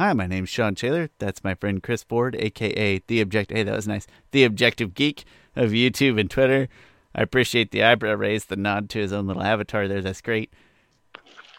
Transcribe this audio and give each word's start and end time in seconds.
Hi, 0.00 0.14
my 0.14 0.26
name's 0.26 0.48
Sean 0.48 0.74
Taylor. 0.74 1.10
That's 1.18 1.44
my 1.44 1.54
friend 1.54 1.82
Chris 1.82 2.02
Ford, 2.02 2.34
aka 2.38 3.02
the 3.06 3.20
Object. 3.20 3.50
Hey, 3.50 3.64
that 3.64 3.76
was 3.76 3.86
nice. 3.86 4.06
The 4.30 4.44
Objective 4.44 4.94
Geek 4.94 5.26
of 5.54 5.72
YouTube 5.72 6.18
and 6.18 6.30
Twitter. 6.30 6.70
I 7.14 7.20
appreciate 7.20 7.70
the 7.70 7.84
eyebrow 7.84 8.14
raise, 8.14 8.46
the 8.46 8.56
nod 8.56 8.88
to 8.88 8.98
his 8.98 9.12
own 9.12 9.26
little 9.26 9.42
avatar 9.42 9.86
there. 9.88 10.00
That's 10.00 10.22
great. 10.22 10.54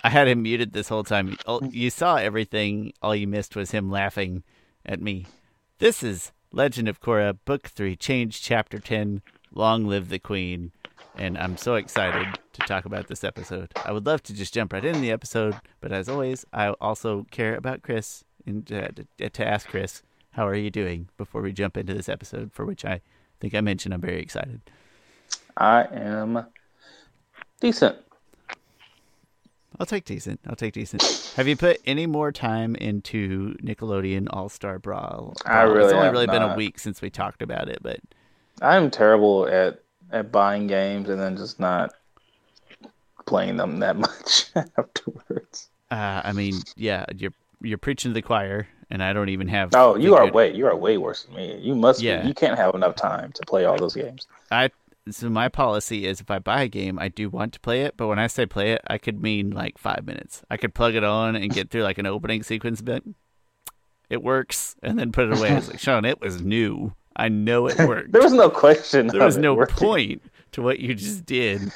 I 0.04 0.10
had 0.10 0.28
him 0.28 0.42
muted 0.42 0.74
this 0.74 0.90
whole 0.90 1.04
time. 1.04 1.38
Oh, 1.46 1.62
You 1.70 1.92
saw 1.92 2.16
everything. 2.16 2.94
All 3.04 3.16
you 3.16 3.28
missed 3.28 3.56
was 3.56 3.70
him 3.70 3.92
laughing 3.92 4.42
at 4.88 5.00
me. 5.00 5.28
This 5.78 6.02
is 6.02 6.32
Legend 6.52 6.90
of 6.90 7.00
Korra, 7.00 7.38
Book 7.46 7.68
3, 7.68 7.96
Change 7.96 8.42
Chapter 8.42 8.80
10, 8.80 9.22
Long 9.54 9.86
Live 9.86 10.10
the 10.10 10.18
Queen. 10.18 10.72
And 11.16 11.38
I'm 11.38 11.58
so 11.58 11.76
excited 11.76 12.40
to 12.54 12.62
talk 12.62 12.86
about 12.86 13.06
this 13.06 13.24
episode. 13.24 13.72
I 13.86 13.92
would 13.92 14.08
love 14.08 14.24
to 14.24 14.34
just 14.34 14.56
jump 14.56 14.74
right 14.74 14.84
into 14.84 15.00
the 15.00 15.12
episode, 15.12 15.56
but 15.80 15.92
as 15.92 16.10
always, 16.10 16.44
I 16.52 16.70
also 16.70 17.28
care 17.30 17.56
about 17.56 17.84
Chris 17.84 18.24
and 18.46 18.72
uh, 18.72 18.88
to, 19.18 19.30
to 19.30 19.48
ask 19.48 19.68
Chris, 19.68 20.04
how 20.32 20.48
are 20.48 20.56
you 20.56 20.70
doing 20.70 21.10
before 21.18 21.42
we 21.42 21.52
jump 21.52 21.78
into 21.78 21.94
this 21.94 22.10
episode, 22.10 22.52
for 22.54 22.66
which 22.66 22.86
I 22.86 23.02
think 23.40 23.54
I 23.56 23.62
mentioned 23.62 23.94
I'm 23.94 24.02
very 24.02 24.22
excited. 24.22 24.62
I 25.58 25.84
am 25.92 26.46
decent. 27.60 27.98
I'll 29.80 29.86
take 29.86 30.06
decent. 30.06 30.40
I'll 30.48 30.56
take 30.56 30.74
decent. 30.74 31.02
Have 31.36 31.48
you 31.48 31.56
put 31.56 31.80
any 31.86 32.06
more 32.06 32.32
time 32.32 32.76
into 32.76 33.56
Nickelodeon 33.64 34.28
All 34.30 34.50
Star 34.50 34.78
Brawl? 34.80 35.34
I 35.46 35.62
really 35.62 35.86
It's 35.86 35.94
only 35.94 36.10
really 36.10 36.28
been 36.28 36.42
a 36.42 36.56
week 36.56 36.78
since 36.78 37.02
we 37.02 37.10
talked 37.10 37.42
about 37.42 37.68
it, 37.68 37.80
but 37.82 38.00
I'm 38.62 38.92
terrible 38.92 39.48
at 39.48 39.82
at 40.12 40.32
buying 40.32 40.68
games 40.68 41.10
and 41.10 41.20
then 41.20 41.38
just 41.38 41.60
not 41.60 41.94
playing 43.26 43.58
them 43.58 43.80
that 43.80 43.96
much 43.98 44.52
afterwards. 44.78 45.70
uh, 45.90 46.22
I 46.24 46.34
mean, 46.34 46.56
yeah, 46.76 47.06
you're 47.16 47.34
you're 47.62 47.78
preaching 47.78 48.12
to 48.12 48.14
the 48.14 48.22
choir, 48.22 48.68
and 48.90 49.04
I 49.04 49.14
don't 49.14 49.30
even 49.30 49.48
have. 49.48 49.70
Oh, 49.76 49.96
you 49.96 50.16
are 50.16 50.26
good- 50.26 50.34
way 50.34 50.54
you 50.56 50.68
are 50.68 50.76
way 50.76 50.98
worse 50.98 51.24
than 51.24 51.36
me. 51.36 51.58
You 51.60 51.76
must 51.76 52.02
Yeah. 52.02 52.22
be. 52.22 52.28
You 52.30 52.34
can't 52.34 52.58
have 52.58 52.76
enough 52.76 52.96
time 52.96 53.32
to 53.34 53.42
play 53.48 53.66
all 53.66 53.78
those 53.78 53.96
games. 53.96 54.28
I 54.52 54.70
so 55.10 55.30
my 55.30 55.50
policy 55.50 56.06
is 56.06 56.22
if 56.22 56.30
I 56.30 56.38
buy 56.38 56.62
a 56.62 56.68
game, 56.68 57.00
I 57.00 57.08
do 57.08 57.28
want 57.30 57.54
to 57.54 57.60
play 57.60 57.82
it, 57.82 57.96
but 57.98 58.08
when 58.08 58.20
I 58.20 58.28
say 58.28 58.46
play 58.46 58.72
it, 58.74 58.82
I 58.88 58.98
could 59.00 59.20
mean 59.22 59.50
like 59.50 59.78
five 59.80 60.06
minutes. 60.06 60.44
I 60.52 60.58
could 60.58 60.76
plug 60.76 60.94
it 60.94 61.04
on 61.04 61.36
and 61.36 61.52
get 61.52 61.72
through 61.72 61.82
like 61.84 61.98
an 61.98 62.06
opening 62.06 62.44
sequence 62.44 62.82
bit. 62.82 63.04
It 64.10 64.22
works, 64.22 64.76
and 64.84 65.00
then 65.00 65.12
put 65.12 65.30
it 65.32 65.38
away. 65.38 65.50
It's 65.52 65.70
like 65.70 65.80
Sean, 65.80 66.06
it 66.06 66.20
was 66.22 66.42
new. 66.42 66.94
I 67.16 67.30
know 67.30 67.68
it 67.68 67.78
worked. 67.88 68.12
There 68.12 68.22
was 68.22 68.34
no 68.34 68.50
question. 68.50 69.08
there 69.08 69.26
was 69.26 69.38
no 69.38 69.54
working. 69.56 69.76
point 69.76 70.22
to 70.54 70.62
what 70.62 70.80
you 70.80 70.94
just 70.94 71.26
did. 71.26 71.72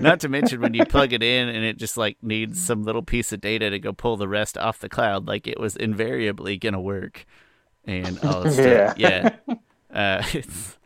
Not 0.00 0.20
to 0.20 0.28
mention 0.28 0.60
when 0.60 0.74
you 0.74 0.84
plug 0.84 1.12
it 1.12 1.22
in 1.22 1.48
and 1.48 1.64
it 1.64 1.76
just 1.76 1.96
like 1.96 2.16
needs 2.22 2.62
some 2.62 2.82
little 2.84 3.02
piece 3.02 3.32
of 3.32 3.40
data 3.40 3.70
to 3.70 3.78
go 3.78 3.92
pull 3.92 4.16
the 4.16 4.28
rest 4.28 4.58
off 4.58 4.80
the 4.80 4.88
cloud, 4.88 5.26
like 5.26 5.46
it 5.46 5.58
was 5.60 5.76
invariably 5.76 6.58
gonna 6.58 6.80
work. 6.80 7.24
And 7.84 8.18
oh, 8.22 8.48
still- 8.48 8.94
yeah, 8.96 9.36
uh, 9.92 10.22
it's 10.32 10.78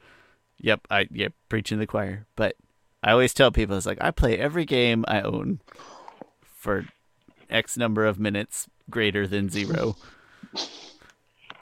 yep, 0.58 0.80
I 0.90 1.08
yep, 1.10 1.32
preaching 1.48 1.78
the 1.78 1.86
choir. 1.86 2.26
But 2.36 2.56
I 3.02 3.12
always 3.12 3.34
tell 3.34 3.50
people 3.50 3.76
it's 3.76 3.86
like 3.86 3.98
I 4.00 4.10
play 4.10 4.38
every 4.38 4.64
game 4.64 5.04
I 5.06 5.20
own 5.22 5.60
for 6.42 6.86
X 7.48 7.76
number 7.76 8.04
of 8.04 8.18
minutes 8.18 8.68
greater 8.90 9.26
than 9.26 9.48
zero. 9.48 9.96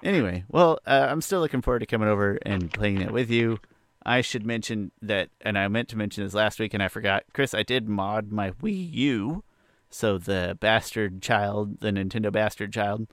Anyway, 0.03 0.45
well, 0.49 0.79
uh, 0.87 1.07
I'm 1.09 1.23
still 1.23 1.41
looking 1.41 1.63
forward 1.63 1.79
to 1.81 1.87
coming 1.87 2.09
over 2.09 2.39
and 2.45 2.71
playing 2.73 3.01
it 3.01 3.11
with 3.11 3.31
you. 3.31 3.59
I 4.07 4.21
should 4.21 4.45
mention 4.45 4.93
that, 5.01 5.31
and 5.41 5.59
I 5.59 5.67
meant 5.69 5.89
to 5.91 5.97
mention 5.97 6.25
this 6.25 6.35
last 6.35 6.59
week 6.59 6.75
and 6.75 6.83
I 6.83 6.89
forgot. 6.89 7.25
Chris, 7.33 7.55
I 7.55 7.63
did 7.63 7.89
mod 7.89 8.31
my 8.31 8.51
Wii 8.51 8.93
U, 8.93 9.45
so 9.89 10.19
the 10.19 10.59
bastard 10.61 11.23
child, 11.23 11.81
the 11.81 11.91
Nintendo 11.91 12.31
bastard 12.31 12.73
child, 12.73 13.07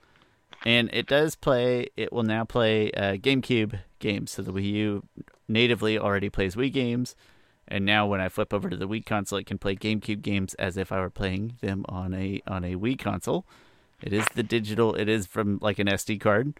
and 0.66 0.90
it 0.92 1.06
does 1.06 1.34
play. 1.34 1.88
It 1.96 2.12
will 2.12 2.24
now 2.24 2.44
play 2.44 2.90
uh, 2.92 3.14
GameCube 3.14 3.80
games. 4.00 4.32
So 4.32 4.42
the 4.42 4.52
Wii 4.52 4.70
U 4.72 5.02
natively 5.48 5.98
already 5.98 6.28
plays 6.28 6.56
Wii 6.56 6.72
games, 6.72 7.16
and 7.66 7.86
now 7.86 8.06
when 8.06 8.20
I 8.20 8.28
flip 8.28 8.52
over 8.52 8.68
to 8.68 8.76
the 8.76 8.88
Wii 8.88 9.06
console, 9.06 9.38
it 9.38 9.46
can 9.46 9.58
play 9.58 9.74
GameCube 9.74 10.20
games 10.20 10.52
as 10.54 10.76
if 10.76 10.92
I 10.92 11.00
were 11.00 11.10
playing 11.10 11.56
them 11.62 11.86
on 11.88 12.12
a 12.12 12.42
on 12.46 12.64
a 12.64 12.74
Wii 12.74 12.98
console. 12.98 13.46
It 14.02 14.12
is 14.12 14.26
the 14.34 14.42
digital. 14.42 14.94
It 14.94 15.08
is 15.08 15.26
from 15.26 15.58
like 15.62 15.78
an 15.78 15.86
SD 15.86 16.20
card, 16.20 16.52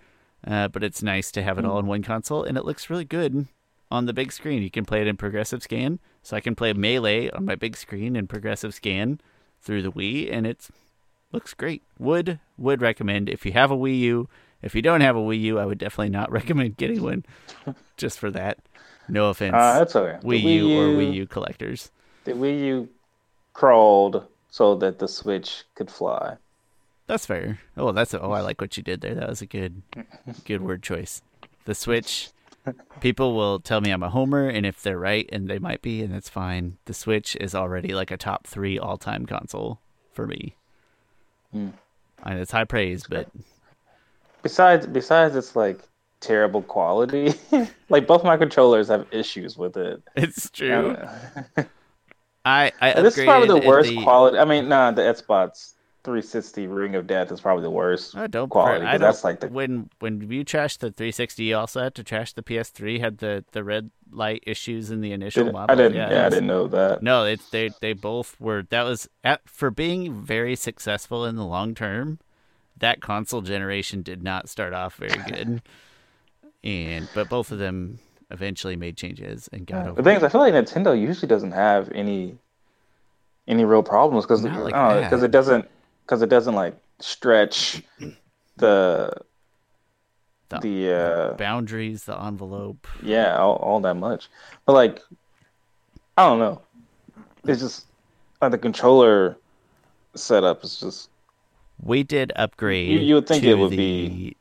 uh, 0.47 0.69
but 0.69 0.83
it's 0.83 1.03
nice 1.03 1.31
to 1.33 1.43
have 1.43 1.59
it 1.59 1.67
all 1.67 1.79
in 1.79 1.87
one 1.87 2.03
console, 2.03 2.45
and 2.45 2.57
it 2.57 2.65
looks 2.65 2.89
really 2.89 3.05
good 3.05 3.47
on 3.93 4.07
the 4.07 4.13
big 4.13 4.33
screen. 4.33 4.63
You 4.63 4.71
can 4.71 4.85
play 4.85 5.03
it 5.03 5.07
in 5.07 5.17
progressive 5.17 5.63
scan, 5.63 5.99
so 6.23 6.37
I 6.37 6.41
can 6.41 6.55
play 6.55 6.73
Melee 6.73 7.31
on 7.31 7.45
my 7.45 7.55
big 7.55 7.77
screen 7.77 8.17
in 8.17 8.27
progressive 8.27 8.75
scan 8.75 9.21
through 9.61 9.83
the 9.83 9.93
Wii, 9.93 10.33
and 10.33 10.47
it's 10.47 10.71
looks 11.31 11.55
great. 11.55 11.83
Would 11.99 12.41
would 12.57 12.81
recommend 12.83 13.29
if 13.29 13.45
you 13.47 13.53
have 13.53 13.71
a 13.71 13.77
Wii 13.77 13.99
U. 14.01 14.29
If 14.63 14.75
you 14.75 14.83
don't 14.83 15.01
have 15.01 15.17
a 15.17 15.21
Wii 15.21 15.41
U, 15.43 15.59
I 15.59 15.67
would 15.67 15.79
definitely 15.79 16.11
not 16.11 16.33
recommend 16.39 16.77
getting 16.77 17.03
one, 17.03 17.25
just 17.97 18.19
for 18.19 18.31
that. 18.31 18.59
No 19.09 19.29
offense, 19.31 19.55
Uh, 19.55 19.79
that's 19.79 19.95
okay. 19.97 20.19
The 20.21 20.27
Wii 20.27 20.43
U 20.43 20.79
or 20.79 20.87
Wii 20.97 21.13
U 21.15 21.27
collectors. 21.27 21.91
The 22.25 22.33
Wii 22.33 22.61
U 22.61 22.89
crawled 23.53 24.27
so 24.51 24.75
that 24.77 24.99
the 24.99 25.09
Switch 25.09 25.65
could 25.75 25.91
fly. 25.91 26.37
That's 27.09 27.27
fair. 27.27 27.59
Oh, 27.77 27.93
that's 27.93 28.15
oh, 28.15 28.31
I 28.31 28.41
like 28.41 28.61
what 28.61 28.77
you 28.77 28.83
did 28.83 29.01
there. 29.01 29.15
That 29.15 29.29
was 29.29 29.43
a 29.43 29.47
good, 29.47 29.83
good 30.45 30.63
word 30.63 30.83
choice. 30.83 31.21
The 31.65 31.75
Switch. 31.75 32.31
People 33.01 33.35
will 33.35 33.59
tell 33.59 33.81
me 33.81 33.91
I'm 33.91 34.03
a 34.03 34.11
homer, 34.11 34.49
and 34.49 34.65
if 34.65 34.83
they're 34.83 34.99
right, 34.99 35.29
and 35.33 35.49
they 35.49 35.59
might 35.59 35.83
be, 35.83 36.03
and 36.03 36.15
that's 36.15 36.29
fine. 36.29 36.79
The 36.85 36.95
Switch 36.95 37.37
is 37.41 37.55
already 37.55 37.95
like 37.95 38.11
a 38.11 38.17
top 38.17 38.47
three 38.47 38.79
all-time 38.79 39.27
console 39.27 39.81
for 40.13 40.27
me. 40.27 40.55
Hmm. 41.51 41.71
And 42.25 42.39
it's 42.39 42.53
high 42.53 42.65
praise, 42.65 43.05
but 43.09 43.29
Besides, 44.43 44.87
besides, 44.87 45.37
it's 45.37 45.55
like 45.57 45.81
terrible 46.21 46.63
quality. 46.63 47.35
like 47.89 48.07
both 48.07 48.25
my 48.25 48.37
controllers 48.37 48.89
have 48.89 49.07
issues 49.11 49.57
with 49.57 49.77
it. 49.77 50.03
it's 50.17 50.51
true. 50.51 50.97
I 52.45 52.73
I 52.81 53.01
this 53.01 53.19
is 53.19 53.25
probably 53.25 53.61
the 53.61 53.67
worst 53.67 53.91
the- 53.91 54.03
quality. 54.03 54.39
I 54.39 54.45
mean, 54.45 54.69
nah, 54.69 54.91
the 54.91 55.03
Xbox 55.03 55.75
360 56.05 56.67
Ring 56.67 56.95
of 56.97 57.07
Death 57.07 57.31
is 57.31 57.41
probably 57.41 57.63
the 57.63 57.71
worst 57.71 58.15
Oh, 58.17 58.27
don't 58.27 58.49
quality. 58.49 58.85
I 58.85 58.93
don't, 58.93 59.03
that's 59.03 59.23
like 59.23 59.41
the 59.41 59.49
when 59.49 59.89
when 60.01 60.21
you 60.31 60.45
trashed 60.45 60.79
the 60.79 60.91
360, 60.91 61.45
you 61.45 61.57
also 61.57 61.81
had 61.81 61.95
to 61.95 62.03
trash 62.03 62.33
the 62.33 62.43
PS3. 62.43 62.99
Had 63.01 63.19
the 63.19 63.45
the 63.53 63.63
red 63.63 63.91
light 64.11 64.43
issues 64.47 64.91
in 64.91 65.01
the 65.01 65.13
initial 65.13 65.45
Did- 65.45 65.53
model. 65.53 65.73
I 65.73 65.77
didn't. 65.81 65.97
Yeah, 65.97 66.11
it 66.11 66.27
I 66.27 66.29
didn't 66.29 66.49
know 66.49 66.67
that. 66.69 67.03
No, 67.03 67.25
it's 67.25 67.49
they 67.51 67.71
they 67.81 67.93
both 67.93 68.41
were. 68.41 68.65
That 68.71 68.83
was 68.83 69.09
at, 69.23 69.49
for 69.49 69.71
being 69.71 70.13
very 70.23 70.57
successful 70.57 71.25
in 71.25 71.37
the 71.37 71.47
long 71.47 71.75
term. 71.75 72.19
That 72.79 73.01
console 73.01 73.43
generation 73.43 74.03
did 74.03 74.25
not 74.25 74.49
start 74.49 74.73
off 74.73 74.97
very 74.97 75.23
good, 75.31 75.63
and 76.65 77.09
but 77.15 77.29
both 77.29 77.53
of 77.53 77.59
them 77.59 78.01
eventually 78.31 78.75
made 78.75 78.97
changes 78.97 79.49
and 79.53 79.67
got 79.67 79.87
over. 79.87 79.97
The 79.97 80.03
thing 80.03 80.17
is, 80.17 80.25
I 80.25 80.29
feel 80.31 80.41
like 80.41 80.55
Nintendo 80.55 80.99
usually 80.99 81.29
doesn't 81.29 81.53
have 81.53 81.93
any 81.93 82.39
any 83.47 83.65
real 83.65 83.83
problems 83.85 84.25
because 84.25 84.43
Not 84.43 84.65
like 84.65 85.05
because 85.05 85.23
it 85.23 85.31
doesn't 85.31 85.69
because 86.13 86.21
it 86.21 86.29
doesn't 86.29 86.55
like 86.55 86.77
stretch 87.01 87.83
the 88.59 89.11
The- 90.51 90.59
the 90.61 90.93
uh 90.93 91.33
boundaries, 91.39 92.05
the 92.05 92.15
envelope. 92.23 92.87
yeah 93.03 93.39
all, 93.39 93.57
all 93.57 93.81
that 93.81 93.95
much. 93.95 94.29
But 94.67 94.75
like 94.75 95.01
I 96.19 96.27
don't 96.29 96.39
know, 96.39 96.61
it's 97.45 97.63
just 97.63 97.87
like 98.43 98.51
the 98.51 98.59
controller 98.59 99.39
setup 100.15 100.63
is 100.65 100.79
just 100.81 101.09
We 101.83 102.03
did 102.03 102.31
upgrade. 102.37 102.91
You- 102.91 102.99
you 102.99 103.15
would 103.15 103.27
think 103.27 103.43
it 103.45 103.55
would 103.55 103.71
the- 103.71 103.77
be- 103.79 104.37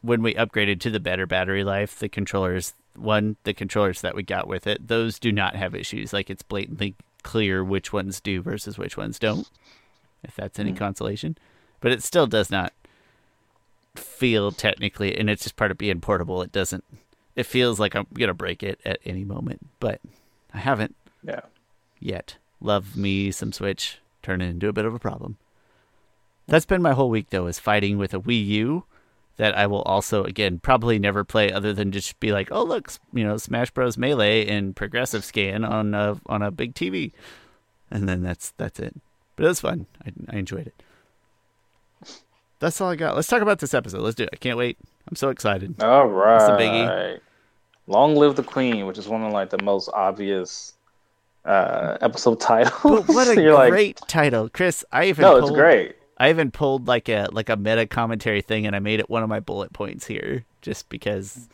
when 0.00 0.22
we 0.22 0.32
upgraded 0.32 0.80
to 0.80 0.90
the 0.90 0.98
better 0.98 1.26
battery 1.26 1.62
life. 1.62 1.98
The 1.98 2.08
controllers, 2.08 2.72
one, 2.96 3.36
the 3.44 3.52
controllers 3.52 4.00
that 4.00 4.14
we 4.16 4.22
got 4.22 4.48
with 4.48 4.66
it, 4.66 4.88
those 4.88 5.18
do 5.18 5.30
not 5.30 5.56
have 5.56 5.74
issues. 5.74 6.14
Like 6.14 6.30
it's 6.30 6.42
blatantly 6.42 6.94
clear 7.22 7.62
which 7.62 7.92
ones 7.92 8.18
do 8.22 8.40
versus 8.40 8.78
which 8.78 8.96
ones 8.96 9.18
don't. 9.18 9.50
If 10.22 10.36
that's 10.36 10.58
any 10.58 10.70
hmm. 10.70 10.76
consolation, 10.76 11.38
but 11.80 11.92
it 11.92 12.02
still 12.02 12.26
does 12.26 12.50
not 12.50 12.72
feel 13.96 14.52
technically, 14.52 15.16
and 15.16 15.30
it's 15.30 15.44
just 15.44 15.56
part 15.56 15.70
of 15.70 15.78
being 15.78 16.00
portable. 16.00 16.42
It 16.42 16.52
doesn't. 16.52 16.84
It 17.36 17.44
feels 17.44 17.80
like 17.80 17.94
I'm 17.94 18.06
gonna 18.12 18.34
break 18.34 18.62
it 18.62 18.80
at 18.84 18.98
any 19.04 19.24
moment, 19.24 19.66
but 19.78 20.00
I 20.52 20.58
haven't 20.58 20.96
yeah. 21.22 21.40
yet. 21.98 22.36
Love 22.60 22.96
me 22.96 23.30
some 23.30 23.52
Switch. 23.52 23.98
Turn 24.22 24.42
it 24.42 24.48
into 24.48 24.68
a 24.68 24.72
bit 24.72 24.84
of 24.84 24.94
a 24.94 24.98
problem. 24.98 25.38
That's 26.46 26.66
been 26.66 26.82
my 26.82 26.92
whole 26.92 27.10
week 27.10 27.30
though, 27.30 27.46
is 27.46 27.58
fighting 27.58 27.96
with 27.96 28.12
a 28.12 28.20
Wii 28.20 28.46
U 28.46 28.84
that 29.36 29.56
I 29.56 29.66
will 29.66 29.82
also 29.82 30.24
again 30.24 30.58
probably 30.58 30.98
never 30.98 31.24
play 31.24 31.50
other 31.50 31.72
than 31.72 31.92
just 31.92 32.20
be 32.20 32.32
like, 32.32 32.48
oh 32.50 32.62
look, 32.62 32.92
you 33.14 33.24
know, 33.24 33.38
Smash 33.38 33.70
Bros. 33.70 33.96
Melee 33.96 34.46
in 34.46 34.74
progressive 34.74 35.24
scan 35.24 35.64
on 35.64 35.94
a 35.94 36.20
on 36.26 36.42
a 36.42 36.50
big 36.50 36.74
TV, 36.74 37.12
and 37.90 38.08
then 38.08 38.22
that's 38.22 38.52
that's 38.58 38.78
it. 38.78 38.94
But 39.40 39.46
it 39.46 39.48
was 39.48 39.60
fun. 39.60 39.86
I, 40.04 40.12
I 40.28 40.36
enjoyed 40.36 40.66
it. 40.66 40.82
That's 42.58 42.78
all 42.78 42.90
I 42.90 42.96
got. 42.96 43.16
Let's 43.16 43.26
talk 43.26 43.40
about 43.40 43.58
this 43.58 43.72
episode. 43.72 44.02
Let's 44.02 44.14
do 44.14 44.24
it. 44.24 44.28
I 44.34 44.36
can't 44.36 44.58
wait. 44.58 44.76
I'm 45.08 45.16
so 45.16 45.30
excited. 45.30 45.82
All 45.82 46.06
right. 46.06 47.20
Long 47.86 48.16
live 48.16 48.36
the 48.36 48.42
queen, 48.42 48.84
which 48.84 48.98
is 48.98 49.08
one 49.08 49.22
of 49.22 49.32
like 49.32 49.48
the 49.48 49.62
most 49.62 49.88
obvious 49.94 50.74
uh 51.46 51.96
episode 52.02 52.38
titles. 52.40 53.06
But 53.06 53.08
what 53.08 53.28
a 53.28 53.34
You're 53.42 53.54
like, 53.54 53.70
great 53.70 53.98
title, 54.06 54.50
Chris! 54.50 54.84
I 54.92 55.06
even 55.06 55.22
no, 55.22 55.36
it's 55.36 55.50
great. 55.50 55.96
I 56.18 56.28
even 56.28 56.50
pulled 56.50 56.86
like 56.86 57.08
a 57.08 57.28
like 57.32 57.48
a 57.48 57.56
meta 57.56 57.86
commentary 57.86 58.42
thing, 58.42 58.66
and 58.66 58.76
I 58.76 58.78
made 58.78 59.00
it 59.00 59.08
one 59.08 59.22
of 59.22 59.30
my 59.30 59.40
bullet 59.40 59.72
points 59.72 60.06
here, 60.06 60.44
just 60.60 60.90
because. 60.90 61.48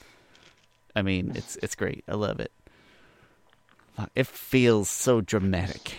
I 0.97 1.03
mean, 1.03 1.31
it's 1.37 1.55
it's 1.63 1.77
great. 1.77 2.03
I 2.09 2.17
love 2.17 2.41
it. 2.41 2.51
It 4.17 4.27
feels 4.27 4.91
so 4.91 5.21
dramatic. 5.21 5.99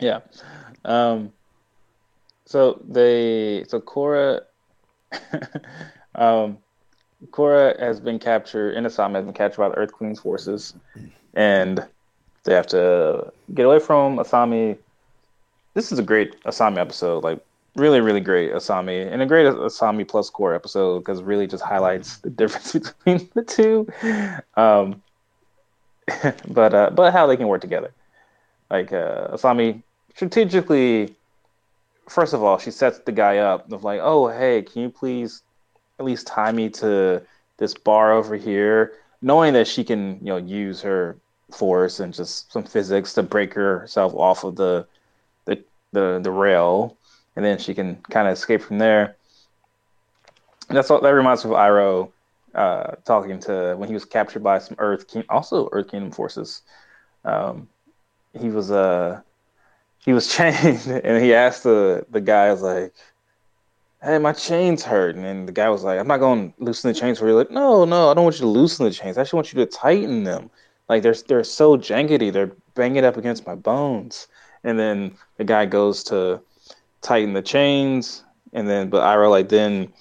Yeah. 0.00 0.20
Um, 0.84 1.32
so 2.44 2.80
they 2.88 3.64
so 3.68 3.80
Korra 3.80 4.40
um, 6.14 6.58
Korra 7.30 7.78
has 7.78 8.00
been 8.00 8.18
captured 8.18 8.72
in 8.72 8.84
Asami 8.84 9.16
has 9.16 9.24
been 9.24 9.34
captured 9.34 9.58
by 9.58 9.68
the 9.68 9.74
Earth 9.76 9.92
Queen's 9.92 10.20
forces, 10.20 10.74
and 11.34 11.84
they 12.44 12.54
have 12.54 12.66
to 12.68 13.32
get 13.54 13.66
away 13.66 13.78
from 13.78 14.18
Asami. 14.18 14.78
This 15.74 15.92
is 15.92 15.98
a 15.98 16.02
great 16.02 16.42
Asami 16.44 16.78
episode, 16.78 17.24
like 17.24 17.40
really, 17.76 18.00
really 18.00 18.20
great 18.20 18.52
Asami, 18.52 19.10
and 19.12 19.20
a 19.20 19.26
great 19.26 19.46
Asami 19.46 20.06
plus 20.06 20.30
Korra 20.30 20.54
episode 20.54 21.00
because 21.00 21.22
really 21.22 21.46
just 21.46 21.62
highlights 21.62 22.18
the 22.18 22.30
difference 22.30 22.72
between 23.04 23.28
the 23.34 23.42
two. 23.42 23.86
Um, 24.56 25.02
but 26.48 26.74
uh, 26.74 26.90
but 26.90 27.12
how 27.12 27.26
they 27.26 27.36
can 27.36 27.48
work 27.48 27.60
together. 27.60 27.92
Like 28.70 28.92
uh, 28.92 29.28
Asami 29.28 29.82
strategically, 30.18 31.14
first 32.08 32.34
of 32.34 32.42
all, 32.42 32.58
she 32.58 32.72
sets 32.72 32.98
the 32.98 33.12
guy 33.12 33.38
up 33.38 33.70
of 33.70 33.84
like, 33.84 34.00
oh 34.02 34.26
hey, 34.26 34.62
can 34.62 34.82
you 34.82 34.90
please 34.90 35.42
at 36.00 36.04
least 36.04 36.26
tie 36.26 36.50
me 36.50 36.68
to 36.68 37.22
this 37.58 37.74
bar 37.74 38.12
over 38.12 38.34
here, 38.34 38.94
knowing 39.22 39.52
that 39.52 39.68
she 39.68 39.84
can 39.84 40.18
you 40.20 40.26
know 40.26 40.36
use 40.36 40.82
her 40.82 41.16
force 41.52 42.00
and 42.00 42.12
just 42.12 42.52
some 42.52 42.64
physics 42.64 43.14
to 43.14 43.22
break 43.22 43.54
herself 43.54 44.12
off 44.14 44.42
of 44.42 44.56
the 44.56 44.84
the 45.44 45.62
the, 45.92 46.18
the 46.20 46.32
rail, 46.32 46.96
and 47.36 47.44
then 47.44 47.56
she 47.56 47.72
can 47.72 47.94
kind 48.10 48.26
of 48.26 48.32
escape 48.32 48.62
from 48.62 48.78
there. 48.78 49.14
And 50.68 50.76
that's 50.76 50.90
all 50.90 51.00
that 51.00 51.10
reminds 51.10 51.44
me 51.44 51.52
of 51.52 51.56
Iroh 51.56 52.10
uh, 52.56 52.96
talking 53.04 53.38
to 53.42 53.76
when 53.78 53.88
he 53.88 53.94
was 53.94 54.04
captured 54.04 54.42
by 54.42 54.58
some 54.58 54.74
Earth 54.80 55.06
King, 55.06 55.22
also 55.28 55.68
Earth 55.70 55.92
Kingdom 55.92 56.10
forces. 56.10 56.62
Um, 57.24 57.68
he 58.36 58.48
was 58.48 58.72
uh 58.72 59.20
he 60.04 60.12
was 60.12 60.28
chained, 60.34 60.86
and 60.86 61.22
he 61.22 61.34
asked 61.34 61.62
the 61.64 62.06
the 62.10 62.20
guy, 62.20 62.50
was 62.50 62.62
like, 62.62 62.94
"Hey, 64.02 64.18
my 64.18 64.32
chain's 64.32 64.84
hurt," 64.84 65.16
and 65.16 65.48
the 65.48 65.52
guy 65.52 65.68
was 65.68 65.84
like, 65.84 65.98
"I'm 65.98 66.06
not 66.06 66.18
going 66.18 66.52
to 66.52 66.64
loosen 66.64 66.92
the 66.92 66.98
chains 66.98 67.18
for 67.18 67.28
you." 67.28 67.34
Like, 67.34 67.50
no, 67.50 67.84
no, 67.84 68.10
I 68.10 68.14
don't 68.14 68.24
want 68.24 68.36
you 68.36 68.42
to 68.42 68.48
loosen 68.48 68.86
the 68.86 68.92
chains. 68.92 69.18
I 69.18 69.22
just 69.22 69.34
want 69.34 69.52
you 69.52 69.64
to 69.64 69.66
tighten 69.66 70.24
them. 70.24 70.50
Like 70.88 71.02
they're 71.02 71.14
they're 71.26 71.44
so 71.44 71.76
jankety, 71.76 72.32
they're 72.32 72.52
banging 72.74 73.04
up 73.04 73.16
against 73.16 73.46
my 73.46 73.54
bones. 73.54 74.28
And 74.64 74.78
then 74.78 75.14
the 75.36 75.44
guy 75.44 75.66
goes 75.66 76.02
to 76.04 76.40
tighten 77.02 77.32
the 77.32 77.42
chains, 77.42 78.24
and 78.52 78.68
then 78.68 78.90
but 78.90 79.02
Iroh 79.02 79.30
like 79.30 79.48
then 79.48 79.92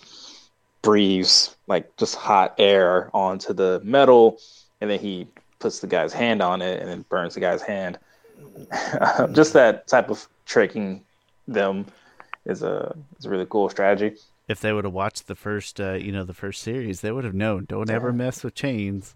breathes 0.82 1.56
like 1.68 1.96
just 1.98 2.16
hot 2.16 2.56
air 2.58 3.10
onto 3.14 3.54
the 3.54 3.82
metal, 3.84 4.40
and 4.80 4.90
then 4.90 5.00
he 5.00 5.28
puts 5.60 5.80
the 5.80 5.88
guy's 5.88 6.14
hand 6.14 6.42
on 6.42 6.62
it 6.62 6.80
and 6.80 6.90
then 6.90 7.04
burns 7.10 7.34
the 7.34 7.40
guy's 7.40 7.62
hand. 7.62 7.98
just 9.32 9.54
that 9.54 9.88
type 9.88 10.10
of 10.10 10.28
tricking 10.46 11.04
them 11.48 11.86
is 12.46 12.64
a 12.64 12.96
is 13.20 13.26
a 13.26 13.30
really 13.30 13.46
cool 13.50 13.70
strategy. 13.70 14.18
If 14.48 14.62
they 14.62 14.72
would 14.72 14.86
have 14.86 14.94
watched 14.94 15.28
the 15.28 15.36
first, 15.36 15.82
uh, 15.82 15.94
you 15.94 16.12
know, 16.12 16.24
the 16.24 16.34
first 16.34 16.62
series, 16.62 17.02
they 17.02 17.12
would 17.12 17.26
have 17.26 17.34
known. 17.34 17.66
Don't 17.66 17.90
ever 17.90 18.14
mess 18.14 18.44
with 18.44 18.56
chains. 18.56 19.14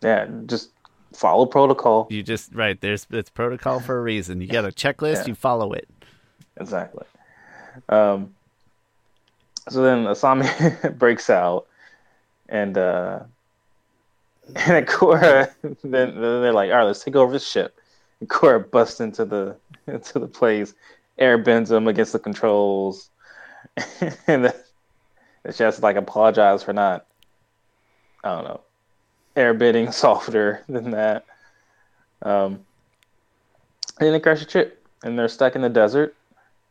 Yeah, 0.00 0.26
just 0.46 0.70
follow 1.12 1.46
protocol. 1.46 2.08
You 2.10 2.22
just 2.22 2.54
right 2.54 2.80
there's 2.80 3.06
it's 3.10 3.30
protocol 3.30 3.80
for 3.80 3.98
a 3.98 4.02
reason. 4.02 4.40
You 4.40 4.48
got 4.48 4.64
a 4.64 4.68
checklist, 4.68 5.22
yeah. 5.22 5.26
you 5.28 5.34
follow 5.34 5.72
it. 5.72 5.88
Exactly. 6.56 7.04
Um, 7.88 8.34
so 9.68 9.82
then 9.82 10.04
Asami 10.04 10.98
breaks 10.98 11.30
out, 11.30 11.66
and 12.48 12.76
uh, 12.76 13.20
and 14.56 14.86
Korra 14.86 15.52
then, 15.62 15.76
then 15.82 16.20
they're 16.20 16.52
like, 16.52 16.70
all 16.70 16.78
right, 16.78 16.84
let's 16.84 17.04
take 17.04 17.16
over 17.16 17.32
the 17.32 17.38
ship. 17.38 17.78
Korra 18.26 18.70
busts 18.70 19.00
into 19.00 19.24
the 19.24 19.56
into 19.86 20.18
the 20.18 20.28
place, 20.28 20.74
air 21.18 21.38
bends 21.38 21.70
him 21.70 21.88
against 21.88 22.12
the 22.12 22.18
controls, 22.18 23.10
and 24.26 24.44
then 24.44 24.54
she 25.46 25.58
to 25.58 25.74
like 25.80 25.96
apologize 25.96 26.62
for 26.62 26.72
not, 26.72 27.06
I 28.22 28.34
don't 28.34 28.44
know, 28.44 28.60
air 29.36 29.54
bending 29.54 29.92
softer 29.92 30.62
than 30.68 30.90
that. 30.92 31.24
Um, 32.22 32.60
and 33.98 34.06
then 34.06 34.12
they 34.12 34.20
crash 34.20 34.44
the 34.44 34.50
ship, 34.50 34.84
and 35.02 35.18
they're 35.18 35.28
stuck 35.28 35.54
in 35.54 35.62
the 35.62 35.68
desert. 35.68 36.14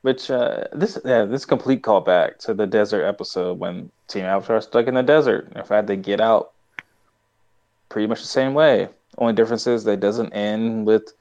Which 0.01 0.31
uh, 0.31 0.63
this 0.74 0.98
yeah 1.06 1.25
this 1.25 1.45
complete 1.45 1.83
callback 1.83 2.39
to 2.39 2.56
the 2.56 2.65
desert 2.65 3.03
episode 3.03 3.59
when 3.59 3.92
Team 4.07 4.25
Avatar 4.25 4.59
stuck 4.62 4.88
in 4.88 4.95
the 4.95 5.03
desert. 5.03 5.51
In 5.56 5.63
fact, 5.63 5.86
they 5.86 5.95
get 5.95 6.19
out 6.19 6.53
pretty 7.89 8.07
much 8.07 8.21
the 8.21 8.27
same 8.27 8.56
way. 8.56 8.88
Only 9.19 9.33
difference 9.33 9.68
is 9.68 9.83
they 9.83 9.98
doesn't 9.98 10.33
end 10.33 10.88
with 10.88 11.13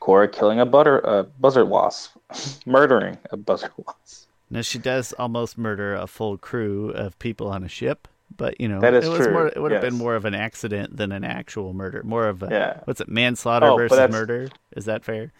Korra 0.00 0.32
killing 0.32 0.60
a 0.60 0.66
butter 0.66 0.98
a 1.00 1.24
buzzard 1.24 1.68
wasp, 1.68 2.16
murdering 2.66 3.18
a 3.30 3.36
buzzard 3.36 3.72
wasp. 3.76 4.28
Now 4.50 4.62
she 4.62 4.78
does 4.78 5.12
almost 5.14 5.58
murder 5.58 5.94
a 5.94 6.06
full 6.06 6.36
crew 6.36 6.90
of 6.90 7.18
people 7.18 7.48
on 7.48 7.62
a 7.62 7.68
ship, 7.68 8.08
but 8.36 8.60
you 8.60 8.68
know 8.68 8.80
that 8.80 8.94
is 8.94 9.06
it 9.06 9.08
was 9.08 9.18
true. 9.18 9.32
more. 9.32 9.48
It 9.48 9.60
would 9.60 9.72
have 9.72 9.82
been 9.82 9.94
more 9.94 10.16
of 10.16 10.24
an 10.24 10.34
accident 10.34 10.96
than 10.96 11.12
an 11.12 11.24
actual 11.24 11.72
murder. 11.72 12.02
More 12.02 12.26
of 12.26 12.42
a 12.42 12.48
yeah. 12.50 12.80
what's 12.84 13.00
it 13.00 13.08
manslaughter 13.08 13.66
oh, 13.66 13.76
versus 13.76 14.10
murder? 14.10 14.48
Is 14.76 14.86
that 14.86 15.04
fair? 15.04 15.32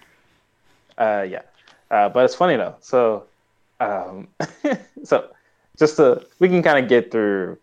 Uh, 0.97 1.27
yeah. 1.29 1.43
Uh, 1.91 2.09
but 2.09 2.25
it's 2.25 2.35
funny 2.35 2.56
though. 2.56 2.77
So, 2.81 3.25
um, 3.81 4.29
so 5.05 5.29
just 5.79 5.97
to 5.97 6.25
we 6.39 6.49
can 6.49 6.63
kind 6.63 6.79
of 6.79 6.89
get 6.89 7.11
through 7.11 7.59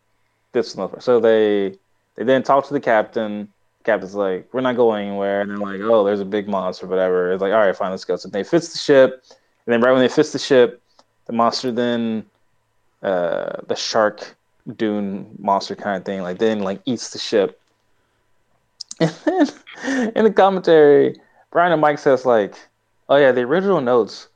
this. 0.51 0.75
So 0.99 1.19
they 1.19 1.77
they 2.15 2.23
then 2.23 2.43
talk 2.43 2.67
to 2.67 2.73
the 2.73 2.79
captain. 2.79 3.47
Captain's 3.87 4.13
like, 4.13 4.47
"We're 4.53 4.61
not 4.61 4.75
going 4.75 5.07
anywhere," 5.07 5.41
and 5.41 5.49
they're 5.49 5.57
like, 5.57 5.81
"Oh, 5.81 6.03
there's 6.03 6.19
a 6.19 6.25
big 6.25 6.47
monster, 6.47 6.85
whatever." 6.85 7.31
It's 7.31 7.41
like, 7.41 7.53
"All 7.53 7.65
right, 7.65 7.75
fine, 7.75 7.89
let's 7.91 8.05
go." 8.05 8.15
So 8.15 8.29
they 8.29 8.43
fix 8.43 8.69
the 8.69 8.77
ship, 8.77 9.23
and 9.65 9.73
then 9.73 9.81
right 9.81 9.91
when 9.91 10.01
they 10.01 10.07
fix 10.07 10.31
the 10.31 10.39
ship, 10.39 10.81
the 11.25 11.33
monster 11.33 11.71
then 11.71 12.25
uh, 13.01 13.61
the 13.67 13.75
shark 13.75 14.35
dune 14.75 15.35
monster 15.39 15.75
kind 15.75 15.97
of 15.97 16.05
thing, 16.05 16.21
like 16.21 16.37
then 16.37 16.59
like 16.59 16.81
eats 16.85 17.09
the 17.09 17.19
ship. 17.19 17.59
And 18.99 19.13
then 19.25 20.11
in 20.15 20.23
the 20.23 20.33
commentary, 20.33 21.15
Brian 21.51 21.71
and 21.71 21.79
Mike 21.79 21.99
says 21.99 22.25
like 22.25 22.55
Oh 23.09 23.15
yeah, 23.15 23.31
the 23.31 23.41
original 23.41 23.81
notes 23.81 24.27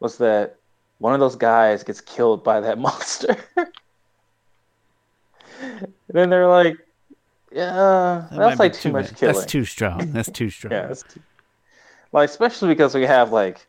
was 0.00 0.18
that 0.18 0.56
one 0.98 1.14
of 1.14 1.20
those 1.20 1.36
guys 1.36 1.84
gets 1.84 2.00
killed 2.00 2.42
by 2.42 2.60
that 2.60 2.78
monster. 2.86 3.36
then 6.08 6.30
they're 6.30 6.48
like, 6.48 6.76
"Yeah, 7.56 8.26
that 8.30 8.38
that's 8.38 8.58
like 8.58 8.74
too, 8.74 8.92
much 8.92 9.16
killing. 9.16 9.34
That's 9.34 9.46
too 9.46 9.64
strong. 9.64 10.12
That's 10.12 10.30
too 10.30 10.50
strong." 10.56 10.72
yeah, 10.72 10.88
too... 10.88 11.20
like 12.12 12.28
especially 12.28 12.68
because 12.68 12.94
we 12.94 13.02
have 13.02 13.32
like 13.32 13.66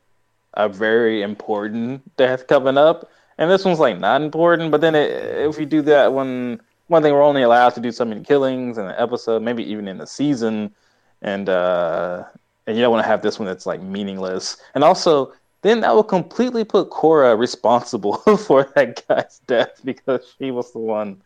a 0.53 0.67
very 0.67 1.21
important 1.21 2.15
death 2.17 2.47
coming 2.47 2.77
up, 2.77 3.09
and 3.37 3.49
this 3.49 3.63
one's 3.63 3.79
like 3.79 3.99
not 3.99 4.21
important. 4.21 4.71
But 4.71 4.81
then 4.81 4.93
it, 4.95 5.09
if 5.47 5.57
we 5.57 5.65
do 5.65 5.81
that 5.83 6.11
one, 6.11 6.59
one 6.87 7.01
thing 7.01 7.13
we're 7.13 7.23
only 7.23 7.43
allowed 7.43 7.75
to 7.75 7.79
do 7.79 7.91
so 7.91 8.03
many 8.03 8.21
killings 8.21 8.77
in 8.77 8.85
an 8.85 8.95
episode, 8.97 9.41
maybe 9.41 9.63
even 9.63 9.87
in 9.87 10.01
a 10.01 10.07
season, 10.07 10.73
and 11.21 11.47
uh, 11.47 12.23
and 12.65 12.75
you 12.75 12.83
don't 12.83 12.91
want 12.91 13.03
to 13.03 13.07
have 13.07 13.21
this 13.21 13.39
one 13.39 13.47
that's 13.47 13.65
like 13.65 13.81
meaningless. 13.81 14.57
And 14.75 14.83
also, 14.83 15.33
then 15.61 15.79
that 15.81 15.95
will 15.95 16.03
completely 16.03 16.63
put 16.63 16.89
Korra 16.89 17.37
responsible 17.37 18.17
for 18.45 18.71
that 18.75 19.07
guy's 19.07 19.39
death 19.47 19.79
because 19.83 20.35
she 20.37 20.51
was 20.51 20.71
the 20.73 20.79
one 20.79 21.21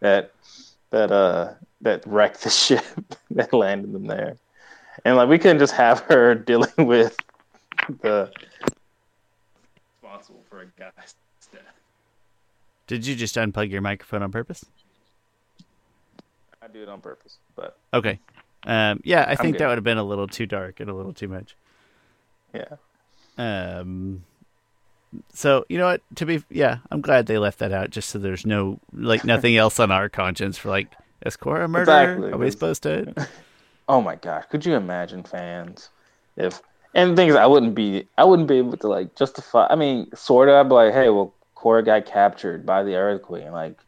that 0.00 0.32
that 0.90 1.10
uh 1.10 1.54
that 1.84 2.02
wrecked 2.06 2.42
the 2.42 2.50
ship 2.50 2.84
that 3.30 3.52
landed 3.52 3.92
them 3.92 4.06
there. 4.06 4.36
And 5.04 5.16
like 5.16 5.28
we 5.28 5.38
couldn't 5.38 5.60
just 5.60 5.74
have 5.74 6.00
her 6.00 6.34
dealing 6.50 6.72
with 6.78 7.16
the 8.00 8.30
responsible 10.02 10.42
for 10.48 10.62
a 10.62 10.66
guy's 10.78 11.14
death. 11.52 11.62
Did 12.86 13.06
you 13.06 13.14
just 13.14 13.36
unplug 13.36 13.70
your 13.70 13.80
microphone 13.80 14.22
on 14.22 14.32
purpose? 14.32 14.64
I 16.62 16.68
do 16.68 16.82
it 16.82 16.88
on 16.88 17.00
purpose, 17.00 17.38
but 17.54 17.76
okay. 17.92 18.18
Um, 18.66 19.00
yeah, 19.04 19.26
I 19.28 19.34
think 19.34 19.58
that 19.58 19.68
would 19.68 19.76
have 19.76 19.84
been 19.84 19.98
a 19.98 20.04
little 20.04 20.26
too 20.26 20.46
dark 20.46 20.80
and 20.80 20.88
a 20.88 20.94
little 20.94 21.12
too 21.12 21.28
much. 21.28 21.54
Yeah. 22.54 22.76
Um. 23.36 24.24
So 25.34 25.66
you 25.68 25.76
know 25.76 25.84
what? 25.84 26.00
To 26.16 26.26
be 26.26 26.42
yeah, 26.48 26.78
I'm 26.90 27.02
glad 27.02 27.26
they 27.26 27.36
left 27.36 27.58
that 27.58 27.72
out 27.72 27.90
just 27.90 28.08
so 28.08 28.18
there's 28.18 28.46
no 28.46 28.78
like 28.94 29.24
nothing 29.24 29.56
else 29.58 29.78
on 29.78 29.90
our 29.90 30.08
conscience 30.08 30.56
for 30.56 30.70
like 30.70 30.94
is 31.24 31.36
Korra 31.36 31.68
murder? 31.68 31.82
Exactly. 31.82 32.32
Are 32.32 32.38
we 32.38 32.50
supposed 32.50 32.82
to? 32.84 33.14
Oh 33.86 34.00
my 34.00 34.14
gosh! 34.16 34.44
Could 34.50 34.64
you 34.64 34.76
imagine 34.76 35.22
fans 35.24 35.90
if 36.38 36.62
and 36.94 37.10
the 37.12 37.16
thing 37.16 37.28
is, 37.28 37.36
I 37.36 37.44
wouldn't 37.46 37.74
be 37.74 38.08
I 38.16 38.24
wouldn't 38.24 38.48
be 38.48 38.56
able 38.56 38.76
to 38.78 38.88
like 38.88 39.14
justify. 39.14 39.66
I 39.68 39.74
mean, 39.74 40.08
sort 40.14 40.48
of. 40.48 40.54
I'd 40.54 40.68
be 40.70 40.74
like, 40.74 40.94
hey, 40.94 41.10
well, 41.10 41.34
Korra 41.54 41.84
got 41.84 42.06
captured 42.06 42.64
by 42.64 42.82
the 42.82 42.94
Earth 42.94 43.22
Queen. 43.22 43.52
Like, 43.52 43.78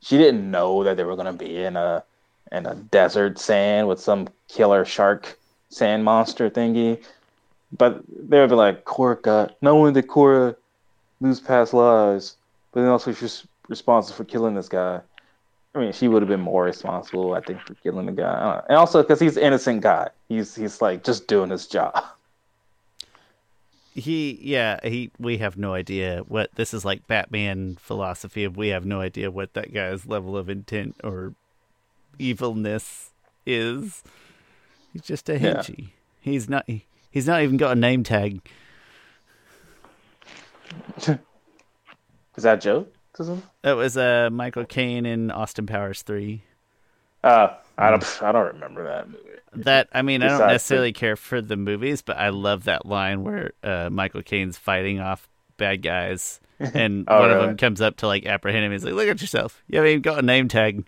she 0.00 0.18
didn't 0.18 0.50
know 0.50 0.84
that 0.84 0.96
they 0.98 1.04
were 1.04 1.16
gonna 1.16 1.32
be 1.32 1.62
in 1.64 1.76
a 1.76 2.04
in 2.52 2.66
a 2.66 2.74
desert 2.74 3.38
sand 3.38 3.88
with 3.88 4.00
some 4.00 4.28
killer 4.48 4.84
shark 4.84 5.38
sand 5.70 6.04
monster 6.04 6.50
thingy. 6.50 7.02
but 7.76 8.02
they 8.08 8.40
would 8.40 8.50
be 8.50 8.56
like, 8.56 8.84
Korra 8.84 9.20
got 9.22 9.56
not 9.62 9.72
only 9.72 9.92
did 9.92 10.08
Korra 10.08 10.56
lose 11.20 11.40
past 11.40 11.72
lives, 11.74 12.36
but 12.72 12.80
then 12.82 12.90
also 12.90 13.12
she's 13.12 13.46
responsible 13.68 14.16
for 14.16 14.24
killing 14.24 14.54
this 14.54 14.68
guy. 14.68 15.00
I 15.78 15.82
mean, 15.82 15.92
she 15.92 16.08
would 16.08 16.22
have 16.22 16.28
been 16.28 16.40
more 16.40 16.64
responsible, 16.64 17.34
I 17.34 17.40
think, 17.40 17.60
for 17.60 17.74
killing 17.74 18.06
the 18.06 18.12
guy, 18.12 18.60
and 18.68 18.76
also 18.76 19.00
because 19.00 19.20
he's 19.20 19.36
an 19.36 19.44
innocent 19.44 19.82
guy. 19.82 20.08
He's 20.28 20.56
he's 20.56 20.82
like 20.82 21.04
just 21.04 21.28
doing 21.28 21.50
his 21.50 21.66
job. 21.66 22.04
He, 23.94 24.38
yeah, 24.42 24.78
he. 24.84 25.10
We 25.18 25.38
have 25.38 25.56
no 25.56 25.74
idea 25.74 26.22
what 26.28 26.54
this 26.54 26.72
is 26.72 26.84
like. 26.84 27.08
Batman 27.08 27.78
philosophy 27.80 28.44
of 28.44 28.56
we 28.56 28.68
have 28.68 28.86
no 28.86 29.00
idea 29.00 29.28
what 29.28 29.54
that 29.54 29.74
guy's 29.74 30.06
level 30.06 30.36
of 30.36 30.48
intent 30.48 30.94
or 31.02 31.34
evilness 32.16 33.10
is. 33.44 34.04
He's 34.92 35.02
just 35.02 35.28
a 35.28 35.32
henchy. 35.32 35.78
Yeah. 35.78 35.86
He's 36.20 36.48
not. 36.48 36.68
He's 37.10 37.26
not 37.26 37.42
even 37.42 37.56
got 37.56 37.76
a 37.76 37.80
name 37.80 38.04
tag. 38.04 38.48
is 40.98 41.18
that 42.36 42.60
Joe? 42.60 42.86
That 43.62 43.72
was 43.72 43.96
uh, 43.96 44.30
Michael 44.32 44.64
Caine 44.64 45.06
in 45.06 45.30
Austin 45.30 45.66
Powers 45.66 46.02
three. 46.02 46.44
Uh, 47.22 47.48
I 47.76 47.90
don't. 47.90 48.22
I 48.22 48.32
don't 48.32 48.54
remember 48.54 48.84
that 48.84 49.08
movie. 49.08 49.24
That 49.54 49.88
I 49.92 50.02
mean, 50.02 50.20
Besides 50.20 50.34
I 50.34 50.38
don't 50.38 50.52
necessarily 50.52 50.92
the... 50.92 50.98
care 50.98 51.16
for 51.16 51.40
the 51.40 51.56
movies, 51.56 52.02
but 52.02 52.16
I 52.16 52.28
love 52.28 52.64
that 52.64 52.86
line 52.86 53.24
where 53.24 53.52
uh, 53.62 53.88
Michael 53.90 54.22
Caine's 54.22 54.56
fighting 54.56 55.00
off 55.00 55.28
bad 55.56 55.82
guys, 55.82 56.40
and 56.60 57.04
oh, 57.08 57.20
one 57.20 57.28
really? 57.28 57.40
of 57.40 57.46
them 57.46 57.56
comes 57.56 57.80
up 57.80 57.96
to 57.98 58.06
like 58.06 58.26
apprehend 58.26 58.64
him. 58.64 58.72
He's 58.72 58.84
like, 58.84 58.94
"Look 58.94 59.08
at 59.08 59.20
yourself. 59.20 59.62
You 59.68 59.78
haven't 59.78 59.90
even 59.90 60.02
got 60.02 60.18
a 60.18 60.22
name 60.22 60.48
tag." 60.48 60.86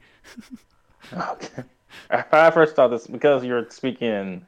okay. 1.12 1.64
I 2.10 2.50
first 2.52 2.76
thought 2.76 2.88
this 2.88 3.06
because 3.06 3.44
you're 3.44 3.68
speaking 3.70 4.46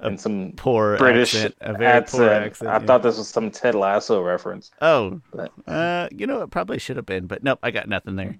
in 0.00 0.16
some 0.16 0.52
poor 0.56 0.96
British 0.96 1.34
accent, 1.34 1.54
a 1.60 1.72
very 1.72 1.86
accent. 1.86 2.20
poor 2.22 2.30
accent. 2.30 2.70
I 2.70 2.74
yeah. 2.74 2.86
thought 2.86 3.02
this 3.02 3.18
was 3.18 3.28
some 3.28 3.50
Ted 3.50 3.74
Lasso 3.74 4.22
reference. 4.22 4.70
Oh, 4.80 5.20
but. 5.32 5.52
uh, 5.66 6.08
you 6.12 6.26
know, 6.26 6.42
it 6.42 6.50
probably 6.50 6.78
should 6.78 6.96
have 6.96 7.06
been, 7.06 7.26
but 7.26 7.42
nope, 7.42 7.58
I 7.62 7.70
got 7.70 7.88
nothing 7.88 8.16
there. 8.16 8.38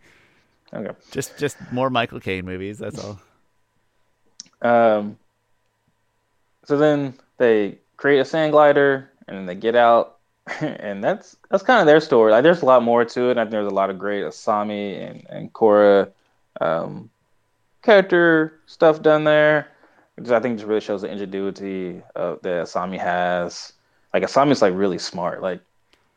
Okay, 0.73 0.93
just 1.11 1.37
just 1.39 1.57
more 1.73 1.91
Michael 1.91 2.21
Caine 2.21 2.45
movies. 2.45 2.79
That's 2.79 3.03
all. 3.03 3.21
Um. 4.63 5.19
So 6.65 6.77
then 6.77 7.15
they 7.39 7.79
create 7.97 8.19
a 8.19 8.25
sand 8.25 8.53
glider, 8.53 9.11
and 9.27 9.37
then 9.37 9.47
they 9.47 9.55
get 9.55 9.75
out, 9.75 10.19
and 10.61 11.03
that's 11.03 11.37
that's 11.51 11.63
kind 11.63 11.81
of 11.81 11.87
their 11.87 12.01
story. 12.01 12.33
Like, 12.33 12.43
there's 12.43 12.63
a 12.63 12.67
lot 12.67 12.83
more 12.83 13.05
to 13.05 13.31
it. 13.31 13.39
I 13.39 13.43
think 13.43 13.51
there's 13.51 13.73
a 13.73 13.75
lot 13.75 13.91
of 13.91 13.99
great 13.99 14.25
Asami 14.25 15.11
and 15.11 15.27
and 15.31 15.53
Korra, 15.53 16.11
um, 16.61 17.11
character 17.83 18.61
stuff 18.67 19.03
done 19.03 19.25
there. 19.25 19.69
I 20.27 20.41
think 20.41 20.59
just 20.59 20.69
really 20.69 20.81
shows 20.81 21.03
the 21.03 21.11
ingenuity 21.11 22.03
of, 22.15 22.41
that 22.43 22.67
Asami 22.67 22.99
has. 22.99 23.73
Like 24.13 24.23
Asami's 24.23 24.63
like 24.63 24.75
really 24.75 24.99
smart. 24.99 25.43
Like 25.43 25.61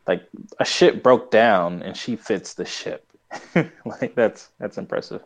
like 0.06 0.26
a 0.58 0.64
ship 0.64 1.02
broke 1.02 1.30
down 1.30 1.82
and 1.82 1.96
she 1.96 2.16
fits 2.16 2.54
the 2.54 2.64
ship. 2.64 3.06
like 3.84 4.14
that's 4.14 4.50
that's 4.58 4.78
impressive. 4.78 5.22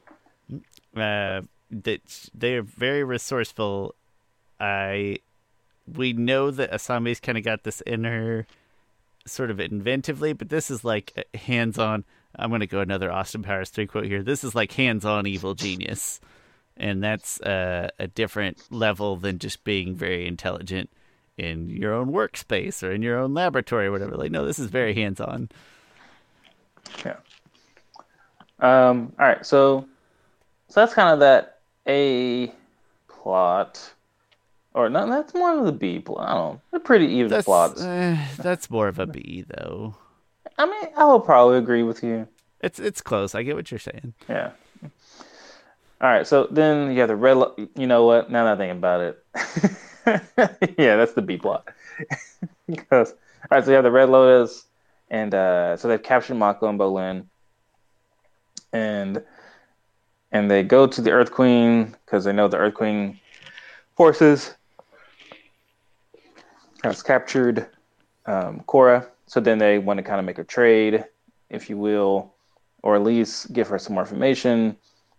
Uh, 0.95 1.43
that 1.71 2.29
they 2.35 2.55
are 2.55 2.63
very 2.63 3.05
resourceful. 3.05 3.95
I 4.61 5.19
we 5.93 6.13
know 6.13 6.51
that 6.51 6.73
Asami's 6.73 7.21
kind 7.21 7.39
of 7.39 7.45
got 7.45 7.65
this 7.65 7.81
in 7.83 8.05
her 8.05 8.47
sort 9.27 9.51
of 9.51 9.59
inventively, 9.59 10.37
but 10.37 10.49
this 10.49 10.71
is 10.71 10.85
like 10.85 11.27
hands 11.35 11.79
on. 11.79 12.05
I'm 12.39 12.51
going 12.51 12.61
to 12.61 12.67
go 12.67 12.81
another 12.81 13.11
Austin 13.11 13.43
Powers 13.43 13.71
3 13.71 13.87
quote 13.87 14.05
here. 14.05 14.23
This 14.23 14.45
is 14.45 14.55
like 14.55 14.73
hands 14.73 15.07
on 15.07 15.27
evil 15.27 15.55
genius 15.55 16.21
and 16.77 17.03
that's 17.03 17.41
uh, 17.41 17.89
a 17.99 18.07
different 18.07 18.59
level 18.71 19.17
than 19.17 19.39
just 19.39 19.65
being 19.65 19.95
very 19.95 20.27
intelligent 20.27 20.91
in 21.37 21.69
your 21.69 21.93
own 21.93 22.13
workspace 22.13 22.83
or 22.83 22.93
in 22.93 23.03
your 23.03 23.19
own 23.19 23.35
laboratory 23.35 23.87
or 23.87 23.93
whatever. 23.93 24.17
Like, 24.17 24.31
no, 24.31 24.47
this 24.47 24.59
is 24.59 24.71
very 24.71 24.95
hands 24.95 25.21
on. 25.21 25.49
Yeah. 27.05 27.17
Um, 28.59 29.13
all 29.19 29.27
right, 29.27 29.45
so 29.45 29.87
so 30.69 30.81
that's 30.81 30.95
kind 30.95 31.13
of 31.13 31.21
that 31.21 31.59
A 31.87 32.53
plot, 33.09 33.93
or 34.73 34.89
no, 34.89 35.07
that's 35.09 35.35
more 35.35 35.59
of 35.59 35.67
the 35.67 35.73
B 35.73 35.99
plot. 35.99 36.29
I 36.29 36.35
don't 36.35 36.55
know. 36.55 36.61
They're 36.71 36.81
pretty 36.81 37.07
even 37.07 37.31
that's, 37.31 37.45
plots. 37.45 37.83
Uh, 37.83 38.17
that's 38.39 38.71
more 38.71 38.89
of 38.89 38.99
a 38.99 39.07
B 39.07 39.45
though. 39.47 39.95
I 40.59 40.65
mean, 40.65 40.87
I 40.97 41.05
will 41.05 41.21
probably 41.21 41.59
agree 41.59 41.83
with 41.83 42.03
you. 42.03 42.27
It's 42.63 42.79
it's 42.79 43.03
close. 43.03 43.35
I 43.35 43.43
get 43.43 43.57
what 43.57 43.71
you're 43.71 43.79
saying. 43.79 44.15
Yeah. 44.29 44.53
All 45.99 46.11
right, 46.11 46.27
so 46.27 46.47
then 46.51 46.93
you 46.93 47.01
have 47.01 47.09
the 47.09 47.17
red. 47.17 47.39
Lo- 47.39 47.55
you 47.75 47.87
know 47.87 48.05
what? 48.05 48.31
Now 48.31 48.45
that 48.45 48.55
I 48.55 48.57
think 48.57 48.77
about 48.77 49.01
it, 49.01 49.25
yeah, 50.79 50.97
that's 50.97 51.15
the 51.15 51.23
B 51.23 51.39
plot. 51.39 51.67
because 52.67 53.13
all 53.13 53.49
right, 53.51 53.65
so 53.65 53.71
you 53.71 53.77
have 53.77 53.85
the 53.85 53.91
Red 53.91 54.11
Lotus, 54.11 54.67
and 55.11 55.35
uh, 55.35 55.77
so 55.79 55.89
they've 55.89 56.03
captured 56.03 56.35
Mako 56.35 56.69
and 56.69 56.79
Bolin, 56.79 57.25
and 58.75 59.23
and 60.33 60.51
they 60.51 60.63
go 60.63 60.87
to 60.87 61.01
the 61.01 61.13
Earth 61.13 61.31
Queen 61.31 61.97
because 62.05 62.25
they 62.25 62.33
know 62.33 62.47
the 62.47 62.59
Earth 62.59 62.75
Queen 62.75 63.19
forces 63.97 64.55
has 66.85 67.03
captured 67.03 67.69
um, 68.27 68.61
Korra. 68.69 69.07
So 69.27 69.41
then 69.41 69.57
they 69.57 69.79
want 69.79 69.97
to 69.97 70.03
kind 70.03 70.21
of 70.21 70.27
make 70.27 70.39
a 70.39 70.45
trade, 70.45 71.05
if 71.49 71.71
you 71.71 71.79
will, 71.79 72.35
or 72.83 72.97
at 72.97 73.03
least 73.03 73.53
give 73.55 73.67
her 73.69 73.79
some 73.79 73.95
more 73.95 74.03
information 74.03 74.77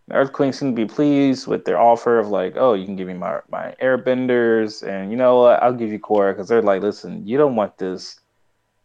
the 0.07 0.15
Earth 0.15 0.31
Queen 0.31 0.53
seemed 0.53 0.75
to 0.75 0.85
be 0.85 0.91
pleased 0.91 1.47
with 1.47 1.65
their 1.65 1.79
offer 1.79 2.17
of 2.17 2.29
like, 2.29 2.53
oh, 2.55 2.73
you 2.73 2.85
can 2.85 2.95
give 2.95 3.07
me 3.07 3.13
my 3.13 3.39
my 3.49 3.75
airbenders, 3.81 4.87
and 4.87 5.11
you 5.11 5.17
know 5.17 5.39
what, 5.39 5.61
I'll 5.61 5.73
give 5.73 5.91
you 5.91 5.99
Korra 5.99 6.31
because 6.33 6.47
they're 6.47 6.61
like, 6.61 6.81
listen, 6.81 7.27
you 7.27 7.37
don't 7.37 7.55
want 7.55 7.77
this 7.77 8.19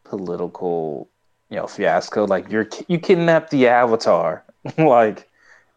political, 0.05 1.09
you 1.49 1.57
know, 1.57 1.67
fiasco. 1.67 2.27
Like 2.27 2.51
you're 2.51 2.69
you 2.89 2.99
kidnapped 2.99 3.51
the 3.51 3.69
Avatar. 3.69 4.45
like 4.79 5.29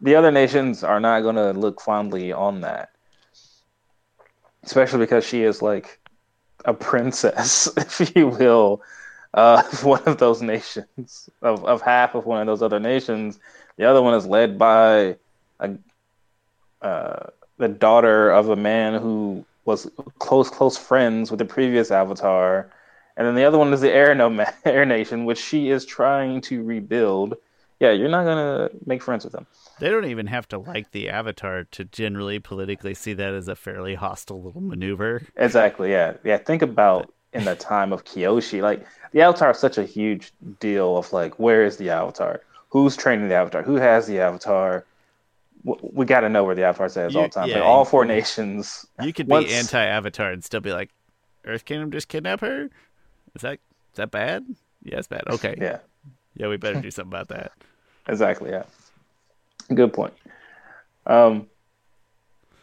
the 0.01 0.15
other 0.15 0.31
nations 0.31 0.83
are 0.83 0.99
not 0.99 1.21
going 1.21 1.35
to 1.35 1.51
look 1.51 1.79
fondly 1.79 2.31
on 2.31 2.61
that, 2.61 2.89
especially 4.63 4.99
because 4.99 5.25
she 5.25 5.43
is 5.43 5.61
like 5.61 5.99
a 6.65 6.73
princess, 6.73 7.69
if 7.77 8.15
you 8.15 8.29
will, 8.29 8.81
uh, 9.35 9.61
of 9.71 9.83
one 9.85 10.03
of 10.07 10.17
those 10.17 10.41
nations, 10.41 11.29
of 11.43 11.63
of 11.65 11.83
half 11.83 12.15
of 12.15 12.25
one 12.25 12.41
of 12.41 12.47
those 12.47 12.63
other 12.63 12.79
nations. 12.79 13.39
The 13.77 13.85
other 13.85 14.01
one 14.01 14.15
is 14.15 14.25
led 14.25 14.57
by 14.57 15.17
a, 15.59 15.71
uh, 16.81 17.27
the 17.57 17.67
daughter 17.67 18.29
of 18.29 18.50
a 18.50 18.55
man 18.55 19.00
who 19.01 19.45
was 19.65 19.89
close 20.19 20.50
close 20.50 20.77
friends 20.77 21.31
with 21.31 21.39
the 21.39 21.45
previous 21.45 21.91
Avatar, 21.91 22.69
and 23.17 23.27
then 23.27 23.35
the 23.35 23.43
other 23.43 23.57
one 23.57 23.74
is 23.74 23.81
the 23.81 23.91
Air, 23.91 24.13
no- 24.13 24.45
Air 24.65 24.85
Nation, 24.85 25.25
which 25.25 25.39
she 25.39 25.69
is 25.69 25.85
trying 25.85 26.41
to 26.41 26.63
rebuild. 26.63 27.35
Yeah, 27.79 27.91
you're 27.91 28.09
not 28.09 28.24
gonna 28.24 28.69
make 28.85 29.01
friends 29.01 29.24
with 29.24 29.33
them. 29.33 29.47
They 29.79 29.89
don't 29.89 30.05
even 30.05 30.27
have 30.27 30.47
to 30.50 30.57
like 30.57 30.91
the 30.91 31.09
Avatar 31.09 31.65
to 31.71 31.83
generally 31.83 32.39
politically 32.39 32.93
see 32.93 33.13
that 33.13 33.33
as 33.33 33.47
a 33.47 33.55
fairly 33.55 33.95
hostile 33.95 34.41
little 34.41 34.62
maneuver. 34.62 35.24
Exactly. 35.35 35.91
Yeah. 35.91 36.13
Yeah. 36.24 36.38
Think 36.38 36.62
about 36.62 37.13
in 37.33 37.43
the 37.43 37.55
time 37.55 37.91
of 37.91 38.05
Kyoshi, 38.05 38.62
like 38.62 38.88
the 39.12 39.21
Avatar 39.21 39.51
is 39.51 39.57
such 39.57 39.77
a 39.77 39.83
huge 39.83 40.31
deal. 40.62 40.97
Of 40.97 41.12
like, 41.12 41.38
where 41.38 41.65
is 41.65 41.75
the 41.75 41.89
Avatar? 41.89 42.41
Who's 42.69 42.95
training 42.95 43.27
the 43.27 43.35
Avatar? 43.35 43.63
Who 43.63 43.75
has 43.75 44.07
the 44.07 44.19
Avatar? 44.19 44.85
We 45.65 46.05
got 46.05 46.22
to 46.22 46.29
know 46.29 46.43
where 46.43 46.55
the 46.55 46.63
Avatar 46.63 46.89
says 46.89 47.15
all 47.15 47.24
the 47.24 47.29
time. 47.29 47.50
Yeah, 47.50 47.55
like 47.55 47.65
all 47.65 47.86
four 47.86 48.05
nations. 48.05 48.86
You 49.01 49.12
could 49.12 49.27
once... 49.27 49.48
be 49.48 49.53
anti-Avatar 49.53 50.31
and 50.31 50.43
still 50.43 50.62
be 50.62 50.72
like, 50.72 50.91
Earth 51.43 51.65
Kingdom 51.65 51.91
just 51.91 52.07
kidnap 52.07 52.41
her. 52.41 52.69
Is 53.36 53.41
that 53.41 53.53
is 53.53 53.98
that 53.98 54.12
bad? 54.12 54.45
Yeah, 54.84 54.98
it's 54.98 55.07
bad. 55.07 55.24
Okay. 55.27 55.55
Yeah. 55.60 55.79
Yeah, 56.36 56.48
we 56.48 56.57
better 56.57 56.81
do 56.81 56.91
something 56.91 57.12
about 57.12 57.29
that. 57.29 57.51
Exactly. 58.07 58.51
Yeah. 58.51 58.63
Good 59.74 59.93
point. 59.93 60.13
Um, 61.07 61.48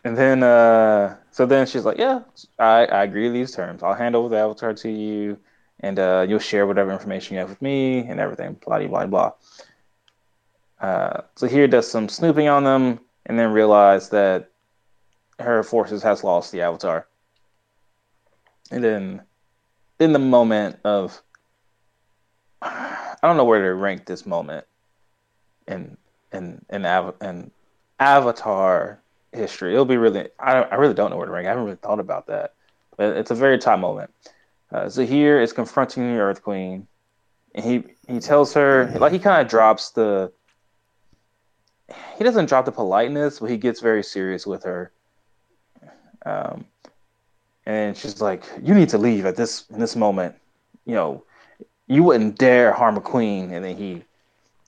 and 0.04 0.16
then 0.16 0.42
uh, 0.42 1.16
so 1.30 1.46
then 1.46 1.66
she's 1.66 1.84
like, 1.84 1.98
yeah, 1.98 2.20
I, 2.58 2.86
I 2.86 3.04
agree 3.04 3.26
to 3.26 3.32
these 3.32 3.52
terms. 3.52 3.82
I'll 3.82 3.94
hand 3.94 4.16
over 4.16 4.28
the 4.28 4.38
Avatar 4.38 4.74
to 4.74 4.90
you, 4.90 5.38
and 5.80 5.98
uh, 5.98 6.26
you'll 6.28 6.38
share 6.38 6.66
whatever 6.66 6.92
information 6.92 7.34
you 7.34 7.40
have 7.40 7.48
with 7.48 7.62
me 7.62 8.00
and 8.00 8.20
everything. 8.20 8.54
Blah 8.64 8.86
blah 8.86 9.06
blah. 9.06 9.32
Uh, 10.82 11.22
Zahir 11.38 11.68
does 11.68 11.88
some 11.88 12.08
snooping 12.08 12.48
on 12.48 12.64
them 12.64 12.98
and 13.26 13.38
then 13.38 13.52
realize 13.52 14.08
that 14.08 14.50
her 15.38 15.62
forces 15.62 16.02
has 16.02 16.24
lost 16.24 16.50
the 16.50 16.60
Avatar. 16.60 17.06
And 18.72 18.82
then, 18.82 19.22
in 20.00 20.12
the 20.12 20.18
moment 20.18 20.78
of, 20.84 21.22
I 22.60 23.16
don't 23.22 23.36
know 23.36 23.44
where 23.44 23.62
to 23.62 23.74
rank 23.74 24.06
this 24.06 24.26
moment 24.26 24.66
in 25.68 25.96
in 26.32 26.64
in, 26.70 26.84
Av- 26.84 27.14
in 27.20 27.52
Avatar 28.00 29.00
history. 29.32 29.72
It'll 29.72 29.84
be 29.84 29.98
really, 29.98 30.28
I, 30.40 30.62
I 30.62 30.74
really 30.76 30.94
don't 30.94 31.10
know 31.10 31.16
where 31.16 31.26
to 31.26 31.32
rank. 31.32 31.46
I 31.46 31.50
haven't 31.50 31.64
really 31.64 31.76
thought 31.76 32.00
about 32.00 32.26
that, 32.26 32.54
but 32.96 33.16
it's 33.16 33.30
a 33.30 33.36
very 33.36 33.58
top 33.58 33.78
moment. 33.78 34.10
Uh, 34.72 34.88
Zahir 34.88 35.40
is 35.40 35.52
confronting 35.52 36.14
the 36.14 36.20
Earth 36.20 36.42
Queen, 36.42 36.88
and 37.54 37.64
he 37.64 37.84
he 38.12 38.18
tells 38.18 38.52
her 38.54 38.90
like 38.98 39.12
he 39.12 39.18
kind 39.20 39.40
of 39.40 39.48
drops 39.48 39.90
the 39.90 40.32
he 42.16 42.24
doesn't 42.24 42.48
drop 42.48 42.64
the 42.64 42.72
politeness, 42.72 43.40
but 43.40 43.50
he 43.50 43.56
gets 43.56 43.80
very 43.80 44.02
serious 44.02 44.46
with 44.46 44.64
her. 44.64 44.92
Um, 46.24 46.64
and 47.66 47.96
she's 47.96 48.20
like, 48.20 48.44
"You 48.62 48.74
need 48.74 48.88
to 48.90 48.98
leave 48.98 49.26
at 49.26 49.36
this 49.36 49.64
in 49.70 49.80
this 49.80 49.96
moment. 49.96 50.34
You 50.84 50.94
know, 50.94 51.24
you 51.86 52.02
wouldn't 52.02 52.38
dare 52.38 52.72
harm 52.72 52.96
a 52.96 53.00
queen." 53.00 53.52
And 53.52 53.64
then 53.64 53.76
he, 53.76 54.04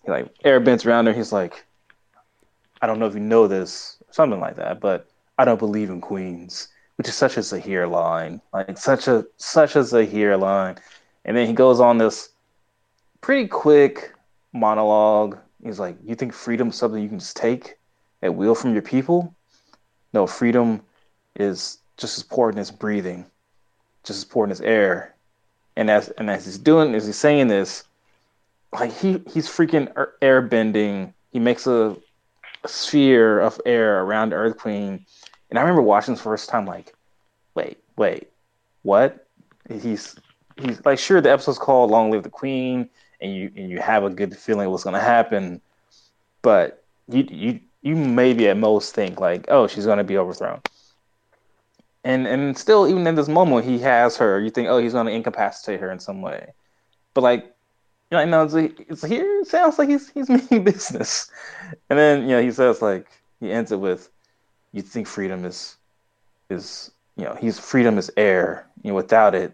he 0.04 0.10
like 0.10 0.28
air 0.44 0.60
bends 0.60 0.86
around 0.86 1.06
her. 1.06 1.12
He's 1.12 1.32
like, 1.32 1.64
"I 2.82 2.86
don't 2.86 2.98
know 2.98 3.06
if 3.06 3.14
you 3.14 3.20
know 3.20 3.46
this, 3.48 3.98
something 4.10 4.40
like 4.40 4.56
that, 4.56 4.80
but 4.80 5.08
I 5.38 5.44
don't 5.44 5.58
believe 5.58 5.90
in 5.90 6.00
queens." 6.00 6.68
Which 6.96 7.08
is 7.08 7.16
such 7.16 7.36
a 7.36 7.42
Zahir 7.42 7.88
line, 7.88 8.40
like 8.52 8.78
such 8.78 9.08
a 9.08 9.26
such 9.36 9.74
a 9.74 9.82
Zahir 9.82 10.36
line. 10.36 10.76
And 11.24 11.36
then 11.36 11.48
he 11.48 11.52
goes 11.52 11.80
on 11.80 11.98
this 11.98 12.28
pretty 13.20 13.48
quick 13.48 14.12
monologue. 14.52 15.38
He's 15.64 15.80
like, 15.80 15.96
"You 16.04 16.14
think 16.14 16.32
freedom 16.32 16.68
is 16.68 16.76
something 16.76 17.02
you 17.02 17.08
can 17.08 17.18
just 17.18 17.36
take 17.36 17.78
at 18.22 18.34
will 18.34 18.54
from 18.54 18.74
your 18.74 18.82
people? 18.82 19.34
No, 20.12 20.26
freedom 20.26 20.82
is 21.36 21.78
just 21.96 22.18
as 22.18 22.22
important 22.22 22.60
as 22.60 22.70
breathing, 22.70 23.24
just 24.04 24.18
as 24.18 24.24
important 24.24 24.52
as 24.52 24.60
air." 24.60 25.14
And 25.76 25.90
as 25.90 26.10
and 26.10 26.30
as 26.30 26.44
he's 26.44 26.58
doing, 26.58 26.94
as 26.94 27.06
he's 27.06 27.16
saying 27.16 27.48
this, 27.48 27.84
like 28.72 28.92
he 28.92 29.22
he's 29.26 29.48
freaking 29.48 29.90
air 30.22 30.42
bending. 30.42 31.14
He 31.32 31.40
makes 31.40 31.66
a, 31.66 31.96
a 32.62 32.68
sphere 32.68 33.40
of 33.40 33.60
air 33.66 34.02
around 34.02 34.32
Earth 34.32 34.58
Queen, 34.58 35.04
and 35.50 35.58
I 35.58 35.62
remember 35.62 35.82
watching 35.82 36.14
this 36.14 36.22
first 36.22 36.48
time, 36.48 36.66
like, 36.66 36.94
wait, 37.54 37.78
wait, 37.96 38.30
what? 38.82 39.26
He's 39.68 40.14
he's 40.62 40.84
like, 40.84 40.98
sure, 40.98 41.20
the 41.20 41.30
episode's 41.30 41.58
called 41.58 41.90
"Long 41.90 42.10
Live 42.10 42.22
the 42.22 42.30
Queen," 42.30 42.88
and 43.24 43.34
you 43.34 43.50
and 43.56 43.70
you 43.70 43.80
have 43.80 44.04
a 44.04 44.10
good 44.10 44.36
feeling 44.36 44.70
what's 44.70 44.84
going 44.84 44.94
to 44.94 45.00
happen, 45.00 45.60
but 46.42 46.84
you 47.08 47.26
you 47.30 47.60
you 47.82 47.96
maybe 47.96 48.48
at 48.48 48.56
most 48.56 48.94
think 48.94 49.18
like, 49.18 49.46
oh, 49.48 49.66
she's 49.66 49.86
going 49.86 49.98
to 49.98 50.04
be 50.04 50.18
overthrown. 50.18 50.60
And 52.04 52.26
and 52.26 52.56
still, 52.56 52.86
even 52.86 53.06
in 53.06 53.14
this 53.14 53.28
moment, 53.28 53.64
he 53.64 53.78
has 53.78 54.16
her. 54.18 54.38
You 54.40 54.50
think, 54.50 54.68
oh, 54.68 54.78
he's 54.78 54.92
going 54.92 55.06
to 55.06 55.12
incapacitate 55.12 55.80
her 55.80 55.90
in 55.90 55.98
some 55.98 56.20
way, 56.20 56.52
but 57.14 57.22
like, 57.22 57.54
you 58.10 58.26
know, 58.26 58.44
it's, 58.44 58.54
it's 58.54 59.02
here. 59.02 59.40
It 59.40 59.48
sounds 59.48 59.78
like 59.78 59.88
he's 59.88 60.10
he's 60.10 60.28
meaning 60.50 60.64
business. 60.64 61.30
And 61.88 61.98
then 61.98 62.22
you 62.22 62.36
know, 62.36 62.42
he 62.42 62.52
says 62.52 62.82
like 62.82 63.08
he 63.40 63.50
ends 63.50 63.72
it 63.72 63.80
with, 63.80 64.10
"You 64.72 64.82
think 64.82 65.06
freedom 65.06 65.46
is 65.46 65.76
is 66.50 66.90
you 67.16 67.24
know, 67.24 67.34
he's 67.40 67.58
freedom 67.58 67.96
is 67.96 68.10
air. 68.18 68.66
You 68.82 68.90
know, 68.90 68.96
without 68.96 69.34
it, 69.34 69.52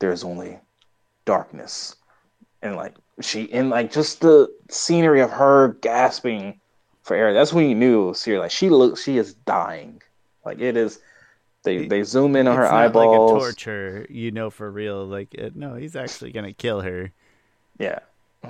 there's 0.00 0.24
only 0.24 0.58
darkness." 1.24 1.94
And 2.62 2.76
like 2.76 2.94
she 3.20 3.52
and 3.52 3.70
like 3.70 3.92
just 3.92 4.20
the 4.20 4.52
scenery 4.68 5.20
of 5.20 5.30
her 5.30 5.76
gasping 5.80 6.60
for 7.02 7.16
air. 7.16 7.34
That's 7.34 7.52
when 7.52 7.68
you 7.68 7.74
knew 7.74 8.04
it 8.04 8.08
was 8.10 8.20
serious. 8.20 8.40
Like 8.40 8.50
she 8.50 8.70
looks, 8.70 9.02
she 9.02 9.18
is 9.18 9.34
dying. 9.34 10.00
Like 10.44 10.60
it 10.60 10.76
is. 10.76 11.00
They 11.64 11.86
they 11.86 12.02
zoom 12.02 12.34
in 12.34 12.48
on 12.48 12.56
her 12.56 12.66
eyeballs. 12.66 13.32
Like 13.32 13.40
a 13.40 13.44
torture, 13.44 14.06
you 14.10 14.32
know, 14.32 14.50
for 14.50 14.70
real. 14.70 15.06
Like 15.06 15.32
it, 15.34 15.54
no, 15.54 15.74
he's 15.76 15.94
actually 15.94 16.32
gonna 16.32 16.52
kill 16.52 16.80
her. 16.80 17.12
Yeah, 17.78 18.00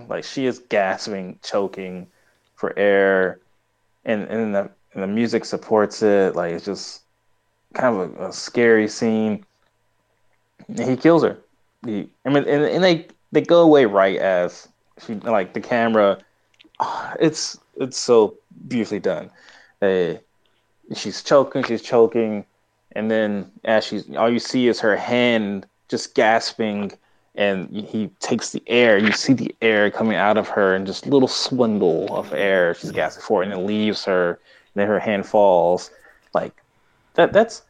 like 0.09 0.25
she 0.25 0.47
is 0.47 0.61
gasping, 0.61 1.39
choking 1.43 2.07
for 2.55 2.73
air, 2.79 3.41
and 4.07 4.23
and 4.25 4.55
the 4.55 4.71
and 4.95 5.03
the 5.03 5.07
music 5.07 5.45
supports 5.45 6.03
it. 6.03 6.35
Like 6.35 6.55
it's 6.55 6.65
just 6.65 7.03
kind 7.75 7.97
of 7.97 8.17
a, 8.19 8.29
a 8.29 8.33
scary 8.33 8.89
scene. 8.89 9.45
And 10.69 10.79
he 10.79 10.97
kills 10.97 11.23
her. 11.23 11.39
He, 11.85 12.09
I 12.25 12.29
mean, 12.31 12.45
and, 12.49 12.65
and 12.65 12.85
they 12.85 13.09
they 13.33 13.41
go 13.41 13.63
away 13.63 13.87
right 13.87 14.19
as 14.19 14.69
she 15.05 15.15
like 15.15 15.55
the 15.55 15.61
camera. 15.61 16.19
It's 17.21 17.59
it's 17.77 17.97
so 17.97 18.35
beautifully 18.69 19.01
done. 19.01 19.31
Uh, 19.81 20.15
she's 20.95 21.23
choking, 21.23 21.65
she's 21.65 21.83
choking, 21.83 22.45
and 22.93 23.11
then 23.11 23.51
as 23.65 23.85
she's 23.85 24.15
all 24.17 24.31
you 24.31 24.39
see 24.39 24.69
is 24.69 24.81
her 24.81 24.97
hand 24.97 25.67
just 25.89 26.15
gasping, 26.15 26.93
and 27.35 27.69
he 27.71 28.11
takes 28.21 28.51
the 28.51 28.63
air. 28.67 28.99
You 28.99 29.13
see 29.13 29.33
the 29.33 29.55
air 29.63 29.91
coming 29.91 30.17
out 30.17 30.37
of 30.37 30.49
her, 30.49 30.75
and 30.75 30.87
just 30.87 31.07
little 31.07 31.29
swindle 31.29 32.15
of 32.15 32.33
air 32.33 32.75
she's 32.75 32.93
gasping 32.93 33.25
for, 33.25 33.43
and 33.43 33.53
it 33.53 33.59
leaves 33.59 34.05
her. 34.05 34.31
And 34.31 34.81
then 34.81 34.89
her 34.89 35.01
hand 35.01 35.27
falls. 35.27 35.91
Like 36.35 36.55
that. 37.15 37.33
That's 37.33 37.63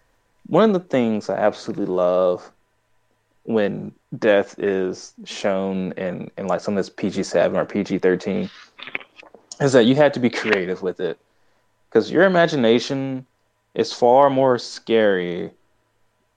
one 0.47 0.71
of 0.71 0.75
the 0.75 0.89
things 0.89 1.29
I 1.29 1.37
absolutely 1.37 1.87
love 1.87 2.52
when 3.45 3.93
death 4.19 4.59
is 4.59 5.15
shown 5.25 5.93
in, 5.93 6.31
in 6.39 6.47
like 6.47 6.61
some 6.61 6.77
of 6.77 6.85
this 6.85 6.91
PG 6.91 7.25
seven 7.25 7.59
or 7.59 7.65
PG 7.65 7.99
thirteen 7.99 8.51
is 9.61 9.73
that 9.73 9.85
you 9.85 9.95
had 9.95 10.15
to 10.15 10.21
be 10.21 10.31
creative 10.31 10.83
with 10.83 11.01
it 11.01 11.19
because 11.89 12.11
your 12.11 12.25
imagination 12.25 13.27
is 13.75 13.93
far 13.93 14.31
more 14.31 14.59
scary 14.59 15.51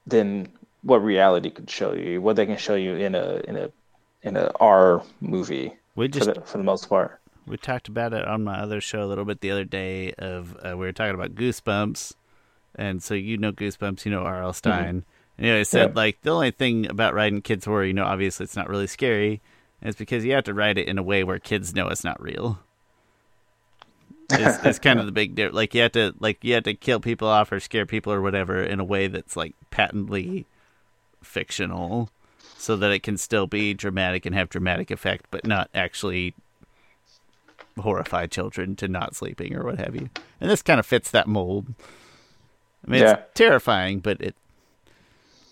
than 0.06 0.48
what 0.82 1.02
reality 1.02 1.50
could 1.50 1.68
show 1.68 1.92
you, 1.92 2.20
what 2.20 2.36
they 2.36 2.46
can 2.46 2.56
show 2.56 2.74
you 2.74 2.94
in 2.96 3.14
a 3.14 3.40
in 3.48 3.56
a 3.56 3.70
in 4.22 4.36
a 4.36 4.50
R 4.60 5.02
movie. 5.20 5.72
We 5.94 6.08
just 6.08 6.28
for 6.28 6.34
the, 6.34 6.40
for 6.42 6.58
the 6.58 6.64
most 6.64 6.88
part. 6.88 7.20
We 7.46 7.56
talked 7.56 7.88
about 7.88 8.12
it 8.12 8.26
on 8.26 8.42
my 8.42 8.58
other 8.58 8.80
show 8.80 9.02
a 9.02 9.06
little 9.06 9.24
bit 9.24 9.40
the 9.40 9.50
other 9.50 9.64
day. 9.64 10.12
Of 10.12 10.56
uh, 10.64 10.76
we 10.76 10.86
were 10.86 10.92
talking 10.92 11.14
about 11.14 11.34
Goosebumps, 11.34 12.14
and 12.74 13.02
so 13.02 13.14
you 13.14 13.36
know 13.36 13.52
Goosebumps, 13.52 14.04
you 14.04 14.10
know 14.10 14.22
R.L. 14.22 14.52
Stine. 14.52 15.04
You 15.38 15.52
know, 15.52 15.60
I 15.60 15.64
said 15.64 15.90
yeah. 15.90 15.94
like 15.94 16.22
the 16.22 16.30
only 16.30 16.50
thing 16.50 16.88
about 16.88 17.14
riding 17.14 17.42
kids 17.42 17.66
horror, 17.66 17.84
you 17.84 17.92
know, 17.92 18.04
obviously 18.04 18.44
it's 18.44 18.56
not 18.56 18.68
really 18.68 18.86
scary, 18.86 19.42
is 19.82 19.96
because 19.96 20.24
you 20.24 20.32
have 20.32 20.44
to 20.44 20.54
ride 20.54 20.78
it 20.78 20.88
in 20.88 20.98
a 20.98 21.02
way 21.02 21.24
where 21.24 21.38
kids 21.38 21.74
know 21.74 21.88
it's 21.88 22.04
not 22.04 22.20
real. 22.22 22.58
It's, 24.30 24.64
it's 24.64 24.78
kind 24.80 24.98
of 24.98 25.06
the 25.06 25.12
big 25.12 25.34
deal. 25.34 25.50
Like 25.52 25.74
you 25.74 25.82
have 25.82 25.92
to 25.92 26.14
like 26.20 26.42
you 26.42 26.54
have 26.54 26.64
to 26.64 26.74
kill 26.74 27.00
people 27.00 27.28
off 27.28 27.52
or 27.52 27.60
scare 27.60 27.86
people 27.86 28.12
or 28.12 28.22
whatever 28.22 28.62
in 28.62 28.80
a 28.80 28.84
way 28.84 29.08
that's 29.08 29.36
like 29.36 29.54
patently 29.70 30.46
fictional, 31.22 32.08
so 32.56 32.76
that 32.76 32.90
it 32.90 33.02
can 33.02 33.18
still 33.18 33.46
be 33.46 33.74
dramatic 33.74 34.24
and 34.24 34.34
have 34.34 34.48
dramatic 34.48 34.90
effect, 34.90 35.26
but 35.30 35.46
not 35.46 35.68
actually 35.74 36.34
horrify 37.78 38.26
children 38.26 38.74
to 38.76 38.88
not 38.88 39.14
sleeping 39.14 39.54
or 39.54 39.64
what 39.64 39.78
have 39.78 39.94
you. 39.94 40.08
And 40.40 40.50
this 40.50 40.62
kind 40.62 40.80
of 40.80 40.86
fits 40.86 41.10
that 41.10 41.28
mold. 41.28 41.74
I 42.86 42.90
mean, 42.90 43.02
yeah. 43.02 43.12
it's 43.12 43.22
terrifying, 43.34 44.00
but 44.00 44.20
it 44.20 44.34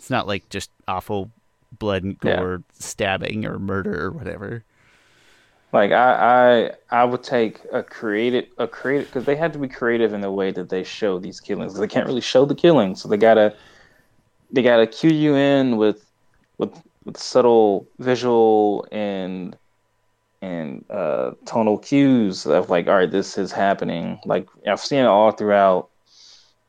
it's 0.05 0.11
not 0.11 0.27
like 0.27 0.47
just 0.51 0.71
awful 0.87 1.31
blood 1.79 2.03
and 2.03 2.19
gore 2.19 2.63
yeah. 2.63 2.75
stabbing 2.79 3.47
or 3.47 3.59
murder 3.59 4.05
or 4.05 4.11
whatever. 4.11 4.63
Like 5.73 5.93
I, 5.93 6.69
I, 6.91 7.01
I 7.01 7.05
would 7.05 7.23
take 7.23 7.63
a 7.73 7.83
creative, 7.83 8.45
a 8.59 8.69
creative, 8.69 9.07
because 9.07 9.25
they 9.25 9.35
had 9.35 9.55
to 9.55 9.59
be 9.59 9.67
creative 9.67 10.13
in 10.13 10.21
the 10.21 10.31
way 10.31 10.51
that 10.51 10.69
they 10.69 10.85
show 10.85 11.19
these 11.19 11.41
killings. 11.41 11.73
They 11.73 11.89
can't 11.89 12.07
really 12.07 12.21
show 12.21 12.45
the 12.45 12.55
killings, 12.55 13.01
so 13.01 13.09
they 13.09 13.17
gotta, 13.17 13.57
they 14.53 14.61
gotta 14.63 14.87
cue 14.87 15.09
you 15.09 15.37
in 15.37 15.79
with, 15.79 16.05
with, 16.59 16.79
with 17.07 17.17
subtle 17.17 17.89
visual 17.99 18.87
and, 18.93 19.57
and 20.43 20.85
uh, 20.91 21.31
tonal 21.47 21.79
cues 21.79 22.45
of 22.45 22.69
like, 22.69 22.89
all 22.89 22.97
right, 22.97 23.11
this 23.11 23.39
is 23.39 23.53
happening. 23.53 24.21
Like 24.27 24.49
I've 24.69 24.81
seen 24.81 24.99
it 24.99 25.07
all 25.07 25.31
throughout, 25.31 25.89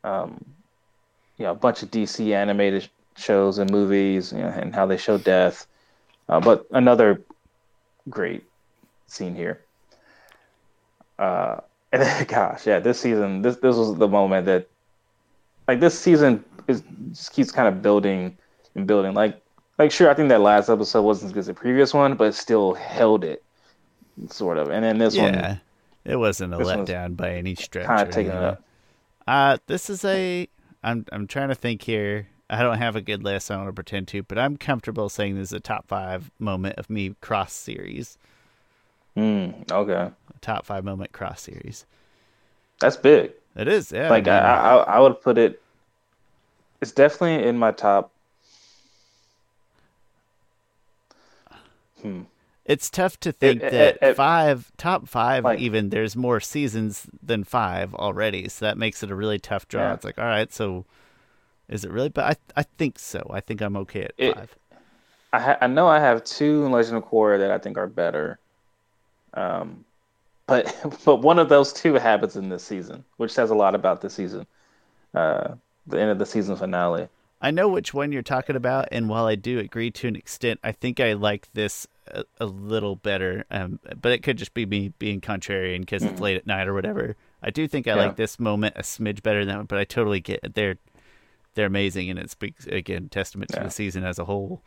um, 0.05 0.45
you 1.37 1.43
know, 1.43 1.51
a 1.51 1.55
bunch 1.55 1.83
of 1.83 1.91
DC 1.91 2.33
animated 2.33 2.89
shows 3.17 3.57
and 3.57 3.71
movies 3.71 4.31
you 4.31 4.39
know, 4.39 4.47
and 4.47 4.73
how 4.73 4.85
they 4.85 4.97
show 4.97 5.17
death. 5.17 5.67
Uh, 6.27 6.39
but 6.39 6.65
another 6.71 7.21
great 8.09 8.43
scene 9.07 9.35
here. 9.35 9.61
Uh, 11.17 11.57
and 11.91 12.01
then, 12.01 12.25
gosh, 12.25 12.67
yeah, 12.67 12.79
this 12.79 12.99
season, 12.99 13.41
this 13.41 13.55
this 13.57 13.75
was 13.75 13.95
the 13.95 14.07
moment 14.07 14.45
that, 14.47 14.67
like, 15.67 15.79
this 15.79 15.97
season 15.97 16.43
is 16.67 16.83
just 17.11 17.31
keeps 17.31 17.51
kind 17.51 17.67
of 17.67 17.81
building 17.81 18.37
and 18.75 18.85
building. 18.85 19.13
Like, 19.13 19.41
like 19.77 19.91
sure, 19.91 20.09
I 20.09 20.13
think 20.13 20.29
that 20.29 20.41
last 20.41 20.69
episode 20.69 21.03
wasn't 21.03 21.29
as 21.29 21.33
good 21.33 21.39
as 21.39 21.47
the 21.47 21.53
previous 21.53 21.93
one, 21.93 22.15
but 22.15 22.25
it 22.25 22.33
still 22.33 22.73
held 22.73 23.23
it, 23.23 23.43
sort 24.29 24.57
of. 24.57 24.69
And 24.69 24.83
then 24.83 24.97
this 24.97 25.15
yeah, 25.15 25.23
one, 25.23 25.33
yeah, 25.33 25.57
it 26.03 26.15
wasn't 26.17 26.53
a 26.53 26.57
letdown 26.57 27.15
by 27.15 27.35
any 27.35 27.55
stretch. 27.55 27.85
Kind 27.85 28.07
of 28.07 28.13
taking 28.13 28.31
it 28.31 28.43
up. 28.43 28.63
Uh, 29.27 29.57
this 29.67 29.89
is 29.89 30.03
a. 30.03 30.47
I'm 30.83 31.05
I'm 31.11 31.27
trying 31.27 31.49
to 31.49 31.55
think 31.55 31.81
here. 31.81 32.27
I 32.49 32.61
don't 32.61 32.77
have 32.77 32.95
a 32.95 33.01
good 33.01 33.23
list. 33.23 33.49
I 33.49 33.55
don't 33.55 33.63
want 33.65 33.75
to 33.75 33.81
pretend 33.81 34.07
to, 34.09 34.23
but 34.23 34.37
I'm 34.37 34.57
comfortable 34.57 35.09
saying 35.09 35.35
this 35.35 35.49
is 35.49 35.53
a 35.53 35.59
top 35.59 35.87
five 35.87 36.29
moment 36.39 36.77
of 36.77 36.89
me 36.89 37.15
cross 37.21 37.53
series. 37.53 38.17
Mm, 39.17 39.71
okay. 39.71 39.93
A 39.93 40.39
top 40.41 40.65
five 40.65 40.83
moment 40.83 41.11
cross 41.11 41.41
series. 41.41 41.85
That's 42.79 42.97
big. 42.97 43.31
It 43.55 43.67
is. 43.67 43.91
Yeah. 43.91 44.09
Like 44.09 44.27
I, 44.27 44.39
I, 44.39 44.75
I 44.75 44.99
would 44.99 45.21
put 45.21 45.37
it. 45.37 45.61
It's 46.81 46.91
definitely 46.91 47.47
in 47.47 47.57
my 47.57 47.71
top. 47.71 48.11
Hmm. 52.01 52.23
It's 52.65 52.89
tough 52.89 53.19
to 53.21 53.31
think 53.31 53.61
it, 53.61 53.71
that 53.71 53.95
it, 53.95 53.97
it, 54.01 54.15
five, 54.15 54.71
top 54.75 55.07
five, 55.07 55.43
like, 55.43 55.59
even 55.59 55.89
there's 55.89 56.15
more 56.15 56.39
seasons 56.39 57.07
than 57.23 57.43
five 57.43 57.93
already, 57.93 58.49
so 58.49 58.65
that 58.65 58.77
makes 58.77 59.03
it 59.03 59.11
a 59.11 59.15
really 59.15 59.39
tough 59.39 59.67
draw. 59.67 59.81
Yeah. 59.83 59.93
It's 59.93 60.03
like, 60.03 60.17
all 60.17 60.25
right, 60.25 60.51
so 60.51 60.85
is 61.69 61.83
it 61.85 61.91
really? 61.91 62.09
But 62.09 62.25
I 62.55 62.61
I 62.61 62.63
think 62.63 62.99
so. 62.99 63.29
I 63.33 63.39
think 63.41 63.61
I'm 63.61 63.75
okay 63.77 64.03
at 64.03 64.13
it, 64.17 64.35
five. 64.35 64.55
I 65.33 65.39
ha- 65.39 65.57
I 65.61 65.67
know 65.67 65.87
I 65.87 65.99
have 65.99 66.23
two 66.23 66.65
in 66.65 66.71
Legend 66.71 66.97
of 66.97 67.05
Korra 67.05 67.39
that 67.39 67.51
I 67.51 67.57
think 67.57 67.77
are 67.77 67.87
better. 67.87 68.39
Um, 69.33 69.85
but 70.47 70.73
but 71.05 71.17
one 71.17 71.39
of 71.39 71.49
those 71.49 71.73
two 71.73 71.95
happens 71.95 72.35
in 72.35 72.49
this 72.49 72.63
season, 72.63 73.03
which 73.17 73.31
says 73.31 73.49
a 73.49 73.55
lot 73.55 73.75
about 73.75 74.01
this 74.01 74.13
season. 74.13 74.45
Uh, 75.13 75.55
the 75.87 75.99
end 75.99 76.09
of 76.11 76.19
the 76.19 76.25
season 76.25 76.55
finale. 76.55 77.07
I 77.41 77.51
know 77.51 77.67
which 77.67 77.93
one 77.93 78.11
you're 78.11 78.21
talking 78.23 78.55
about, 78.55 78.87
and 78.91 79.07
while 79.07 79.25
I 79.27 79.35
do 79.35 79.59
agree 79.59 79.91
to 79.91 80.07
an 80.07 80.15
extent, 80.15 80.59
I 80.63 80.71
think 80.71 80.99
I 80.99 81.13
like 81.13 81.47
this 81.53 81.85
a, 82.07 82.23
a 82.39 82.45
little 82.45 82.95
better. 82.95 83.45
Um, 83.51 83.79
but 84.01 84.13
it 84.13 84.23
could 84.23 84.37
just 84.37 84.53
be 84.53 84.65
me 84.65 84.93
being 84.99 85.21
contrarian 85.21 85.81
because 85.81 86.03
it's 86.03 86.19
late 86.19 86.37
at 86.37 86.47
night 86.47 86.67
or 86.67 86.73
whatever. 86.73 87.15
I 87.43 87.51
do 87.51 87.67
think 87.67 87.87
I 87.87 87.91
Mm-hmm. 87.91 87.99
Yeah. 87.99 88.05
like 88.07 88.15
this 88.15 88.39
moment 88.39 88.75
a 88.77 88.81
smidge 88.81 89.21
better 89.21 89.39
than 89.39 89.49
that 89.49 89.57
one, 89.57 89.65
but 89.67 89.77
I 89.77 89.83
totally 89.83 90.21
get 90.21 90.39
it. 90.43 90.55
They're 90.55 90.77
they're 91.55 91.65
amazing, 91.65 92.09
and 92.09 92.19
it 92.19 92.29
speaks 92.29 92.65
again 92.67 93.09
testament 93.09 93.51
to 93.51 93.57
Yeah. 93.57 93.63
the 93.63 93.71
season 93.71 94.03
as 94.03 94.19
a 94.19 94.25
whole. 94.25 94.61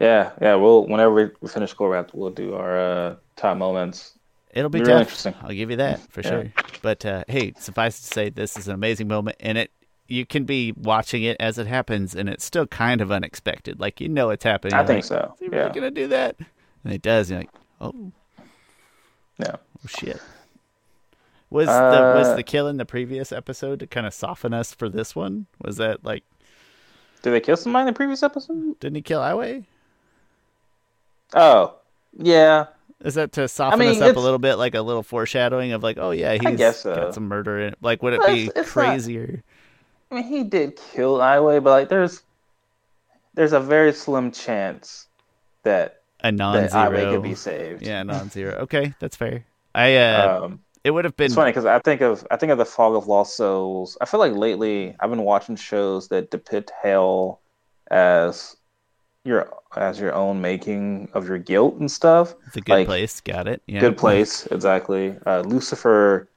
Yeah, 0.00 0.32
yeah. 0.40 0.54
We'll 0.54 0.86
whenever 0.86 1.34
we 1.40 1.48
finish 1.48 1.70
score 1.70 1.90
wrap, 1.90 2.10
we'll 2.14 2.30
do 2.30 2.54
our 2.54 2.78
uh, 2.78 3.16
top 3.36 3.56
moments. 3.56 4.14
It'll 4.52 4.70
be 4.70 4.80
Be 4.80 4.84
really 4.84 5.02
interesting. 5.02 5.34
I'll 5.42 5.52
give 5.54 5.70
you 5.70 5.76
that 5.76 6.00
for 6.10 6.22
Yeah. 6.22 6.28
sure. 6.28 6.52
But 6.82 7.04
uh, 7.04 7.24
hey, 7.28 7.54
suffice 7.58 8.00
to 8.00 8.06
say, 8.06 8.30
this 8.30 8.56
is 8.56 8.68
an 8.68 8.74
amazing 8.74 9.08
moment, 9.08 9.36
and 9.40 9.58
it 9.58 9.70
you 10.06 10.24
can 10.24 10.44
be 10.44 10.72
watching 10.72 11.22
it 11.22 11.36
as 11.38 11.58
it 11.58 11.66
happens, 11.66 12.14
and 12.14 12.28
it's 12.28 12.44
still 12.44 12.66
kind 12.66 13.00
of 13.00 13.10
unexpected. 13.12 13.78
Like 13.80 14.00
you 14.00 14.08
know 14.08 14.30
it's 14.30 14.44
happening. 14.44 14.74
I 14.74 14.78
You're 14.78 14.86
think 14.86 14.96
like, 14.98 15.04
so. 15.04 15.34
Is 15.34 15.40
he 15.40 15.48
really 15.48 15.66
Yeah, 15.66 15.72
gonna 15.72 15.90
do 15.90 16.08
that? 16.08 16.36
And 16.84 16.92
it 16.94 17.02
does. 17.02 17.30
And 17.30 17.36
you're 17.36 17.40
like, 17.42 17.50
oh, 17.80 18.12
yeah. 19.38 19.56
oh 19.56 19.86
shit. 19.86 20.22
Was 21.50 21.66
the 21.66 21.72
was 22.16 22.28
Uh, 22.28 22.36
the 22.36 22.42
kill 22.42 22.66
in 22.68 22.76
the 22.76 22.84
previous 22.84 23.32
episode 23.32 23.80
to 23.80 23.86
kind 23.86 24.06
of 24.06 24.12
soften 24.14 24.52
us 24.52 24.74
for 24.74 24.88
this 24.88 25.16
one? 25.16 25.46
Was 25.62 25.76
that 25.78 26.04
like 26.04 26.24
Did 27.22 27.30
they 27.32 27.40
kill 27.40 27.56
somebody 27.56 27.82
in 27.82 27.86
the 27.86 27.92
previous 27.96 28.22
episode? 28.22 28.78
didn't 28.80 28.96
he 28.96 29.02
kill 29.02 29.20
Aiwei? 29.20 29.64
Oh, 31.34 31.74
yeah. 32.16 32.66
Is 33.04 33.14
that 33.14 33.32
to 33.32 33.46
soften 33.48 33.78
mean, 33.78 33.90
us 33.90 34.00
up 34.00 34.16
a 34.16 34.20
little 34.20 34.38
bit, 34.38 34.56
like 34.56 34.74
a 34.74 34.82
little 34.82 35.02
foreshadowing 35.02 35.72
of 35.72 35.82
like, 35.82 35.98
oh 35.98 36.10
yeah, 36.10 36.34
he's 36.40 36.76
so. 36.76 36.94
got 36.94 37.14
some 37.14 37.28
murder 37.28 37.60
in 37.60 37.72
it. 37.74 37.78
Like, 37.80 38.02
would 38.02 38.14
it 38.14 38.20
Well, 38.20 38.34
be 38.34 38.46
it's- 38.46 38.66
it's 38.66 38.76
not- 38.76 38.86
crazier? 38.86 39.42
I 40.10 40.14
mean, 40.16 40.24
he 40.24 40.42
did 40.42 40.76
kill 40.92 41.18
Aiwei, 41.18 41.62
but 41.62 41.70
like, 41.70 41.88
there's 41.90 42.22
there's 43.34 43.52
a 43.52 43.60
very 43.60 43.92
slim 43.92 44.32
chance 44.32 45.06
that 45.62 46.02
A 46.24 46.32
non-zero. 46.32 46.90
Aiwei 46.90 47.12
could 47.12 47.22
be 47.22 47.34
saved. 47.34 47.82
Yeah, 47.86 48.02
non-zero. 48.02 48.54
Okay, 48.62 48.94
that's 49.00 49.16
fair. 49.16 49.44
I 49.74 49.96
uh, 49.96 50.40
Um, 50.44 50.60
it 50.88 50.92
would 50.94 51.04
have 51.04 51.16
been 51.16 51.26
it's 51.26 51.34
funny 51.34 51.50
because 51.50 51.66
I 51.66 51.78
think 51.80 52.00
of 52.00 52.26
I 52.30 52.36
think 52.36 52.50
of 52.50 52.58
the 52.58 52.64
Fog 52.64 52.94
of 52.96 53.06
Lost 53.06 53.36
Souls. 53.36 53.96
I 54.00 54.04
feel 54.06 54.18
like 54.20 54.32
lately 54.32 54.96
I've 55.00 55.10
been 55.10 55.22
watching 55.22 55.54
shows 55.56 56.08
that 56.08 56.30
depict 56.30 56.72
hell 56.82 57.40
as 57.90 58.56
your 59.24 59.52
as 59.76 60.00
your 60.00 60.14
own 60.14 60.40
making 60.40 61.08
of 61.12 61.28
your 61.28 61.38
guilt 61.38 61.76
and 61.76 61.90
stuff. 61.90 62.34
the 62.54 62.60
good 62.62 62.72
like, 62.72 62.86
place. 62.86 63.20
Got 63.20 63.46
it. 63.48 63.62
Yeah. 63.66 63.80
Good 63.80 63.98
place, 63.98 64.46
exactly. 64.46 65.16
Uh, 65.26 65.40
Lucifer, 65.40 66.28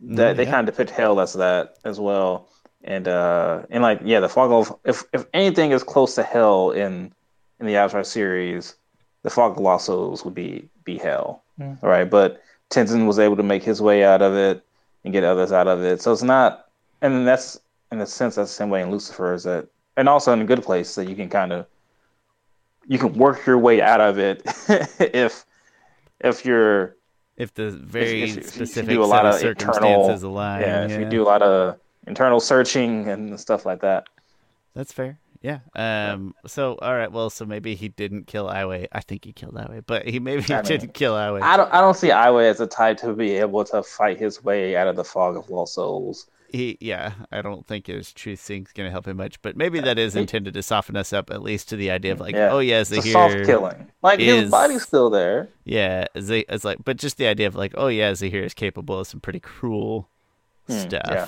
that 0.00 0.34
Mm, 0.34 0.36
they 0.36 0.44
yeah. 0.44 0.50
kind 0.50 0.68
of 0.68 0.74
depict 0.74 0.90
hell 0.90 1.20
as 1.20 1.32
that 1.34 1.76
as 1.84 2.00
well. 2.00 2.48
And 2.82 3.06
uh, 3.08 3.62
and 3.70 3.82
like 3.82 4.00
yeah, 4.04 4.20
the 4.20 4.28
Fog 4.28 4.50
of 4.50 4.76
if 4.84 5.04
if 5.12 5.24
anything 5.32 5.70
is 5.70 5.82
close 5.82 6.14
to 6.16 6.22
hell 6.22 6.70
in 6.72 7.12
in 7.60 7.66
the 7.66 7.76
Avatar 7.76 8.04
series, 8.04 8.74
the 9.22 9.30
Fog 9.30 9.52
of 9.52 9.58
Lost 9.58 9.86
Souls 9.86 10.24
would 10.24 10.34
be 10.34 10.68
be 10.84 10.98
hell, 10.98 11.42
Mm. 11.60 11.80
right? 11.82 12.10
But 12.10 12.42
Tenzin 12.74 13.06
was 13.06 13.18
able 13.18 13.36
to 13.36 13.42
make 13.42 13.62
his 13.62 13.80
way 13.80 14.04
out 14.04 14.20
of 14.22 14.34
it 14.34 14.64
and 15.04 15.12
get 15.12 15.22
others 15.24 15.52
out 15.52 15.68
of 15.68 15.82
it. 15.84 16.02
So 16.02 16.12
it's 16.12 16.22
not, 16.22 16.66
and 17.02 17.26
that's 17.26 17.60
in 17.92 18.00
a 18.00 18.06
sense 18.06 18.34
that's 18.34 18.50
the 18.50 18.54
same 18.56 18.70
way 18.70 18.82
in 18.82 18.90
Lucifer 18.90 19.32
is 19.34 19.44
that, 19.44 19.68
and 19.96 20.08
also 20.08 20.32
in 20.32 20.40
a 20.40 20.44
good 20.44 20.62
place 20.62 20.94
that 20.96 21.08
you 21.08 21.14
can 21.14 21.28
kind 21.28 21.52
of 21.52 21.66
you 22.86 22.98
can 22.98 23.12
work 23.14 23.46
your 23.46 23.56
way 23.58 23.80
out 23.80 24.00
of 24.00 24.18
it 24.18 24.42
if 25.00 25.46
if 26.20 26.44
you're 26.44 26.96
If 27.36 27.54
the 27.54 27.70
very 27.70 28.22
if 28.24 28.28
you- 28.30 28.34
if 28.40 28.44
you 28.44 28.50
specific 28.66 28.90
do 28.90 29.02
a 29.02 29.06
lot 29.06 29.24
of 29.24 29.34
circumstances 29.34 30.22
internal- 30.22 30.30
align. 30.32 30.60
yeah, 30.62 30.84
if 30.84 30.98
you 31.00 31.08
do 31.08 31.22
a 31.22 31.24
lot 31.24 31.42
of 31.42 31.78
internal 32.06 32.40
searching 32.40 33.08
and 33.08 33.38
stuff 33.40 33.64
like 33.64 33.80
that. 33.80 34.06
That's 34.74 34.92
fair. 34.92 35.18
Yeah. 35.44 35.58
Um. 35.76 36.34
So 36.46 36.76
all 36.80 36.94
right. 36.94 37.12
Well, 37.12 37.28
so 37.28 37.44
maybe 37.44 37.74
he 37.74 37.88
didn't 37.88 38.26
kill 38.26 38.46
Aiwei. 38.48 38.86
I 38.90 39.00
think 39.00 39.26
he 39.26 39.32
killed 39.34 39.52
Aiwei, 39.54 39.84
but 39.86 40.08
he 40.08 40.18
maybe 40.18 40.42
I 40.52 40.56
mean, 40.56 40.64
didn't 40.64 40.94
kill 40.94 41.12
Aiwei. 41.14 41.42
I 41.42 41.58
don't 41.58 41.70
I 41.72 41.82
don't 41.82 41.94
see 41.96 42.08
Aiwei 42.08 42.48
as 42.48 42.60
a 42.60 42.66
type 42.66 42.96
to 42.98 43.12
be 43.12 43.32
able 43.32 43.62
to 43.66 43.82
fight 43.82 44.18
his 44.18 44.42
way 44.42 44.74
out 44.74 44.86
of 44.88 44.96
the 44.96 45.04
fog 45.04 45.36
of 45.36 45.50
lost 45.50 45.74
souls. 45.74 46.26
He, 46.48 46.78
yeah, 46.80 47.12
I 47.32 47.42
don't 47.42 47.66
think 47.66 47.88
his 47.88 48.12
truth 48.12 48.40
seeing's 48.40 48.70
going 48.72 48.86
to 48.86 48.90
help 48.92 49.08
him 49.08 49.16
much, 49.16 49.42
but 49.42 49.56
maybe 49.56 49.80
that 49.80 49.98
is 49.98 50.14
intended 50.14 50.54
to 50.54 50.62
soften 50.62 50.94
us 50.96 51.12
up 51.12 51.30
at 51.30 51.42
least 51.42 51.68
to 51.70 51.76
the 51.76 51.90
idea 51.90 52.12
of 52.12 52.20
like, 52.20 52.36
Yeah. 52.36 52.50
oh 52.52 52.60
yeah, 52.60 52.78
It's 52.80 52.92
a 52.92 53.02
soft 53.02 53.44
killing. 53.44 53.90
Like 54.02 54.20
is- 54.20 54.42
his 54.42 54.50
body's 54.52 54.84
still 54.84 55.10
there. 55.10 55.48
yeah, 55.64 56.04
Z- 56.16 56.44
it's 56.48 56.64
like, 56.64 56.78
but 56.84 56.96
just 56.96 57.16
the 57.18 57.26
idea 57.26 57.48
of 57.48 57.56
like, 57.56 57.74
oh 57.76 57.88
yeah, 57.88 58.14
Zahir 58.14 58.44
is 58.44 58.54
capable 58.54 59.00
of 59.00 59.08
some 59.08 59.18
pretty 59.18 59.40
cruel 59.40 60.08
Hmm, 60.68 60.78
stuff, 60.78 61.02
yeah. 61.10 61.26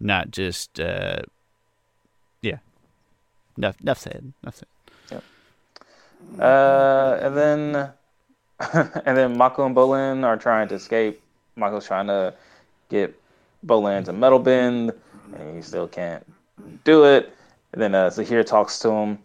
not 0.00 0.30
just, 0.30 0.80
uh, 0.80 1.20
enough, 3.56 3.80
enough 3.80 3.98
said, 3.98 4.32
enough 4.42 4.56
said. 4.56 4.68
Uh, 6.40 7.18
and 7.20 7.36
then 7.36 7.92
and 9.04 9.16
then 9.16 9.36
Mako 9.36 9.66
and 9.66 9.74
Bolin 9.76 10.24
are 10.24 10.36
trying 10.36 10.68
to 10.68 10.74
escape. 10.76 11.20
Mako's 11.56 11.86
trying 11.86 12.06
to 12.06 12.34
get 12.88 13.14
Bolin 13.66 14.04
to 14.04 14.12
metal 14.12 14.38
bend, 14.38 14.92
and 15.36 15.56
he 15.56 15.62
still 15.62 15.88
can't 15.88 16.24
do 16.84 17.04
it. 17.04 17.34
And 17.72 17.82
then 17.82 17.94
uh, 17.94 18.10
Zahir 18.10 18.44
talks 18.44 18.78
to 18.80 18.90
him, 18.90 19.18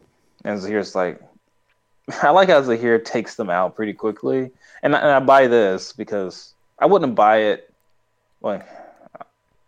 and 0.43 0.59
Zahir's 0.59 0.95
like, 0.95 1.21
I 2.23 2.31
like 2.31 2.49
how 2.49 2.61
Zahir 2.61 2.99
takes 2.99 3.35
them 3.35 3.49
out 3.49 3.75
pretty 3.75 3.93
quickly. 3.93 4.51
And, 4.83 4.95
I- 4.95 4.99
and 4.99 5.09
I 5.09 5.19
buy 5.19 5.47
this 5.47 5.93
because 5.93 6.53
I 6.79 6.85
wouldn't 6.85 7.15
buy 7.15 7.37
it. 7.37 7.71
Like, 8.41 8.67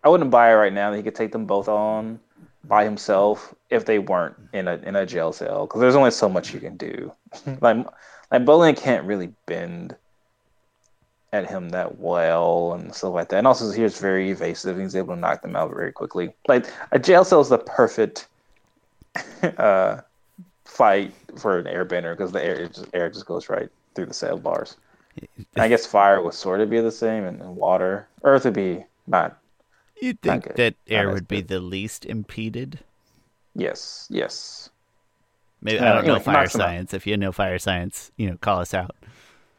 I 0.03 0.09
wouldn't 0.09 0.31
buy 0.31 0.51
it 0.51 0.55
right 0.55 0.73
now 0.73 0.91
that 0.91 0.97
he 0.97 1.03
could 1.03 1.15
take 1.15 1.31
them 1.31 1.45
both 1.45 1.67
on 1.67 2.19
by 2.63 2.83
himself 2.83 3.53
if 3.69 3.85
they 3.85 3.99
weren't 3.99 4.35
in 4.53 4.67
a 4.67 4.75
in 4.77 4.95
a 4.95 5.05
jail 5.05 5.31
cell 5.31 5.65
because 5.65 5.81
there's 5.81 5.95
only 5.95 6.11
so 6.11 6.29
much 6.29 6.53
you 6.53 6.59
can 6.59 6.77
do. 6.77 7.11
like 7.61 7.85
like 8.31 8.45
Bolin 8.45 8.77
can't 8.77 9.05
really 9.05 9.33
bend 9.45 9.95
at 11.31 11.49
him 11.49 11.69
that 11.69 11.99
well 11.99 12.73
and 12.73 12.93
stuff 12.93 13.13
like 13.13 13.29
that. 13.29 13.37
And 13.37 13.47
also 13.47 13.71
he's 13.71 13.99
very 13.99 14.31
evasive. 14.31 14.79
He's 14.79 14.95
able 14.95 15.13
to 15.13 15.19
knock 15.19 15.41
them 15.41 15.55
out 15.55 15.73
very 15.73 15.91
quickly. 15.91 16.33
Like 16.47 16.65
a 16.91 16.99
jail 16.99 17.23
cell 17.23 17.41
is 17.41 17.49
the 17.49 17.59
perfect 17.59 18.27
uh, 19.57 20.01
fight 20.65 21.13
for 21.37 21.59
an 21.59 21.65
airbender 21.65 22.15
because 22.17 22.31
the 22.31 22.43
air 22.43 22.67
just, 22.67 22.87
air 22.93 23.09
just 23.09 23.25
goes 23.25 23.49
right 23.49 23.69
through 23.93 24.07
the 24.07 24.13
cell 24.13 24.37
bars. 24.37 24.75
I 25.57 25.67
guess 25.67 25.85
fire 25.85 26.21
would 26.21 26.33
sort 26.33 26.61
of 26.61 26.69
be 26.69 26.79
the 26.79 26.91
same, 26.91 27.25
and, 27.25 27.41
and 27.41 27.55
water. 27.55 28.07
Earth 28.23 28.45
would 28.45 28.53
be 28.53 28.85
not. 29.07 29.37
You'd 30.01 30.21
think 30.21 30.43
good. 30.45 30.55
that 30.55 30.75
air 30.87 31.09
would 31.11 31.27
be 31.27 31.41
the 31.41 31.59
least 31.59 32.05
impeded. 32.05 32.79
Yes, 33.55 34.07
yes. 34.09 34.69
Maybe 35.61 35.77
Yeah, 35.77 35.91
I 35.91 35.95
don't 35.95 36.03
you 36.03 36.07
know 36.09 36.13
know, 36.15 36.19
fire 36.21 36.47
science. 36.47 36.93
If 36.93 37.05
you 37.05 37.17
know 37.17 37.31
fire 37.31 37.59
science, 37.59 38.11
you 38.17 38.29
know, 38.29 38.37
call 38.37 38.59
us 38.59 38.73
out. 38.73 38.95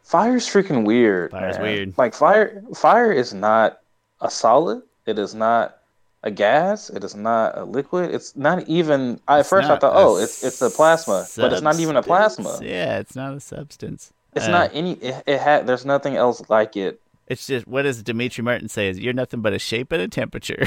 Fire's 0.03 0.47
freaking 0.47 0.85
weird. 0.85 1.31
Fire's 1.31 1.57
man. 1.57 1.63
weird. 1.63 1.99
Like 1.99 2.15
fire, 2.15 2.63
fire 2.75 3.13
is 3.13 3.35
not 3.35 3.81
a 4.21 4.31
solid. 4.31 4.83
It 5.07 5.19
is 5.19 5.35
not 5.35 5.79
a 6.23 6.31
gas. 6.31 6.91
It 6.91 7.05
is 7.05 7.15
not 7.15 7.57
a 7.57 7.65
liquid. 7.65 8.15
It's 8.15 8.35
not 8.37 8.67
even. 8.69 9.21
I, 9.29 9.37
at 9.37 9.41
It's 9.41 9.49
first 9.51 9.69
I 9.71 9.79
thought, 9.79 9.93
oh, 9.95 10.17
it's 10.17 10.43
it's 10.43 10.61
a 10.63 10.71
plasma, 10.71 11.27
but 11.37 11.53
it's 11.53 11.63
not 11.63 11.79
even 11.79 11.97
a 11.97 12.03
plasma. 12.03 12.59
Yeah, 12.63 12.99
it's 12.99 13.15
not 13.15 13.35
a 13.35 13.41
substance. 13.41 14.13
It's 14.35 14.47
Uh, 14.47 14.51
not 14.51 14.71
any. 14.75 14.93
It, 14.95 15.23
it 15.27 15.41
had. 15.41 15.67
There's 15.67 15.85
nothing 15.85 16.17
else 16.17 16.43
like 16.49 16.77
it. 16.77 17.01
It's 17.31 17.47
just 17.47 17.67
what 17.67 17.83
does 17.83 18.03
Demetri 18.03 18.43
Martin 18.43 18.69
say? 18.69 18.89
Is 18.89 18.99
you're 18.99 19.13
nothing 19.15 19.41
but 19.41 19.53
a 19.53 19.59
shape 19.59 19.93
and 19.93 20.03
a 20.03 20.09
temperature. 20.09 20.65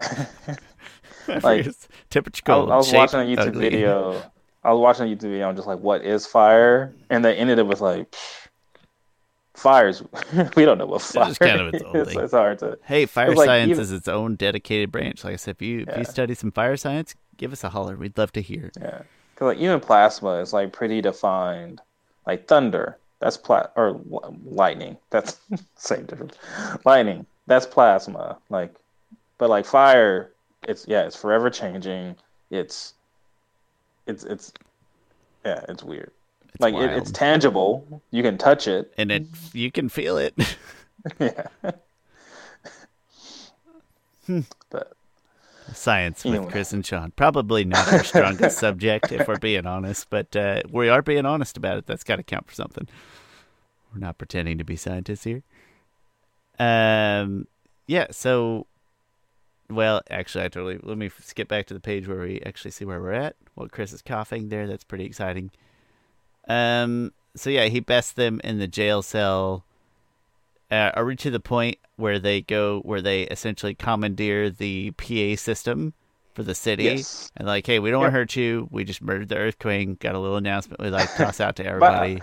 Like, 1.42 1.66
temperature 2.08 2.42
I, 2.46 2.46
cold. 2.46 2.70
I 2.70 2.76
was 2.76 2.88
shape 2.88 2.96
watching 2.96 3.20
a 3.20 3.22
YouTube 3.22 3.48
ugly. 3.48 3.60
video. 3.60 4.22
I 4.64 4.72
was 4.72 4.80
watching 4.80 5.12
a 5.12 5.14
YouTube 5.14 5.30
video. 5.30 5.48
I'm 5.48 5.54
just 5.54 5.68
like, 5.68 5.78
what 5.78 6.02
is 6.02 6.26
fire? 6.26 6.92
And 7.08 7.24
they 7.24 7.36
ended 7.36 7.58
it 7.60 7.66
with 7.66 7.80
like, 7.80 8.12
fires. 9.54 10.02
we 10.56 10.64
don't 10.64 10.78
know 10.78 10.86
what 10.86 11.02
fire 11.02 11.26
just 11.26 11.38
kind 11.38 11.60
of 11.60 11.74
its 11.74 11.84
own 11.84 12.04
thing. 12.04 12.18
It's 12.18 12.32
hard 12.32 12.58
to. 12.60 12.78
Hey, 12.82 13.06
fire 13.06 13.30
It's 13.30 13.38
like 13.38 13.46
science 13.46 13.70
even- 13.70 13.82
is 13.82 13.92
its 13.92 14.08
own 14.08 14.34
dedicated 14.36 14.90
branch. 14.90 15.22
Like 15.22 15.34
I 15.34 15.36
said, 15.36 15.56
if 15.56 15.62
you 15.62 15.84
if 15.86 15.98
you 15.98 16.04
study 16.04 16.34
some 16.34 16.50
fire 16.50 16.76
science, 16.76 17.14
give 17.36 17.52
us 17.52 17.62
a 17.62 17.68
holler. 17.68 17.96
We'd 17.96 18.18
love 18.18 18.32
to 18.32 18.42
hear. 18.42 18.72
Yeah, 18.80 19.02
because 19.34 19.54
like 19.54 19.58
even 19.58 19.78
plasma 19.78 20.40
is 20.40 20.52
like 20.52 20.72
pretty 20.72 21.00
defined. 21.00 21.80
Like 22.26 22.48
thunder, 22.48 22.98
that's 23.20 23.36
pla 23.36 23.66
or 23.76 24.00
lightning. 24.44 24.96
That's 25.10 25.38
same 25.76 26.06
difference. 26.06 26.34
Lightning, 26.84 27.26
that's 27.46 27.66
plasma. 27.66 28.38
Like, 28.48 28.74
but 29.38 29.50
like 29.50 29.66
fire, 29.66 30.32
it's 30.66 30.88
yeah, 30.88 31.02
it's 31.02 31.16
forever 31.16 31.50
changing. 31.50 32.16
It's, 32.50 32.94
it's 34.06 34.24
it's, 34.24 34.52
yeah, 35.44 35.64
it's 35.68 35.84
weird. 35.84 36.10
It's 36.48 36.60
like 36.60 36.74
it, 36.74 36.90
it's 36.90 37.10
tangible. 37.10 38.02
You 38.10 38.22
can 38.22 38.38
touch 38.38 38.66
it. 38.66 38.92
and 38.98 39.12
it 39.12 39.26
you 39.52 39.70
can 39.70 39.88
feel 39.88 40.16
it. 40.16 40.34
yeah. 41.20 41.46
but 44.70 44.92
Science 45.74 46.24
with 46.24 46.34
Anyway. 46.34 46.50
Chris 46.50 46.72
and 46.72 46.84
Sean. 46.84 47.12
Probably 47.12 47.64
not 47.64 47.92
our 47.92 48.04
strongest 48.04 48.58
subject, 48.66 49.12
if 49.12 49.28
we're 49.28 49.38
being 49.38 49.66
honest, 49.66 50.08
but 50.10 50.34
uh, 50.34 50.62
we 50.70 50.88
are 50.88 51.02
being 51.02 51.26
honest 51.26 51.56
about 51.56 51.78
it. 51.78 51.86
That's 51.86 52.04
got 52.04 52.16
to 52.16 52.22
count 52.22 52.48
for 52.48 52.54
something. 52.54 52.88
We're 53.92 54.00
not 54.00 54.18
pretending 54.18 54.58
to 54.58 54.64
be 54.64 54.76
scientists 54.76 55.24
here. 55.24 55.42
Um, 56.58 57.46
yeah. 57.86 58.06
So 58.10 58.66
well, 59.68 60.02
actually, 60.10 60.44
I 60.44 60.48
totally. 60.48 60.78
Let 60.82 60.98
me 60.98 61.10
skip 61.20 61.48
back 61.48 61.66
to 61.66 61.74
the 61.74 61.80
page 61.80 62.06
where 62.08 62.20
we 62.20 62.40
actually 62.44 62.72
see 62.72 62.84
where 62.84 63.00
we're 63.00 63.12
at. 63.12 63.36
Well, 63.56 63.68
Chris 63.68 63.92
is 63.92 64.02
coughing 64.02 64.48
there. 64.48 64.66
That's 64.66 64.84
pretty 64.84 65.04
exciting. 65.04 65.50
Um. 66.48 67.12
So 67.36 67.48
yeah, 67.50 67.66
he 67.66 67.80
bests 67.80 68.12
them 68.12 68.40
in 68.42 68.58
the 68.58 68.66
jail 68.66 69.02
cell. 69.02 69.64
Uh, 70.70 70.90
are 70.94 71.04
we 71.04 71.16
to 71.16 71.30
the 71.30 71.40
point 71.40 71.78
where 71.96 72.18
they 72.18 72.40
go 72.40 72.80
where 72.80 73.00
they 73.02 73.22
essentially 73.22 73.74
commandeer 73.74 74.50
the 74.50 74.92
PA 74.92 75.34
system 75.36 75.92
for 76.34 76.44
the 76.44 76.54
city 76.54 76.84
Yes. 76.84 77.30
and 77.36 77.46
like, 77.46 77.66
hey, 77.66 77.80
we 77.80 77.90
don't 77.90 78.00
want 78.00 78.12
to 78.12 78.16
hurt 78.18 78.36
you. 78.36 78.68
We 78.70 78.84
just 78.84 79.02
murdered 79.02 79.28
the 79.28 79.36
Earthquake. 79.36 79.98
Got 79.98 80.14
a 80.14 80.18
little 80.20 80.36
announcement 80.36 80.80
we 80.80 80.88
like 80.90 81.12
toss 81.16 81.40
out 81.40 81.56
to 81.56 81.66
everybody. 81.66 82.22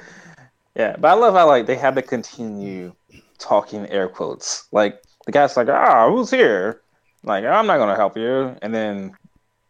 Yeah, 0.77 0.95
but 0.97 1.07
I 1.09 1.13
love 1.15 1.33
how 1.33 1.47
like 1.47 1.65
they 1.65 1.75
had 1.75 1.95
to 1.95 2.01
continue 2.01 2.93
talking 3.39 3.89
air 3.89 4.07
quotes. 4.07 4.67
Like 4.71 5.01
the 5.25 5.31
guy's 5.31 5.57
like, 5.57 5.67
"Ah, 5.69 6.07
who's 6.09 6.29
here?" 6.29 6.81
Like, 7.23 7.43
"I'm 7.43 7.65
not 7.65 7.77
gonna 7.79 7.95
help 7.95 8.15
you." 8.15 8.55
And 8.61 8.73
then, 8.75 9.17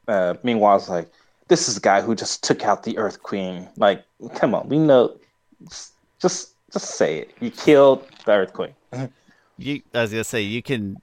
uh, 0.07 0.35
meanwhile, 0.43 0.75
it's 0.75 0.89
like, 0.89 1.09
"This 1.47 1.69
is 1.69 1.75
the 1.75 1.81
guy 1.81 2.01
who 2.01 2.13
just 2.13 2.43
took 2.43 2.63
out 2.65 2.83
the 2.83 2.97
Earth 2.97 3.23
Queen." 3.23 3.69
Like, 3.77 4.03
come 4.35 4.53
on, 4.53 4.67
we 4.67 4.77
know. 4.77 5.17
Just, 6.21 6.51
just 6.73 6.87
say 6.87 7.19
it. 7.19 7.31
You 7.39 7.51
killed 7.51 8.05
the 8.25 8.33
Earth 8.33 8.53
Queen. 8.53 8.75
You, 9.59 9.81
I 9.91 10.01
was 10.01 10.11
gonna 10.11 10.23
say 10.23 10.41
you 10.41 10.61
can. 10.61 10.97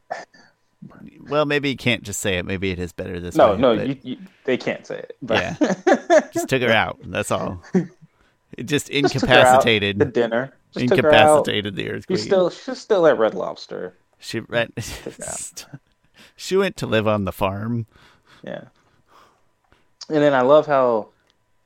Well, 1.29 1.45
maybe 1.45 1.71
you 1.71 1.77
can't 1.77 2.05
just 2.05 2.21
say 2.21 2.37
it. 2.39 2.45
Maybe 2.47 2.71
it 2.71 2.79
is 2.79 2.93
better 2.93 3.19
this 3.19 3.35
No, 3.35 3.55
way. 3.55 3.59
no, 3.59 3.73
you, 3.73 4.17
they 4.45 4.57
can't 4.57 4.87
say 4.87 4.99
it. 4.99 5.17
But 5.21 5.59
just 6.33 6.49
took 6.49 6.63
her 6.63 6.71
out. 6.71 7.01
That's 7.03 7.33
all. 7.33 7.61
It 8.57 8.65
just 8.65 8.91
Just 8.91 9.13
took 9.15 9.23
her 9.29 9.35
out 9.35 9.41
incapacitated, 9.47 9.99
The 9.99 10.05
dinner. 10.07 10.53
Just 10.73 10.89
took 10.89 11.01
her 11.01 11.13
out. 11.13 11.15
incapacitated 11.15 11.77
the 11.77 11.91
earthquake. 11.91 12.19
She's 12.19 12.27
still, 12.27 12.51
she's 12.51 12.79
still 12.79 13.07
at 13.07 13.19
Red 13.19 13.35
Lobster. 13.35 13.95
she 14.19 14.41
ran, 14.41 14.73
she 16.37 16.57
went 16.57 16.77
to 16.79 16.87
live 16.87 17.07
on 17.07 17.25
the 17.25 17.33
farm. 17.33 17.87
Yeah. 18.43 18.65
And 20.09 20.19
then 20.23 20.35
I 20.35 20.43
love 20.43 20.67
how 20.67 21.09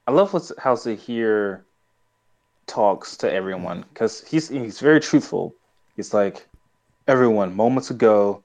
I 0.07 0.13
love 0.13 0.33
what's 0.33 0.53
how 0.59 0.75
Zahir 0.77 1.65
talks 2.67 3.17
to 3.19 3.33
everyone 3.33 3.85
because 3.93 4.23
he's 4.29 4.49
he's 4.49 4.79
very 4.81 5.01
truthful. 5.01 5.55
He's 5.97 6.15
like, 6.15 6.47
everyone, 7.09 7.55
moments 7.57 7.91
ago, 7.91 8.43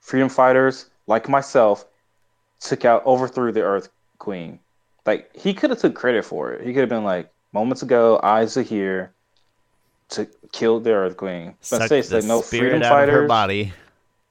freedom 0.00 0.28
fighters 0.28 0.86
like 1.06 1.28
myself 1.28 1.84
took 2.60 2.84
out 2.84 3.04
overthrew 3.06 3.52
the 3.52 3.62
Earth 3.62 3.88
Queen. 4.18 4.58
Like 5.06 5.34
he 5.36 5.54
could 5.54 5.70
have 5.70 5.78
took 5.78 5.94
credit 5.94 6.24
for 6.24 6.52
it. 6.52 6.66
He 6.66 6.72
could 6.72 6.80
have 6.80 6.88
been 6.88 7.04
like, 7.04 7.30
moments 7.52 7.82
ago, 7.82 8.20
I 8.22 8.44
Zahir 8.46 9.12
to 10.10 10.26
kill 10.52 10.80
the 10.80 10.92
Earth 10.92 11.16
Queen. 11.16 11.54
Instead, 11.58 11.92
it's 11.92 12.08
the 12.08 12.16
like 12.16 12.24
no 12.24 12.42
freedom 12.42 12.82
of 12.82 12.82
her 12.82 12.88
fighters. 12.88 13.28
body. 13.28 13.72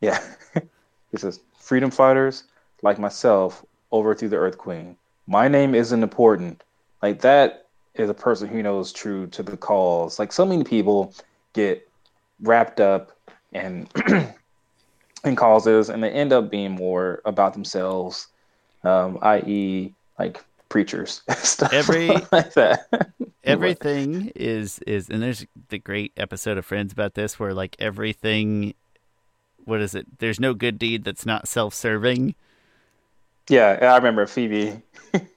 Yeah. 0.01 0.21
he 1.12 1.17
says, 1.17 1.39
freedom 1.58 1.91
fighters 1.91 2.43
like 2.82 2.99
myself 2.99 3.65
overthrew 3.91 4.29
the 4.29 4.38
Earth 4.38 4.58
Queen. 4.58 4.95
My 5.27 5.47
name 5.47 5.75
isn't 5.75 6.03
important. 6.03 6.63
Like 7.01 7.21
that 7.21 7.67
is 7.95 8.10
a 8.10 8.13
person 8.13 8.47
who 8.47 8.63
knows 8.63 8.91
true 8.91 9.27
to 9.27 9.43
the 9.43 9.58
cause. 9.58 10.19
Like 10.19 10.32
so 10.32 10.45
many 10.45 10.63
people 10.63 11.13
get 11.53 11.88
wrapped 12.41 12.79
up 12.79 13.12
in 13.51 13.88
in 15.23 15.36
causes 15.36 15.89
and 15.89 16.03
they 16.03 16.12
end 16.12 16.32
up 16.32 16.49
being 16.49 16.71
more 16.71 17.21
about 17.25 17.53
themselves, 17.53 18.27
um, 18.84 19.19
i.e. 19.21 19.93
like 20.17 20.43
preachers, 20.69 21.21
stuff 21.38 21.73
Every- 21.73 22.08
like 22.32 22.53
that. 22.53 23.10
everything 23.43 24.32
is 24.36 24.79
is 24.86 25.10
and 25.10 25.23
there's 25.23 25.45
the 25.69 25.79
great 25.79 26.12
episode 26.17 26.58
of 26.58 26.65
friends 26.65 26.91
about 26.93 27.13
this 27.15 27.39
where 27.39 27.53
like 27.53 27.75
everything 27.79 28.73
what 29.65 29.82
is 29.82 29.95
it 29.95 30.05
there's 30.19 30.39
no 30.39 30.53
good 30.53 30.77
deed 30.77 31.03
that's 31.03 31.25
not 31.25 31.47
self-serving 31.47 32.36
yeah, 33.47 33.79
I 33.82 33.95
remember 33.97 34.27
Phoebe. 34.27 34.79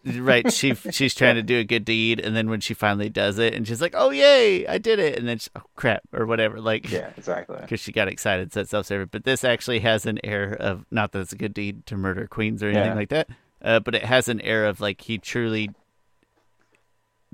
right 0.04 0.52
she 0.52 0.74
she's 0.74 1.14
trying 1.14 1.36
to 1.36 1.42
do 1.42 1.58
a 1.60 1.64
good 1.64 1.86
deed 1.86 2.20
and 2.20 2.36
then 2.36 2.50
when 2.50 2.60
she 2.60 2.74
finally 2.74 3.08
does 3.08 3.38
it 3.38 3.54
and 3.54 3.66
she's 3.66 3.80
like 3.80 3.94
oh 3.96 4.10
yay 4.10 4.66
i 4.66 4.76
did 4.76 4.98
it 4.98 5.18
and 5.18 5.26
then 5.26 5.38
she, 5.38 5.48
oh 5.56 5.62
crap 5.76 6.02
or 6.12 6.26
whatever 6.26 6.60
like 6.60 6.90
Yeah, 6.90 7.10
exactly. 7.16 7.56
because 7.62 7.80
she 7.80 7.90
got 7.92 8.08
excited 8.08 8.52
so 8.52 8.60
it's 8.62 8.70
self-serving 8.70 9.08
but 9.12 9.24
this 9.24 9.44
actually 9.44 9.80
has 9.80 10.04
an 10.04 10.18
air 10.24 10.52
of 10.60 10.84
not 10.90 11.12
that 11.12 11.20
it's 11.20 11.32
a 11.32 11.36
good 11.36 11.54
deed 11.54 11.86
to 11.86 11.96
murder 11.96 12.26
queens 12.26 12.62
or 12.62 12.66
anything 12.66 12.84
Yeah. 12.88 12.94
like 12.94 13.08
that 13.08 13.30
uh, 13.62 13.80
but 13.80 13.94
it 13.94 14.04
has 14.04 14.28
an 14.28 14.40
air 14.40 14.66
of 14.66 14.80
like 14.80 15.00
he 15.02 15.18
truly 15.18 15.70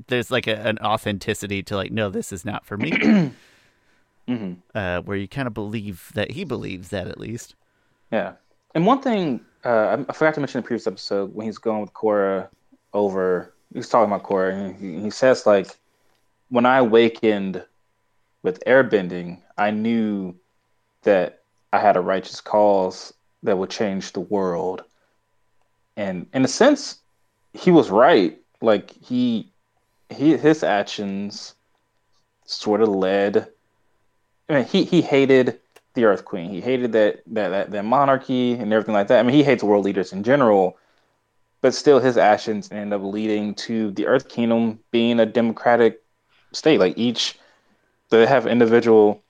there's 0.06 0.30
like 0.30 0.46
a, 0.46 0.56
an 0.56 0.78
authenticity 0.78 1.62
to 1.62 1.74
like 1.76 1.90
no 1.90 2.08
this 2.08 2.32
is 2.32 2.44
not 2.44 2.64
for 2.64 2.76
me 2.76 2.90
hmm 4.28 4.52
uh, 4.74 5.00
where 5.00 5.16
you 5.16 5.26
kind 5.28 5.48
of 5.48 5.54
believe 5.54 6.10
that 6.14 6.32
he 6.32 6.44
believes 6.44 6.88
that 6.90 7.08
at 7.08 7.18
least 7.18 7.54
Yeah. 8.10 8.32
And 8.74 8.86
one 8.86 9.00
thing 9.00 9.40
uh, 9.64 9.68
I, 9.68 10.04
I 10.08 10.12
forgot 10.12 10.34
to 10.34 10.40
mention 10.40 10.58
in 10.58 10.62
the 10.62 10.66
previous 10.66 10.86
episode 10.86 11.34
when 11.34 11.46
he's 11.46 11.58
going 11.58 11.80
with 11.80 11.92
Korra 11.92 12.48
over, 12.92 13.52
he's 13.74 13.88
talking 13.88 14.12
about 14.12 14.26
Korra, 14.26 14.52
and 14.52 14.76
he, 14.76 15.02
he 15.02 15.10
says 15.10 15.46
like, 15.46 15.76
when 16.48 16.64
I 16.64 16.78
awakened 16.78 17.64
with 18.42 18.62
airbending, 18.66 19.42
I 19.56 19.70
knew 19.70 20.34
that 21.02 21.42
I 21.72 21.78
had 21.80 21.96
a 21.96 22.00
righteous 22.00 22.40
cause 22.40 23.12
that 23.42 23.58
would 23.58 23.70
change 23.70 24.12
the 24.12 24.20
world. 24.20 24.84
And 25.98 26.26
in 26.32 26.44
a 26.44 26.48
sense, 26.48 27.00
he 27.52 27.72
was 27.72 27.90
right. 27.90 28.38
Like 28.62 28.92
he, 28.92 29.50
he 30.10 30.36
his 30.36 30.62
actions 30.62 31.56
sort 32.46 32.80
of 32.80 32.88
led. 32.88 33.48
I 34.48 34.54
mean, 34.54 34.64
he 34.64 34.84
he 34.84 35.02
hated 35.02 35.58
the 35.94 36.04
Earth 36.04 36.24
Queen. 36.24 36.50
He 36.50 36.60
hated 36.60 36.92
that, 36.92 37.22
that 37.26 37.48
that 37.48 37.70
that 37.72 37.84
monarchy 37.84 38.52
and 38.52 38.72
everything 38.72 38.94
like 38.94 39.08
that. 39.08 39.18
I 39.18 39.22
mean, 39.24 39.34
he 39.34 39.42
hates 39.42 39.64
world 39.64 39.84
leaders 39.84 40.12
in 40.12 40.22
general, 40.22 40.78
but 41.62 41.74
still, 41.74 41.98
his 41.98 42.16
actions 42.16 42.70
end 42.70 42.94
up 42.94 43.02
leading 43.02 43.52
to 43.66 43.90
the 43.90 44.06
Earth 44.06 44.28
Kingdom 44.28 44.78
being 44.92 45.18
a 45.18 45.26
democratic 45.26 46.00
state. 46.52 46.78
Like 46.78 46.96
each, 46.96 47.40
they 48.10 48.24
have 48.24 48.46
individual 48.46 49.20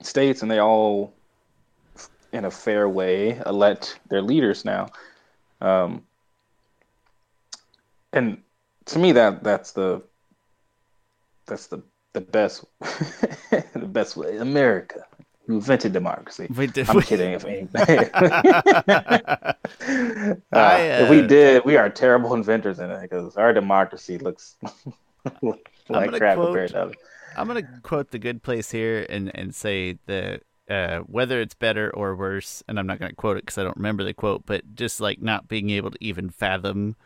states, 0.00 0.42
and 0.42 0.50
they 0.50 0.58
all, 0.58 1.14
in 2.32 2.44
a 2.46 2.50
fair 2.50 2.88
way, 2.88 3.40
elect 3.46 4.00
their 4.08 4.22
leaders 4.22 4.64
now. 4.64 4.88
Um, 5.62 6.02
and 8.12 8.42
to 8.86 8.98
me, 8.98 9.12
that 9.12 9.42
that's 9.44 9.72
the 9.72 10.02
that's 11.46 11.68
the 11.68 11.82
the 12.12 12.20
best 12.20 12.64
the 12.80 13.86
best 13.86 14.16
way. 14.16 14.36
America 14.36 15.06
who 15.46 15.54
invented 15.54 15.92
democracy. 15.92 16.46
We 16.54 16.66
did- 16.68 16.88
I'm 16.88 17.00
kidding. 17.00 17.32
If 17.32 17.44
anything, 17.46 18.10
Uh, 20.52 20.56
I, 20.56 20.78
if 20.80 21.10
we 21.10 21.20
uh, 21.22 21.26
did, 21.26 21.64
we 21.64 21.76
are 21.76 21.88
terrible 21.90 22.34
inventors 22.34 22.78
in 22.78 22.90
it 22.90 23.00
because 23.02 23.36
our 23.36 23.52
democracy 23.52 24.18
looks 24.18 24.56
like 25.42 26.12
crap 26.12 26.36
quote- 26.36 26.46
compared 26.46 26.70
to 26.70 26.82
others. 26.82 26.96
i'm 27.36 27.48
going 27.48 27.64
to 27.64 27.68
quote 27.82 28.10
the 28.12 28.18
good 28.18 28.42
place 28.42 28.70
here 28.70 29.04
and, 29.08 29.30
and 29.34 29.54
say 29.54 29.98
that 30.06 30.42
uh, 30.72 31.00
whether 31.00 31.40
it's 31.40 31.54
better 31.54 31.90
or 31.94 32.16
worse 32.16 32.62
and 32.68 32.78
i'm 32.78 32.86
not 32.86 32.98
going 32.98 33.10
to 33.10 33.16
quote 33.16 33.36
it 33.36 33.44
because 33.44 33.58
i 33.58 33.62
don't 33.64 33.76
remember 33.76 34.02
the 34.04 34.14
quote 34.14 34.46
but 34.46 34.62
just 34.74 35.00
like 35.00 35.20
not 35.20 35.48
being 35.48 35.70
able 35.70 35.90
to 35.90 35.98
even 36.00 36.30
fathom 36.30 36.96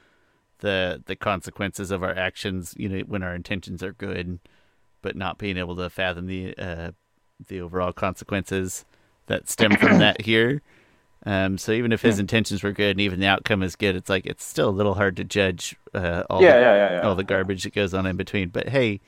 the 0.60 1.02
the 1.06 1.16
consequences 1.16 1.90
of 1.90 2.02
our 2.02 2.14
actions 2.14 2.74
you 2.76 2.88
know 2.88 3.00
when 3.00 3.22
our 3.22 3.34
intentions 3.34 3.82
are 3.82 3.92
good 3.92 4.38
but 5.02 5.16
not 5.16 5.38
being 5.38 5.56
able 5.56 5.76
to 5.76 5.90
fathom 5.90 6.26
the 6.26 6.56
uh, 6.58 6.90
the 7.48 7.60
overall 7.60 7.92
consequences 7.92 8.84
that 9.26 9.48
stem 9.48 9.72
from 9.76 9.98
that 9.98 10.20
here 10.22 10.62
um, 11.26 11.58
so 11.58 11.72
even 11.72 11.90
if 11.90 12.02
his 12.02 12.20
intentions 12.20 12.62
were 12.62 12.70
good 12.70 12.92
and 12.92 13.00
even 13.00 13.18
the 13.18 13.26
outcome 13.26 13.64
is 13.64 13.74
good, 13.74 13.96
it's 13.96 14.08
like 14.08 14.26
it's 14.26 14.44
still 14.44 14.68
a 14.68 14.70
little 14.70 14.94
hard 14.94 15.16
to 15.16 15.24
judge 15.24 15.74
uh, 15.92 16.22
all 16.30 16.40
Yeah, 16.40 16.54
the, 16.54 16.60
yeah, 16.60 16.74
yeah, 16.76 16.92
yeah. 16.92 17.00
all 17.00 17.16
the 17.16 17.24
garbage 17.24 17.64
that 17.64 17.74
goes 17.74 17.92
on 17.94 18.06
in 18.06 18.16
between. 18.16 18.50
But 18.50 18.68
hey, 18.68 19.00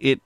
it 0.00 0.20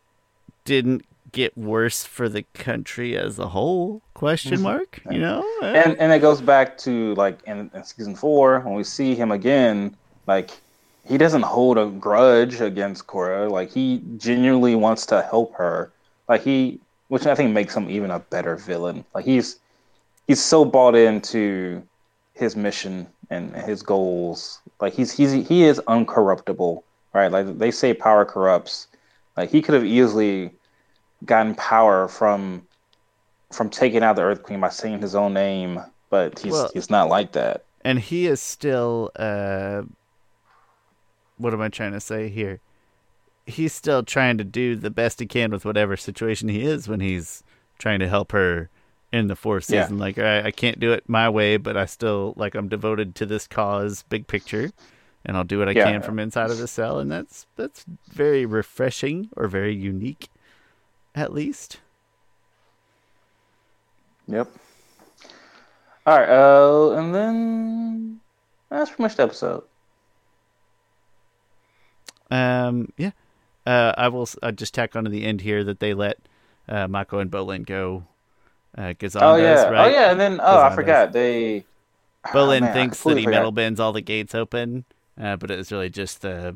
didn't 0.64 1.04
get 1.32 1.56
worse 1.56 2.04
for 2.04 2.28
the 2.28 2.44
country 2.54 3.16
as 3.16 3.38
a 3.38 3.48
whole? 3.48 4.02
Question 4.14 4.60
mark. 4.62 5.00
You 5.10 5.18
know, 5.18 5.44
Uh, 5.62 5.66
and 5.66 5.98
and 5.98 6.12
it 6.12 6.20
goes 6.20 6.40
back 6.40 6.78
to 6.78 7.14
like 7.14 7.38
in, 7.46 7.70
in 7.74 7.84
season 7.84 8.14
four 8.14 8.60
when 8.60 8.74
we 8.74 8.84
see 8.84 9.14
him 9.14 9.30
again 9.30 9.96
like 10.26 10.50
he 11.06 11.18
doesn't 11.18 11.42
hold 11.42 11.78
a 11.78 11.86
grudge 11.86 12.60
against 12.60 13.06
Korra. 13.06 13.50
Like 13.50 13.70
he 13.70 14.02
genuinely 14.16 14.74
wants 14.74 15.06
to 15.06 15.22
help 15.22 15.54
her. 15.54 15.92
Like 16.28 16.42
he 16.42 16.80
which 17.08 17.26
I 17.26 17.34
think 17.34 17.52
makes 17.52 17.74
him 17.74 17.90
even 17.90 18.10
a 18.10 18.18
better 18.18 18.56
villain. 18.56 19.04
Like 19.14 19.24
he's 19.24 19.58
he's 20.26 20.40
so 20.42 20.64
bought 20.64 20.94
into 20.94 21.82
his 22.34 22.56
mission 22.56 23.06
and 23.30 23.54
his 23.54 23.82
goals. 23.82 24.60
Like 24.80 24.92
he's 24.94 25.12
he's 25.12 25.32
he 25.32 25.64
is 25.64 25.80
uncorruptible 25.88 26.82
right? 27.12 27.30
Like 27.30 27.58
they 27.58 27.70
say 27.70 27.94
power 27.94 28.24
corrupts. 28.24 28.86
Like 29.36 29.50
he 29.50 29.62
could 29.62 29.74
have 29.74 29.84
easily 29.84 30.52
gotten 31.24 31.54
power 31.54 32.08
from 32.08 32.66
from 33.52 33.68
taking 33.68 34.02
out 34.04 34.14
the 34.14 34.22
Earth 34.22 34.42
Queen 34.44 34.60
by 34.60 34.68
saying 34.68 35.00
his 35.00 35.14
own 35.16 35.34
name, 35.34 35.80
but 36.08 36.38
he's 36.38 36.52
Well- 36.52 36.70
he's 36.72 36.88
not 36.90 37.08
like 37.08 37.32
that. 37.32 37.64
and 37.84 37.98
he 37.98 38.26
is 38.26 38.40
still. 38.40 39.10
Uh, 39.16 39.82
what 41.38 41.52
am 41.54 41.60
I 41.60 41.68
trying 41.68 41.92
to 41.92 42.00
say 42.00 42.28
here? 42.28 42.60
He's 43.46 43.72
still 43.72 44.02
trying 44.02 44.38
to 44.38 44.44
do 44.44 44.76
the 44.76 44.90
best 44.90 45.18
he 45.20 45.26
can 45.26 45.50
with 45.50 45.64
whatever 45.64 45.96
situation 45.96 46.48
he 46.48 46.62
is 46.62 46.86
when 46.88 47.00
he's 47.00 47.42
trying 47.78 47.98
to 48.00 48.08
help 48.08 48.32
her 48.32 48.68
in 49.12 49.26
the 49.26 49.34
fourth 49.34 49.68
Yeah. 49.70 49.82
season. 49.84 49.98
Like 49.98 50.18
I, 50.18 50.46
I 50.46 50.50
can't 50.50 50.78
do 50.78 50.92
it 50.92 51.04
my 51.08 51.28
way, 51.28 51.56
but 51.56 51.76
I 51.76 51.86
still 51.86 52.34
like 52.36 52.54
I'm 52.54 52.68
devoted 52.68 53.14
to 53.16 53.26
this 53.26 53.46
cause, 53.48 54.04
big 54.08 54.26
picture, 54.26 54.70
and 55.24 55.36
I'll 55.36 55.44
do 55.44 55.58
what 55.58 55.68
I 55.68 55.72
Yeah. 55.72 55.90
can 55.90 56.02
from 56.02 56.18
inside 56.18 56.50
of 56.50 56.58
the 56.58 56.68
cell, 56.68 56.98
and 57.00 57.10
that's 57.10 57.46
that's 57.56 57.84
very 58.08 58.44
refreshing 58.46 59.30
or 59.36 59.48
very 59.48 59.74
unique, 59.74 60.28
at 61.14 61.32
least. 61.32 61.78
Yep. 64.28 64.48
All 66.06 66.18
right. 66.18 66.28
Uh, 66.28 66.90
and 66.92 67.14
then 67.14 68.20
that's 68.68 68.90
pretty 68.90 69.02
much 69.02 69.16
the 69.16 69.24
episode. 69.24 69.64
Um, 72.30 72.92
yeah. 72.96 73.10
Uh, 73.66 73.92
I 73.96 74.08
will. 74.08 74.28
I 74.42 74.52
just 74.52 74.72
tack 74.72 74.96
onto 74.96 75.10
the 75.10 75.24
end 75.24 75.40
here 75.42 75.64
that 75.64 75.80
they 75.80 75.94
let 75.94 76.18
uh, 76.68 76.88
Mako 76.88 77.18
and 77.18 77.30
Bolin 77.30 77.66
go. 77.66 78.04
Uh, 78.76 78.94
Ghazan 78.98 79.22
Oh 79.22 79.36
yeah. 79.36 79.64
right? 79.64 79.86
Oh 79.86 79.90
yeah. 79.90 80.10
And 80.10 80.20
then 80.20 80.40
oh, 80.40 80.60
I 80.60 80.74
forgot 80.74 81.12
they. 81.12 81.64
Oh, 82.26 82.30
Bolin 82.30 82.60
man, 82.60 82.72
thinks 82.72 83.02
that 83.02 83.16
he 83.16 83.26
metal 83.26 83.50
bends 83.50 83.80
all 83.80 83.92
the 83.92 84.00
gates 84.00 84.34
open, 84.34 84.84
uh, 85.20 85.36
but 85.36 85.50
it's 85.50 85.72
really 85.72 85.90
just 85.90 86.24
uh, 86.24 86.52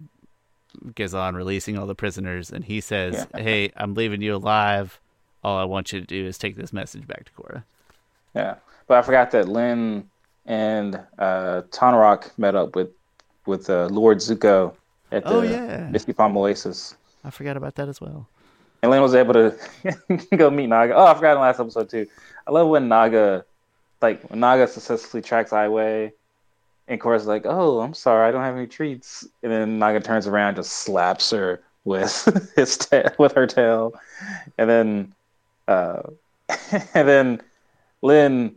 Ghazan 0.94 1.34
releasing 1.34 1.78
all 1.78 1.86
the 1.86 1.94
prisoners, 1.94 2.50
and 2.50 2.64
he 2.64 2.80
says, 2.80 3.26
"Hey, 3.34 3.70
I'm 3.76 3.94
leaving 3.94 4.20
you 4.22 4.36
alive. 4.36 5.00
All 5.42 5.58
I 5.58 5.64
want 5.64 5.92
you 5.92 6.00
to 6.00 6.06
do 6.06 6.26
is 6.26 6.38
take 6.38 6.56
this 6.56 6.72
message 6.72 7.06
back 7.06 7.24
to 7.24 7.32
Korra." 7.32 7.62
Yeah, 8.34 8.56
but 8.86 8.98
I 8.98 9.02
forgot 9.02 9.30
that 9.32 9.48
Lin 9.48 10.08
and 10.46 10.96
uh, 11.18 11.62
Tonraq 11.70 12.30
met 12.38 12.54
up 12.54 12.74
with 12.76 12.90
with 13.46 13.68
uh, 13.70 13.86
Lord 13.86 14.18
Zuko 14.18 14.74
at 15.12 15.24
the 15.24 15.30
Oh, 15.30 15.42
yeah. 15.42 15.88
Misty 15.90 16.12
Palm 16.12 16.36
Oasis, 16.36 16.96
I 17.24 17.30
forgot 17.30 17.56
about 17.56 17.74
that 17.76 17.88
as 17.88 18.00
well. 18.00 18.26
and 18.82 18.90
Lin 18.90 19.02
was 19.02 19.14
able 19.14 19.34
to 19.34 19.54
go 20.36 20.50
meet 20.50 20.66
Naga. 20.68 20.94
Oh, 20.94 21.06
I 21.06 21.14
forgot 21.14 21.32
in 21.32 21.36
the 21.36 21.40
last 21.42 21.60
episode 21.60 21.88
too. 21.90 22.06
I 22.46 22.50
love 22.50 22.68
when 22.68 22.88
Naga, 22.88 23.44
like 24.02 24.22
when 24.30 24.40
Naga 24.40 24.66
successfully 24.66 25.22
tracks 25.22 25.50
Aiwei, 25.50 26.12
and 26.88 27.00
Korra's 27.00 27.26
like, 27.26 27.46
"Oh, 27.46 27.80
I'm 27.80 27.94
sorry, 27.94 28.28
I 28.28 28.32
don't 28.32 28.42
have 28.42 28.56
any 28.56 28.66
treats," 28.66 29.26
and 29.42 29.50
then 29.50 29.78
Naga 29.78 30.00
turns 30.00 30.26
around, 30.26 30.56
just 30.56 30.72
slaps 30.72 31.30
her 31.30 31.62
with 31.84 32.52
his 32.56 32.76
tail, 32.76 33.10
with 33.18 33.32
her 33.32 33.46
tail, 33.46 33.94
and 34.58 34.68
then, 34.68 35.14
uh, 35.68 36.02
and 36.94 37.08
then 37.08 37.40
Lin 38.02 38.54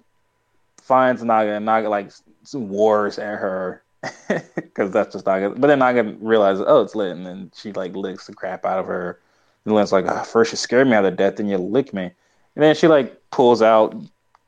finds 0.81 1.23
Naga, 1.23 1.51
and 1.53 1.65
Naga 1.65 1.89
like 1.89 2.11
wars 2.53 3.19
at 3.19 3.39
her 3.39 3.83
because 4.55 4.91
that's 4.91 5.13
just 5.13 5.25
Naga. 5.25 5.51
But 5.51 5.67
then 5.67 5.79
Naga 5.79 6.03
realizes, 6.19 6.65
oh, 6.67 6.81
it's 6.81 6.95
Lin, 6.95 7.25
and 7.25 7.51
she 7.55 7.71
like 7.73 7.95
licks 7.95 8.27
the 8.27 8.33
crap 8.33 8.65
out 8.65 8.79
of 8.79 8.85
her. 8.87 9.19
And 9.65 9.73
Lin's 9.75 9.91
like, 9.91 10.05
"Ah, 10.07 10.23
first 10.23 10.51
you 10.51 10.57
scared 10.57 10.87
me 10.87 10.95
out 10.95 11.05
of 11.05 11.17
death, 11.17 11.37
then 11.37 11.47
you 11.47 11.57
lick 11.57 11.93
me, 11.93 12.03
and 12.03 12.63
then 12.63 12.75
she 12.75 12.87
like 12.87 13.21
pulls 13.31 13.61
out 13.61 13.95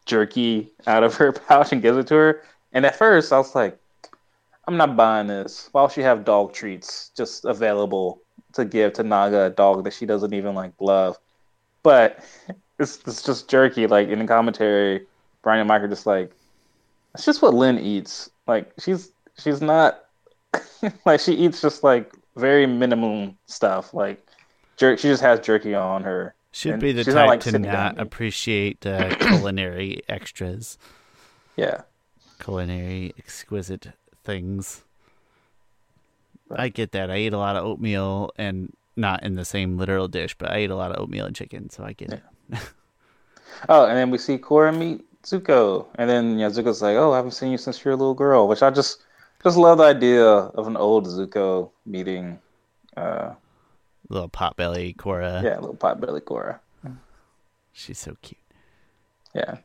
jerky 0.05 0.71
out 0.87 1.03
of 1.03 1.15
her 1.15 1.31
pouch 1.31 1.71
and 1.71 1.81
gives 1.81 1.97
it 1.97 2.07
to 2.07 2.15
her. 2.15 2.43
And 2.73 2.85
at 2.85 2.95
first, 2.95 3.31
I 3.33 3.37
was 3.37 3.55
like, 3.55 3.79
I'm 4.67 4.77
not 4.77 4.95
buying 4.95 5.27
this. 5.27 5.69
Why 5.71 5.83
would 5.83 5.91
she 5.91 6.01
have 6.01 6.25
dog 6.25 6.53
treats 6.53 7.09
just 7.17 7.45
available 7.45 8.21
to 8.53 8.65
give 8.65 8.93
to 8.93 9.03
Naga, 9.03 9.45
a 9.45 9.49
dog 9.49 9.83
that 9.83 9.93
she 9.93 10.05
doesn't 10.05 10.33
even 10.33 10.55
like 10.55 10.73
love? 10.79 11.17
But 11.83 12.23
it's, 12.79 12.99
it's 13.07 13.23
just 13.23 13.49
jerky. 13.49 13.87
Like 13.87 14.09
in 14.09 14.19
the 14.19 14.25
commentary, 14.27 15.07
Brian 15.43 15.61
and 15.61 15.67
Mike 15.67 15.81
are 15.83 15.87
just 15.87 16.05
like, 16.05 16.33
it's 17.13 17.25
just 17.25 17.41
what 17.41 17.53
Lin 17.53 17.79
eats. 17.79 18.29
Like 18.47 18.71
she's 18.79 19.11
she's 19.37 19.61
not 19.61 20.05
like 21.05 21.19
she 21.19 21.33
eats 21.33 21.61
just 21.61 21.83
like 21.83 22.13
very 22.35 22.65
minimum 22.67 23.37
stuff. 23.47 23.93
Like 23.93 24.25
jerk, 24.77 24.99
she 24.99 25.07
just 25.09 25.21
has 25.23 25.39
jerky 25.39 25.75
on 25.75 26.03
her. 26.03 26.35
Should 26.51 26.73
And 26.73 26.79
be 26.79 26.91
the 26.91 27.03
she's 27.03 27.13
not, 27.15 27.25
type 27.25 27.27
like, 27.27 27.41
to 27.41 27.51
down 27.59 27.95
not 27.95 27.99
appreciate 27.99 28.85
uh, 28.85 29.15
culinary 29.19 30.01
extras, 30.07 30.77
Yeah, 31.55 31.81
culinary 32.39 33.13
exquisite 33.17 33.87
things. 34.23 34.83
I 36.51 36.69
get 36.69 36.91
that. 36.93 37.11
I 37.11 37.17
eat 37.17 37.33
a 37.33 37.37
lot 37.37 37.55
of 37.55 37.63
oatmeal 37.65 38.31
and 38.37 38.73
not 38.95 39.23
in 39.23 39.35
the 39.35 39.45
same 39.45 39.77
literal 39.77 40.07
dish, 40.07 40.35
but 40.37 40.51
I 40.51 40.61
eat 40.61 40.71
a 40.71 40.75
lot 40.75 40.91
of 40.91 40.99
oatmeal 41.01 41.25
and 41.25 41.35
chicken, 41.35 41.69
so 41.69 41.83
I 41.83 41.93
get 41.93 42.13
it. 42.13 42.23
Oh, 43.67 43.85
and 43.87 43.97
then 43.97 44.09
we 44.09 44.17
see 44.17 44.37
Korra 44.37 44.75
meet 44.75 45.03
Zuko, 45.23 45.87
and 45.95 46.09
then 46.09 46.31
you 46.33 46.47
know, 46.47 46.49
Zuko's 46.49 46.81
like, 46.81 46.95
"Oh, 46.95 47.11
I 47.11 47.17
haven't 47.17 47.31
seen 47.31 47.51
you 47.51 47.57
since 47.57 47.83
you're 47.83 47.93
a 47.93 47.97
little 47.97 48.13
girl," 48.13 48.47
which 48.47 48.61
I 48.61 48.69
just 48.69 49.01
just 49.43 49.57
love 49.57 49.79
the 49.79 49.83
idea 49.85 50.23
of 50.23 50.67
an 50.67 50.77
old 50.77 51.07
Zuko 51.07 51.71
meeting, 51.85 52.39
uh, 52.95 53.33
Little 54.07 54.29
potbelly 54.29 54.95
Korra. 54.95 55.43
yeah, 55.43 55.55
little 55.59 55.75
potbelly 55.75 56.21
Korra. 56.21 56.59
She's 57.73 57.99
so 57.99 58.15
cute. 58.21 58.39
Yeah, 59.33 59.57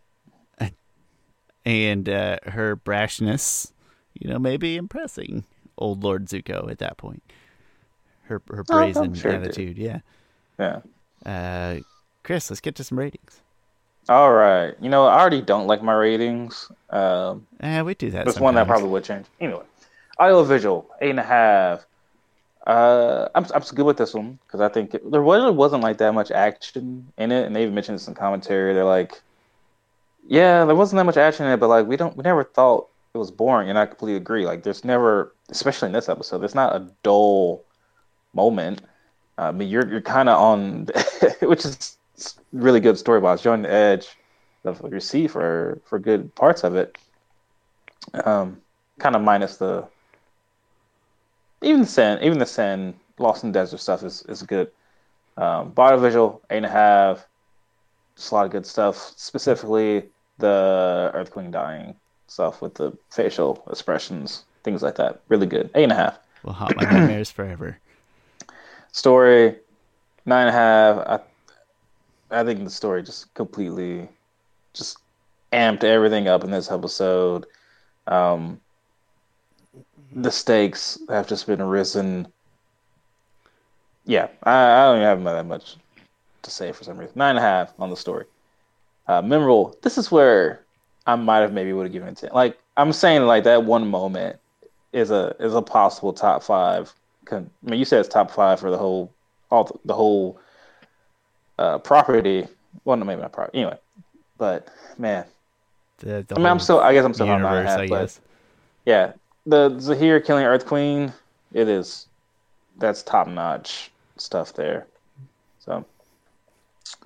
And 1.65 2.09
uh, 2.09 2.39
her 2.45 2.77
brashness, 2.77 3.73
you 4.13 4.29
know, 4.29 4.39
may 4.39 4.57
be 4.57 4.77
impressing 4.77 5.45
old 5.79 6.05
Lord 6.05 6.27
Zuko 6.27 6.71
at 6.71 6.79
that 6.79 6.97
point. 6.97 7.23
Her 8.25 8.43
her 8.49 8.61
Oh, 8.71 8.75
brazen 8.79 9.15
sure 9.15 9.33
attitude, 9.33 9.79
yeah. 9.79 10.01
yeah. 10.59 10.81
Uh, 11.25 11.81
Chris, 12.23 12.51
let's 12.51 12.61
get 12.61 12.75
to 12.77 12.85
some 12.85 12.99
ratings. 12.99 13.41
All 14.09 14.33
right, 14.33 14.75
you 14.81 14.91
know, 14.91 15.07
I 15.07 15.19
already 15.19 15.41
don't 15.41 15.67
like 15.67 15.83
my 15.83 15.95
ratings. 15.95 16.71
Um, 16.91 17.47
Eh, 17.61 17.81
we 17.81 17.95
do 17.95 18.11
that. 18.11 18.27
This 18.27 18.39
one 18.39 18.55
that 18.57 18.67
probably 18.67 18.89
would 18.91 19.05
change. 19.05 19.25
Anyway, 19.41 19.63
audio 20.19 20.43
visual 20.45 20.91
eight 21.01 21.11
and 21.11 21.21
a 21.21 21.23
half. 21.25 21.87
Uh, 22.67 23.29
I'm 23.35 23.47
I'm 23.55 23.63
good 23.63 23.85
with 23.87 23.97
this 23.97 24.13
one 24.15 24.39
because 24.47 24.61
I 24.61 24.69
think 24.69 24.95
it, 24.95 25.11
there 25.11 25.21
really 25.23 25.51
wasn't 25.51 25.83
like 25.83 25.99
that 25.99 26.13
much 26.13 26.31
action 26.31 27.11
in 27.19 27.33
it, 27.33 27.47
and 27.47 27.57
they 27.57 27.63
even 27.63 27.75
mentioned 27.75 27.99
this 27.99 28.09
in 28.09 28.15
commentary. 28.15 28.75
They're 28.75 28.85
like, 28.85 29.21
yeah, 30.27 30.65
there 30.65 30.75
wasn't 30.75 30.99
that 30.99 31.05
much 31.05 31.17
action 31.17 31.47
in 31.47 31.53
it, 31.53 31.59
but 31.59 31.69
like 31.69 31.87
we 31.87 31.97
don't 31.97 32.17
we 32.17 32.23
never 32.23 32.45
thought 32.45 32.89
it 33.15 33.19
was 33.19 33.31
boring, 33.31 33.69
and 33.69 33.79
I 33.79 33.87
completely 33.87 34.17
agree. 34.17 34.47
Like 34.47 34.63
there's 34.63 34.85
never, 34.85 35.35
especially 35.51 35.87
in 35.87 35.93
this 35.93 36.09
episode, 36.09 36.39
there's 36.39 36.55
not 36.55 36.75
a 36.75 36.91
dull 37.03 37.63
moment. 38.33 38.83
I 39.39 39.53
mean, 39.53 39.69
you're 39.69 39.89
you're 39.89 40.01
kind 40.01 40.29
of 40.29 40.39
on, 40.41 40.89
which 41.43 41.65
is 41.65 41.99
really 42.53 42.81
good 42.81 42.99
story 42.99 43.21
wise. 43.21 43.45
You're 43.45 43.55
on 43.55 43.63
the 43.63 43.73
edge 43.73 44.09
of 44.65 44.81
your 44.91 45.01
seat 45.01 45.29
for 45.29 45.81
for 45.85 45.99
good 45.99 46.35
parts 46.35 46.65
of 46.65 46.75
it. 46.75 46.97
Um, 48.25 48.61
kind 48.99 49.17
of 49.17 49.23
minus 49.23 49.57
the 49.57 49.87
even 51.63 51.83
the 51.83 51.87
Sen, 51.87 52.23
even 52.23 52.39
the 52.39 52.47
Sen 52.47 52.95
Lost 53.19 53.45
in 53.45 53.53
Desert 53.53 53.79
stuff 53.79 54.03
is 54.03 54.23
is 54.23 54.43
good. 54.43 54.71
Um, 55.37 55.71
body 55.71 56.01
visual 56.01 56.41
eight 56.51 56.59
and 56.59 56.67
a 56.67 56.71
half. 56.71 57.27
Just 58.17 58.31
a 58.31 58.35
lot 58.35 58.47
of 58.47 58.53
good 58.53 58.67
stuff. 58.67 59.13
Specifically, 59.17 60.05
the 60.39 61.11
Earth 61.15 61.31
Queen 61.31 61.51
dying 61.51 61.95
stuff 62.27 62.63
with 62.63 62.75
the 62.75 62.93
facial 63.11 63.65
expressions, 63.71 64.45
things 64.63 64.83
like 64.83 64.97
that. 64.97 65.21
Really 65.29 65.47
good. 65.47 65.71
Eight 65.75 65.85
and 65.85 65.93
a 65.93 65.97
half. 65.97 66.19
will 66.43 66.53
haunt 66.53 66.77
my 66.77 66.85
nightmares 66.85 67.31
forever. 67.31 67.79
Story 68.93 69.57
nine 70.27 70.47
and 70.49 70.57
a 70.57 70.59
half. 70.59 70.99
I 71.07 72.41
I 72.41 72.45
think 72.45 72.65
the 72.65 72.71
story 72.71 73.03
just 73.03 73.33
completely 73.35 74.09
just 74.73 74.99
amped 75.53 75.85
everything 75.85 76.27
up 76.29 76.43
in 76.45 76.51
this 76.51 76.71
episode. 76.71 77.47
Um, 78.07 78.61
the 80.13 80.31
stakes 80.31 80.99
have 81.09 81.29
just 81.29 81.47
been 81.47 81.63
risen. 81.63 82.29
Yeah, 84.05 84.29
I, 84.43 84.53
I 84.53 84.85
don't 84.87 84.97
even 84.97 85.25
have 85.25 85.37
that 85.37 85.47
much 85.47 85.77
to 86.43 86.51
say 86.51 86.73
for 86.73 86.85
some 86.85 86.99
reason. 86.99 87.13
Nine 87.17 87.31
and 87.31 87.39
a 87.39 87.43
half 87.43 87.73
on 87.79 87.91
the 87.91 87.97
story. 87.97 88.27
Uh, 89.07 89.21
memorable. 89.23 89.77
This 89.83 89.99
is 89.99 90.11
where 90.11 90.63
I 91.07 91.15
might 91.17 91.39
have 91.41 91.53
maybe 91.53 91.73
would 91.73 91.85
have 91.85 91.93
given 91.93 92.09
it 92.09 92.17
ten. 92.17 92.31
Like 92.33 92.59
I'm 92.77 92.93
saying, 92.93 93.23
like 93.23 93.45
that 93.45 93.65
one 93.65 93.89
moment 93.89 94.37
is 94.93 95.11
a 95.11 95.35
is 95.39 95.55
a 95.55 95.63
possible 95.63 96.13
top 96.13 96.43
five. 96.43 96.93
Con- 97.27 97.51
I 97.67 97.71
mean, 97.71 97.79
you 97.79 97.85
said 97.85 98.01
it's 98.01 98.09
top 98.09 98.31
five 98.31 98.61
for 98.61 98.71
the 98.71 98.79
whole 98.79 99.13
all 99.51 99.65
the, 99.65 99.75
the 99.85 99.95
whole 99.95 100.41
uh, 101.59 101.79
property. 101.79 102.47
Well, 102.85 102.97
no, 102.97 103.05
maybe 103.05 103.21
not 103.21 103.33
property. 103.33 103.59
Anyway, 103.59 103.79
but 104.39 104.69
man, 104.99 105.25
The, 105.99 106.25
the 106.27 106.35
I 106.37 106.39
mean, 106.39 106.47
I'm 106.47 106.59
still. 106.61 106.81
I 106.81 106.93
guess 106.95 107.05
I'm 107.05 107.15
still 107.15 107.29
on 107.29 107.41
universe, 107.41 107.67
a 107.67 107.71
half, 107.71 107.81
I 107.81 107.87
but 107.89 108.01
guess. 108.01 108.21
yeah, 108.87 109.13
the 109.47 109.79
Zahir 109.79 110.21
killing 110.21 110.45
Earth 110.45 110.67
Queen, 110.67 111.13
it 111.53 111.69
is 111.69 112.07
that's 112.79 113.03
top 113.03 113.29
notch 113.29 113.91
stuff 114.17 114.55
there. 114.55 114.87
So 115.61 115.85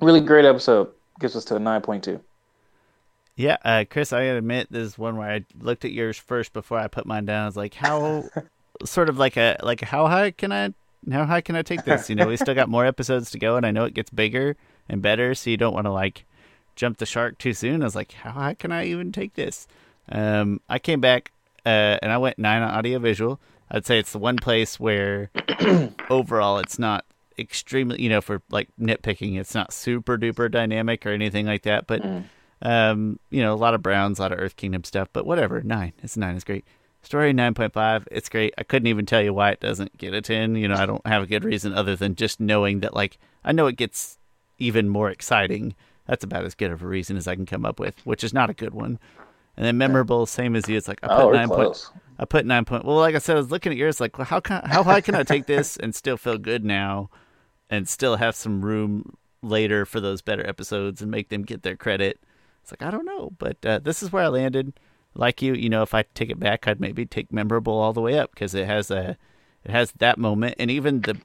really 0.01 0.21
great 0.21 0.45
episode. 0.45 0.91
Gives 1.19 1.37
us 1.37 1.45
to 1.47 1.57
a 1.57 1.59
nine 1.59 1.81
point 1.81 2.05
two. 2.05 2.21
Yeah, 3.37 3.57
uh, 3.65 3.85
Chris, 3.89 4.13
I 4.13 4.27
gotta 4.27 4.39
admit, 4.39 4.67
this 4.71 4.89
is 4.89 4.99
one 4.99 5.17
where 5.17 5.31
I 5.31 5.45
looked 5.61 5.85
at 5.85 5.93
yours 5.93 6.19
first 6.19 6.53
before 6.53 6.79
I 6.79 6.89
put 6.89 7.07
mine 7.07 7.25
down. 7.25 7.45
I 7.45 7.47
was 7.47 7.57
like, 7.57 7.75
how, 7.75 8.25
sort 8.85 9.09
of 9.09 9.17
like 9.19 9.37
a 9.37 9.57
like 9.63 9.81
how 9.81 10.07
high 10.09 10.33
can 10.33 10.51
I, 10.51 10.75
how 11.11 11.25
high 11.25 11.41
can 11.41 11.55
I 11.55 11.63
take 11.63 11.85
this? 11.85 12.11
You 12.11 12.17
know, 12.17 12.27
we 12.27 12.37
still 12.37 12.55
got 12.55 12.69
more 12.69 12.85
episodes 12.95 13.31
to 13.31 13.39
go, 13.39 13.57
and 13.57 13.65
I 13.65 13.71
know 13.71 13.85
it 13.85 13.95
gets 13.95 14.11
bigger 14.11 14.57
and 14.89 15.01
better, 15.03 15.35
so 15.35 15.51
you 15.51 15.57
don't 15.57 15.75
want 15.75 15.87
to 15.87 15.93
like 15.93 16.25
jump 16.75 16.99
the 16.99 17.07
shark 17.07 17.39
too 17.39 17.53
soon. 17.53 17.83
I 17.83 17.85
was 17.85 17.97
like, 17.97 18.13
how 18.13 18.31
high 18.31 18.55
can 18.55 18.73
I 18.73 18.87
even 18.87 19.13
take 19.13 19.35
this? 19.35 19.67
Um, 20.11 20.61
I 20.69 20.79
came 20.79 21.01
back 21.01 21.33
uh, 21.67 21.99
and 22.03 22.11
I 22.11 22.19
went 22.19 22.39
nine 22.39 22.63
on 22.63 22.71
audio 22.71 22.99
visual. 22.99 23.41
I'd 23.71 23.85
say 23.85 23.99
it's 23.99 24.13
the 24.13 24.19
one 24.19 24.37
place 24.37 24.81
where 24.81 25.31
overall 26.11 26.59
it's 26.59 26.79
not 26.79 27.05
extremely, 27.39 28.03
you 28.03 28.09
know, 28.09 28.21
for 28.21 28.43
like 28.51 28.69
nitpicking, 28.81 29.39
it's 29.39 29.55
not 29.55 29.73
super 29.73 30.19
duper 30.19 30.51
dynamic 30.51 31.07
or 31.07 31.11
anything 31.11 31.47
like 31.47 31.63
that, 31.63 31.87
but. 31.87 32.03
Um, 32.61 33.21
you 33.31 33.41
know, 33.41 33.55
a 33.55 33.57
lot 33.57 33.75
of 33.75 33.83
Browns, 33.85 34.19
a 34.19 34.23
lot 34.23 34.33
of 34.33 34.41
Earth 34.41 34.57
Kingdom 34.57 34.83
stuff, 34.83 35.09
but 35.13 35.25
whatever. 35.25 35.63
Nine. 35.63 35.93
It's 36.03 36.17
nine. 36.17 36.35
It's 36.35 36.43
great. 36.43 36.65
Story 37.03 37.33
nine 37.33 37.55
point 37.55 37.73
five. 37.73 38.09
It's 38.11 38.29
great. 38.29 38.53
I 38.59 38.65
couldn't 38.65 38.89
even 38.89 39.07
tell 39.07 39.23
you 39.23 39.33
why 39.33 39.51
it 39.53 39.61
doesn't 39.61 39.97
get 39.97 40.13
a 40.13 40.21
ten. 40.21 40.57
You 40.57 40.67
know, 40.67 40.75
I 40.75 40.85
don't 40.85 41.07
have 41.07 41.23
a 41.23 41.27
good 41.29 41.45
reason 41.45 41.73
other 41.73 41.95
than 41.95 42.17
just 42.17 42.41
knowing 42.41 42.81
that 42.81 42.95
like 42.95 43.17
I 43.45 43.53
know 43.53 43.69
it 43.69 43.77
gets 43.77 44.19
even 44.59 44.89
more 44.89 45.09
exciting. 45.09 45.77
That's 46.09 46.25
about 46.25 46.45
as 46.45 46.57
good 46.57 46.73
of 46.73 46.83
a 46.83 46.87
reason 46.89 47.17
as 47.17 47.29
I 47.29 47.37
can 47.37 47.47
come 47.47 47.65
up 47.65 47.79
with, 47.79 48.05
which 48.05 48.25
is 48.25 48.35
not 48.35 48.51
a 48.51 48.55
good 48.55 48.75
one. 48.75 48.99
And 49.57 49.65
then 49.65 49.79
memorable, 49.79 50.27
same 50.27 50.57
as 50.57 50.69
you. 50.69 50.77
It's 50.77 50.89
like 50.89 50.99
I 51.05 51.07
put 51.07 51.15
Oh, 51.17 51.27
we're 51.29 51.35
nine 51.35 51.47
point. 51.49 51.61
close. 51.61 51.93
I 52.19 52.25
put 52.25 52.45
nine 52.45 52.65
point. 52.65 52.85
Well, 52.85 52.97
like 52.97 53.15
I 53.15 53.19
said, 53.19 53.37
I 53.37 53.39
was 53.39 53.53
looking 53.53 53.71
at 53.71 53.79
yours. 53.79 54.01
Like, 54.01 54.19
well, 54.19 54.25
how 54.25 54.41
can 54.41 54.65
how 54.65 54.83
high 54.83 55.01
can 55.01 55.15
I 55.15 55.23
take 55.23 55.47
this 55.47 55.77
and 55.77 55.95
still 55.95 56.17
feel 56.17 56.39
good 56.39 56.65
now, 56.65 57.09
and 57.71 57.89
still 57.89 58.17
have 58.17 58.35
some 58.37 58.65
room 58.65 59.17
later 59.43 59.85
for 59.87 60.01
those 60.01 60.23
better 60.23 60.47
episodes 60.47 61.01
and 61.03 61.11
make 61.11 61.29
them 61.29 61.43
get 61.43 61.63
their 61.63 61.77
credit? 61.77 62.19
It's 62.63 62.73
like 62.73 62.83
I 62.83 62.91
don't 62.91 63.07
know, 63.07 63.33
but 63.39 63.57
uh, 63.65 63.79
this 63.79 64.03
is 64.03 64.13
where 64.13 64.25
I 64.25 64.29
landed. 64.29 64.73
Like 65.15 65.41
you, 65.43 65.55
you 65.55 65.69
know, 65.69 65.83
if 65.83 65.95
I 65.95 66.03
take 66.15 66.31
it 66.31 66.39
back, 66.39 66.69
I'd 66.69 66.81
maybe 66.81 67.07
take 67.07 67.33
memorable 67.33 67.75
all 67.79 67.93
the 67.93 68.01
way 68.01 68.19
up 68.19 68.31
because 68.33 68.55
it 68.55 68.67
has 68.67 68.91
a, 68.91 69.17
it 69.65 69.71
has 69.71 69.93
that 69.99 70.19
moment, 70.19 70.57
and 70.59 70.71
even 70.71 71.01
the 71.01 71.17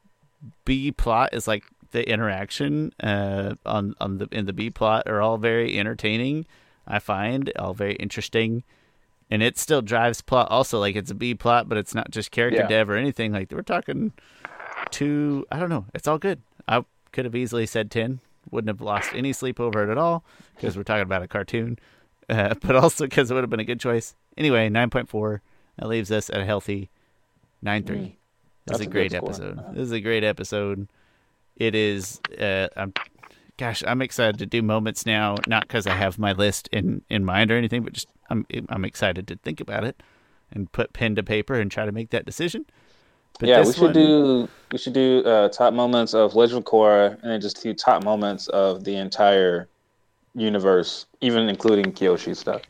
B 0.66 0.92
plot 0.92 1.34
is 1.34 1.48
like 1.48 1.64
the 1.92 2.10
interaction 2.10 2.92
uh, 3.02 3.56
on 3.66 3.94
on 4.00 4.18
the 4.18 4.28
in 4.32 4.46
the 4.46 4.54
B 4.54 4.70
plot 4.70 5.08
are 5.08 5.22
all 5.22 5.38
very 5.38 5.78
entertaining. 5.78 6.46
I 6.88 7.00
find 7.00 7.52
all 7.58 7.74
very 7.74 7.96
interesting, 7.96 8.64
and 9.30 9.44
it 9.44 9.58
still 9.58 9.82
drives 9.82 10.22
plot. 10.22 10.50
Also, 10.50 10.80
like 10.80 10.96
it's 10.96 11.12
a 11.12 11.16
B 11.16 11.36
plot, 11.36 11.70
but 11.70 11.78
it's 11.78 11.94
not 11.94 12.10
just 12.10 12.32
character 12.32 12.62
Yeah. 12.62 12.68
dev 12.68 12.90
or 12.90 12.96
anything. 12.96 13.32
Like 13.34 13.52
we're 13.52 13.62
talking 13.62 14.12
two. 14.92 15.46
I 15.52 15.60
don't 15.60 15.70
know. 15.70 15.86
It's 15.94 16.08
all 16.08 16.18
good. 16.18 16.42
I 16.68 16.84
could 17.12 17.26
have 17.26 17.36
easily 17.36 17.66
said 17.66 17.92
ten. 17.92 18.20
Wouldn't 18.52 18.70
have 18.70 18.82
lost 18.82 19.12
any 19.14 19.34
sleep 19.34 19.60
over 19.60 19.84
it 19.84 19.92
at 19.92 19.98
all 19.98 20.24
because 20.56 20.76
we're 20.76 20.84
talking 20.84 21.04
about 21.04 21.24
a 21.24 21.28
cartoon, 21.28 21.80
uh, 22.30 22.54
but 22.62 22.76
also 22.76 23.06
because 23.06 23.32
it 23.32 23.34
would 23.34 23.44
have 23.44 23.50
been 23.50 23.60
a 23.60 23.66
good 23.66 23.80
choice. 23.80 24.16
Anyway, 24.38 24.70
nine 24.70 24.90
point 24.90 25.10
four. 25.10 25.42
That 25.78 25.88
leaves 25.88 26.12
us 26.12 26.30
at 26.30 26.40
a 26.40 26.46
healthy 26.46 26.90
nine 27.62 27.84
three. 27.84 27.98
Mm. 27.98 28.16
This 28.66 28.78
That's 28.78 28.80
is 28.80 28.86
a 28.86 28.90
a 28.90 28.92
great 28.92 29.12
good 29.12 29.18
score. 29.18 29.30
episode. 29.30 29.76
This 29.76 29.84
is 29.84 29.92
a 29.92 30.00
great 30.02 30.24
episode. 30.24 30.88
It 31.56 31.76
is. 31.76 32.20
Uh, 32.40 32.68
I'm, 32.78 32.94
gosh, 33.58 33.84
I'm 33.86 34.02
excited 34.02 34.38
to 34.40 34.46
do 34.46 34.62
moments 34.62 35.06
now. 35.06 35.36
Not 35.48 35.68
because 35.68 35.88
I 35.88 35.94
have 35.94 36.18
my 36.20 36.32
list 36.34 36.70
in 36.72 37.02
in 37.10 37.26
mind 37.26 37.52
or 37.52 37.58
anything, 37.58 37.84
but 37.84 37.94
just 37.94 38.08
I'm 38.30 38.46
I'm 38.70 38.86
excited 38.86 39.28
to 39.30 39.36
think 39.38 39.60
about 39.60 39.84
it 39.84 40.02
and 40.52 40.72
put 40.72 40.94
pen 40.94 41.16
to 41.16 41.24
paper 41.24 41.56
and 41.56 41.72
try 41.72 41.86
to 41.86 41.92
make 41.92 42.12
that 42.12 42.26
decision. 42.26 42.66
But 43.40 43.50
yeah, 43.50 43.66
we 43.66 43.74
should 43.74 43.82
one- 43.82 43.94
do 43.94 44.50
we 44.72 44.78
should 44.78 44.94
do 44.94 45.24
uh, 45.26 45.50
top 45.50 45.74
moments 45.74 46.14
of 46.14 46.36
Legend 46.36 46.60
of 46.60 46.66
Korra, 46.66 47.12
and 47.22 47.32
then 47.32 47.42
just 47.42 47.62
do 47.62 47.74
top 47.74 48.04
moments 48.04 48.48
of 48.50 48.84
the 48.84 48.96
entire 48.96 49.68
universe, 50.36 51.06
even 51.22 51.48
including 51.50 51.92
Kyoshi 51.92 52.36
stuff. 52.36 52.62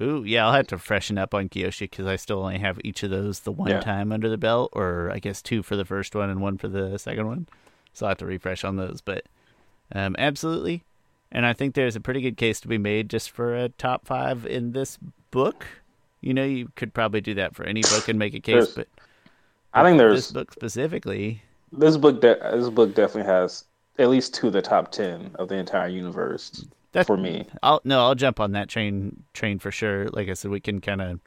Ooh, 0.00 0.22
yeah, 0.24 0.46
I'll 0.46 0.52
have 0.52 0.68
to 0.68 0.78
freshen 0.78 1.18
up 1.18 1.34
on 1.34 1.48
Kyoshi 1.48 1.80
because 1.80 2.06
I 2.06 2.14
still 2.16 2.40
only 2.40 2.58
have 2.58 2.78
each 2.84 3.02
of 3.02 3.10
those 3.10 3.40
the 3.40 3.50
one 3.50 3.70
Yeah. 3.70 3.80
time 3.80 4.12
under 4.12 4.28
the 4.28 4.36
belt, 4.38 4.70
or 4.72 5.10
I 5.12 5.18
guess 5.18 5.42
two 5.42 5.62
for 5.64 5.74
the 5.74 5.84
first 5.84 6.14
one 6.14 6.30
and 6.30 6.40
one 6.40 6.56
for 6.56 6.68
the 6.68 6.96
second 6.98 7.26
one. 7.26 7.48
So 7.94 8.06
I'll 8.06 8.10
have 8.10 8.18
to 8.18 8.26
refresh 8.26 8.62
on 8.62 8.76
those. 8.76 9.00
But 9.00 9.24
um, 9.92 10.14
absolutely. 10.18 10.84
And 11.32 11.44
I 11.44 11.52
think 11.52 11.74
there's 11.74 11.96
a 11.96 12.00
pretty 12.00 12.20
good 12.20 12.36
case 12.36 12.60
to 12.60 12.68
be 12.68 12.78
made 12.78 13.10
just 13.10 13.30
for 13.30 13.56
a 13.56 13.70
top 13.70 14.06
five 14.06 14.46
in 14.46 14.70
this 14.72 14.98
book. 15.32 15.66
You 16.20 16.32
know, 16.32 16.44
you 16.44 16.70
could 16.76 16.94
probably 16.94 17.20
do 17.20 17.34
that 17.34 17.56
for 17.56 17.64
any 17.64 17.80
book 17.82 18.08
and 18.08 18.18
make 18.18 18.34
a 18.34 18.40
case, 18.40 18.72
There's- 18.72 18.74
but 18.74 18.88
I 19.74 19.82
think 19.82 19.98
this 19.98 20.30
there's 20.30 20.32
book 20.32 20.52
specifically, 20.52 21.42
this 21.72 21.96
book. 21.96 22.20
De- 22.20 22.38
this 22.54 22.70
book 22.70 22.94
definitely 22.94 23.30
has 23.30 23.64
at 23.98 24.08
least 24.08 24.34
two 24.34 24.48
of 24.48 24.52
the 24.52 24.62
top 24.62 24.90
ten 24.90 25.32
of 25.38 25.48
the 25.48 25.56
entire 25.56 25.88
universe 25.88 26.64
for 27.04 27.16
me. 27.16 27.46
I'll 27.62 27.80
no, 27.84 28.00
I'll 28.00 28.14
jump 28.14 28.40
on 28.40 28.52
that 28.52 28.68
train 28.68 29.22
train 29.34 29.58
for 29.58 29.70
sure. 29.70 30.08
Like 30.08 30.28
I 30.28 30.34
said, 30.34 30.50
we 30.50 30.60
can 30.60 30.80
kind 30.80 31.00
of 31.02 31.20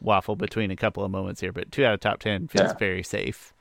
waffle 0.00 0.36
between 0.36 0.70
a 0.70 0.76
couple 0.76 1.04
of 1.04 1.10
moments 1.10 1.40
here, 1.40 1.52
but 1.52 1.70
two 1.72 1.84
out 1.84 1.94
of 1.94 2.00
top 2.00 2.20
ten 2.20 2.48
feels 2.48 2.72
Yeah. 2.72 2.76
very 2.78 3.02
safe, 3.02 3.54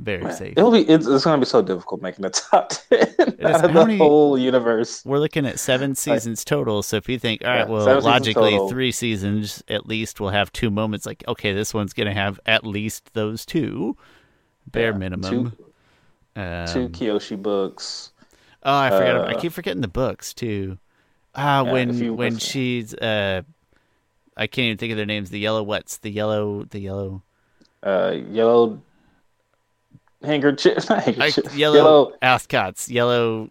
very 0.00 0.32
safe. 0.32 0.54
It'll 0.56 0.70
be 0.70 0.80
it's, 0.88 1.06
it's 1.06 1.24
going 1.24 1.40
to 1.40 1.44
be 1.44 1.48
so 1.48 1.60
difficult 1.62 2.02
making 2.02 2.22
the 2.22 2.30
top 2.50 2.70
ten 2.70 3.02
out 3.42 3.54
of 3.56 3.62
the 3.62 3.68
many- 3.72 3.96
whole 3.98 4.38
universe. 4.38 5.04
We're 5.04 5.18
looking 5.18 5.44
at 5.46 5.58
seven 5.58 5.94
seasons 5.94 6.44
total. 6.44 6.82
So 6.82 6.96
if 6.96 7.08
you 7.08 7.18
think, 7.18 7.42
all 7.44 7.50
right, 7.50 7.58
Yeah, 7.60 7.64
well, 7.66 7.84
seven 7.84 8.02
seasons 8.02 8.36
logically, 8.36 8.68
three 8.70 8.92
seasons 8.92 9.62
at 9.68 9.86
least 9.86 10.20
will 10.20 10.30
have 10.30 10.52
two 10.52 10.70
moments. 10.70 11.04
Like, 11.06 11.24
okay, 11.26 11.52
this 11.52 11.74
one's 11.74 11.92
going 11.92 12.06
to 12.08 12.14
have 12.14 12.38
at 12.46 12.64
least 12.64 13.12
those 13.14 13.44
two, 13.44 13.96
bare 14.66 14.92
Yeah, 14.92 14.98
minimum. 14.98 15.30
Two, 15.30 15.52
Um, 16.40 16.66
two 16.68 16.88
Kyoshi 16.90 17.40
books. 17.40 18.12
oh, 18.62 18.76
I 18.76 18.90
forgot. 18.90 19.28
I 19.30 19.34
uh, 19.34 19.40
keep 19.40 19.52
forgetting 19.52 19.82
the 19.82 19.88
books 19.88 20.32
too. 20.32 20.78
Ah, 21.34 21.64
Yeah, 21.64 21.72
when 21.72 22.16
when 22.16 22.38
she's 22.38 22.94
uh, 22.94 23.42
I 24.36 24.46
can't 24.46 24.66
even 24.66 24.78
think 24.78 24.92
of 24.92 24.96
their 24.96 25.06
names. 25.06 25.30
The 25.30 25.40
yellow 25.40 25.64
what's 25.64 25.98
the 25.98 26.10
yellow 26.10 26.62
the 26.64 26.78
yellow 26.78 27.22
Uh, 27.82 28.14
yellow 28.30 28.80
handkerchief, 30.22 30.84
handkerchief. 30.88 31.54
yellow, 31.56 31.74
yellow 31.76 32.12
ascots, 32.22 32.88
yellow 32.88 33.50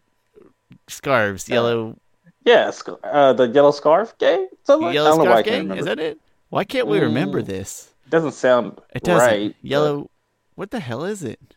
scarves, 0.87 1.49
Uh, 1.49 1.53
yellow 1.53 1.97
Yeah, 2.45 2.71
uh, 3.03 3.33
the 3.33 3.47
yellow 3.47 3.71
scarf 3.71 4.17
gang. 4.17 4.47
Something 4.63 4.87
like- 4.87 4.93
yellow 4.95 5.09
don't 5.15 5.25
know 5.25 5.31
why 5.31 5.37
I 5.37 5.41
scarf 5.41 5.45
can't 5.55 5.67
gang. 5.69 5.77
Is 5.77 5.85
that 5.85 5.99
it? 5.99 6.17
Why 6.49 6.63
can't 6.63 6.87
we 6.87 6.99
remember 6.99 7.41
Mm, 7.41 7.45
this? 7.47 7.93
It 8.05 8.09
doesn't 8.11 8.31
sound 8.33 8.79
It 8.95 9.03
doesn't. 9.03 9.27
right. 9.27 9.55
but- 9.61 9.69
Yellow. 9.69 10.09
What 10.55 10.71
the 10.71 10.79
hell 10.79 11.03
is 11.03 11.23
it? 11.23 11.55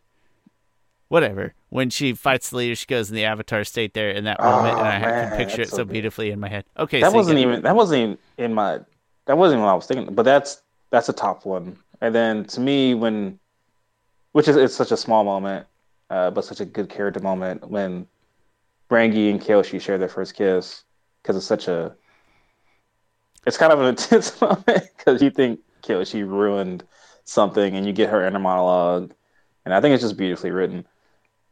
Whatever. 1.08 1.54
When 1.70 1.90
she 1.90 2.12
fights 2.12 2.50
the 2.50 2.56
leader, 2.56 2.74
she 2.76 2.86
goes 2.86 3.08
in 3.11 3.16
the 3.16 3.24
Avatar 3.24 3.64
state 3.64 3.94
there 3.94 4.11
in 4.11 4.24
that 4.24 4.36
Oh, 4.38 4.44
moment, 4.50 4.78
and 4.78 4.86
I 4.86 4.98
man, 5.00 5.28
can 5.28 5.38
picture 5.38 5.62
it 5.62 5.70
so 5.70 5.78
good. 5.78 5.88
beautifully 5.92 6.30
in 6.30 6.38
my 6.38 6.48
head. 6.48 6.64
Okay, 6.78 7.00
that 7.00 7.11
so 7.11 7.16
wasn't 7.16 7.38
even 7.38 7.62
that 7.62 7.74
wasn't 7.74 7.98
even 8.00 8.18
in 8.38 8.54
my 8.54 8.80
that 9.26 9.36
wasn't 9.36 9.58
even 9.58 9.64
what 9.64 9.72
I 9.72 9.74
was 9.74 9.86
thinking. 9.86 10.14
But 10.14 10.22
that's 10.24 10.62
that's 10.90 11.08
a 11.08 11.12
top 11.12 11.44
one. 11.44 11.76
And 12.00 12.14
then 12.14 12.44
to 12.46 12.61
me, 12.61 12.94
when 12.94 13.38
which 14.33 14.49
is 14.49 14.57
it's 14.57 14.74
such 14.74 14.93
a 14.93 14.97
small 14.97 15.24
moment, 15.24 15.66
uh, 16.09 16.31
but 16.31 16.45
such 16.45 16.61
a 16.61 16.64
good 16.64 16.89
character 16.89 17.20
moment 17.20 17.68
when 17.68 18.07
Rangi 18.91 19.31
and 19.31 19.41
Kyoshi 19.41 19.81
share 19.81 19.99
their 19.99 20.09
first 20.09 20.35
kiss 20.35 20.85
because 21.22 21.37
it's 21.37 21.47
such 21.47 21.68
a 21.68 21.95
it's 23.47 23.57
kind 23.57 23.72
of 23.72 23.81
an 23.81 23.87
intense 23.89 24.41
moment 24.41 24.85
because 24.97 25.22
you 25.22 25.31
think 25.31 25.61
Kyoshi 25.83 26.28
ruined 26.28 26.85
something 27.24 27.76
and 27.76 27.87
you 27.87 27.93
get 27.93 28.11
her 28.11 28.26
inner 28.26 28.39
monologue, 28.39 29.12
and 29.64 29.74
I 29.74 29.81
think 29.81 29.95
it's 29.95 30.03
just 30.03 30.16
beautifully 30.16 30.51
written. 30.51 30.87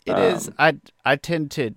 It 0.07 0.19
is. 0.19 0.49
Um, 0.49 0.55
I 0.59 0.77
I 1.05 1.17
tend 1.17 1.51
to. 1.53 1.75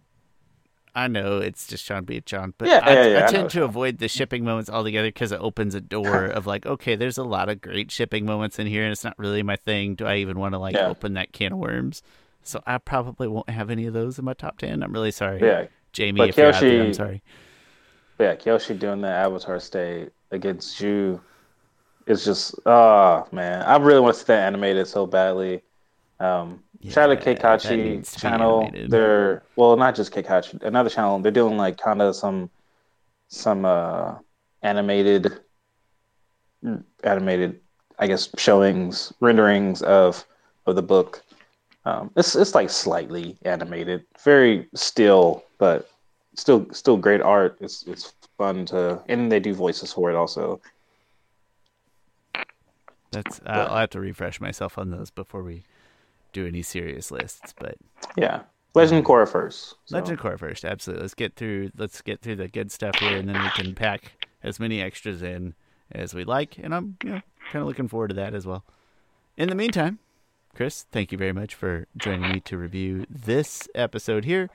I 0.93 1.07
know 1.07 1.37
it's 1.37 1.67
just 1.67 1.85
Sean 1.85 2.03
beat 2.03 2.25
John, 2.25 2.53
but 2.57 2.67
Yeah, 2.67 2.81
I, 2.83 2.93
yeah, 2.93 3.07
yeah, 3.07 3.27
I 3.27 3.31
tend 3.31 3.49
to 3.51 3.63
avoid 3.63 3.99
the 3.99 4.07
shipping 4.07 4.43
moments 4.43 4.69
altogether 4.69 5.07
because 5.07 5.31
it 5.31 5.39
opens 5.39 5.73
a 5.73 5.81
door 5.81 6.25
of 6.27 6.45
like, 6.45 6.65
okay, 6.65 6.95
there's 6.95 7.17
a 7.17 7.23
lot 7.23 7.49
of 7.49 7.61
great 7.61 7.91
shipping 7.91 8.25
moments 8.25 8.59
in 8.59 8.67
here, 8.67 8.83
and 8.83 8.91
it's 8.91 9.03
not 9.03 9.17
really 9.17 9.41
my 9.43 9.55
thing. 9.55 9.95
Do 9.95 10.05
I 10.05 10.17
even 10.17 10.37
want 10.37 10.53
to 10.53 10.59
like 10.59 10.75
open 10.75 11.13
that 11.13 11.31
can 11.31 11.53
of 11.53 11.59
worms? 11.59 12.03
So 12.43 12.61
I 12.65 12.77
probably 12.77 13.27
won't 13.27 13.49
have 13.49 13.69
any 13.69 13.85
of 13.85 13.93
those 13.93 14.19
in 14.19 14.25
my 14.25 14.33
top 14.33 14.57
ten. 14.57 14.83
I'm 14.83 14.91
really 14.91 15.11
sorry, 15.11 15.41
Yeah, 15.41 15.67
Jamie. 15.93 16.19
But 16.19 16.29
if 16.29 16.37
you're 16.37 16.51
out 16.51 16.61
there, 16.61 16.83
I'm 16.83 16.93
sorry. 16.93 17.21
But 18.17 18.23
yeah, 18.23 18.35
Kyoshi 18.35 18.77
doing 18.77 19.01
the 19.01 19.09
Avatar 19.09 19.59
state 19.59 20.11
against 20.31 20.81
you 20.81 21.21
is 22.07 22.25
just 22.25 22.55
oh 22.65 23.27
man, 23.31 23.61
I 23.61 23.77
really 23.77 23.99
want 23.99 24.15
to 24.15 24.19
see 24.19 24.25
that 24.27 24.45
animated 24.47 24.87
so 24.87 25.05
badly. 25.05 25.63
Um, 26.19 26.63
shout 26.89 27.09
out 27.09 27.21
to 27.21 27.31
Yeah, 27.31 27.35
Keikachi 27.37 27.77
needs 27.77 28.11
to 28.11 28.17
be 28.17 28.21
channel. 28.21 28.71
They're 28.87 29.43
well, 29.55 29.75
not 29.77 29.95
just 29.95 30.11
Keikachi, 30.13 30.63
another 30.63 30.89
channel. 30.89 31.19
They're 31.19 31.31
doing 31.31 31.57
like 31.57 31.77
kind 31.77 32.01
of 32.01 32.15
some 32.15 32.49
some 33.27 33.65
uh 33.65 34.15
animated 34.61 35.39
animated, 37.03 37.59
I 37.99 38.07
guess, 38.07 38.29
showings 38.37 39.13
renderings 39.19 39.81
of 39.81 40.25
of 40.65 40.75
the 40.75 40.81
book. 40.81 41.23
Um, 41.85 42.11
it's 42.15 42.35
it's 42.35 42.53
like 42.53 42.69
slightly 42.69 43.37
animated, 43.43 44.05
very 44.23 44.67
still, 44.75 45.43
but 45.57 45.89
still 46.35 46.67
still 46.71 46.97
great 46.97 47.21
art. 47.21 47.57
It's 47.59 47.83
it's 47.87 48.13
fun 48.37 48.65
to, 48.67 49.01
and 49.07 49.31
they 49.31 49.39
do 49.39 49.53
voices 49.53 49.91
for 49.93 50.09
it 50.09 50.15
also. 50.15 50.61
That's 53.11 53.41
I'll 53.45 53.77
have 53.77 53.89
to 53.91 53.99
refresh 53.99 54.39
myself 54.39 54.77
on 54.77 54.91
those 54.91 55.09
before 55.09 55.43
we 55.43 55.63
do 56.31 56.45
any 56.47 56.61
serious 56.61 57.11
lists. 57.11 57.53
But 57.57 57.75
Yeah, 58.15 58.41
Legend 58.73 59.05
Korra 59.05 59.27
first. 59.27 59.75
so. 59.85 59.97
Legend 59.97 60.19
Korra 60.19 60.39
first, 60.39 60.65
absolutely. 60.65 61.03
Let's 61.03 61.13
get 61.13 61.35
through. 61.35 61.71
Let's 61.77 62.01
get 62.01 62.21
through 62.21 62.37
the 62.37 62.47
good 62.47 62.71
stuff 62.71 62.95
here, 62.99 63.17
and 63.17 63.27
then 63.27 63.41
we 63.41 63.49
can 63.49 63.75
pack 63.75 64.27
as 64.43 64.59
many 64.59 64.81
extras 64.81 65.21
in 65.21 65.53
as 65.91 66.13
we 66.13 66.23
like. 66.23 66.57
And 66.57 66.73
I'm, 66.73 66.97
you 67.03 67.09
know, 67.11 67.21
kind 67.51 67.61
of 67.61 67.67
looking 67.67 67.87
forward 67.87 68.09
to 68.09 68.15
that 68.15 68.33
as 68.33 68.45
well. 68.45 68.63
In 69.37 69.49
the 69.49 69.55
meantime, 69.55 69.99
Chris, 70.55 70.85
thank 70.91 71.11
you 71.11 71.17
very 71.17 71.31
much 71.33 71.55
for 71.55 71.87
joining 71.97 72.31
me 72.31 72.39
to 72.41 72.57
review 72.57 73.05
this 73.09 73.67
episode 73.75 74.25
here. 74.25 74.49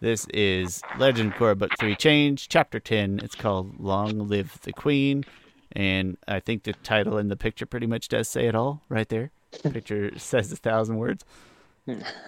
This 0.00 0.26
is 0.34 0.82
Legend 0.98 1.34
Korra 1.34 1.56
Book 1.58 1.72
Three 1.78 1.94
Change, 1.96 2.48
Chapter 2.48 2.80
Ten. 2.80 3.20
It's 3.22 3.34
called 3.34 3.78
"Long 3.80 4.26
Live 4.28 4.60
the 4.62 4.72
Queen," 4.72 5.24
and 5.72 6.16
I 6.26 6.40
think 6.40 6.64
the 6.64 6.72
title 6.72 7.16
and 7.18 7.30
the 7.30 7.36
picture 7.36 7.66
pretty 7.66 7.86
much 7.86 8.08
does 8.08 8.28
say 8.28 8.46
it 8.46 8.54
all 8.54 8.82
right 8.88 9.08
there. 9.08 9.30
Picture 9.72 10.18
says 10.18 10.52
a 10.52 10.56
thousand 10.56 10.96
words 10.98 11.24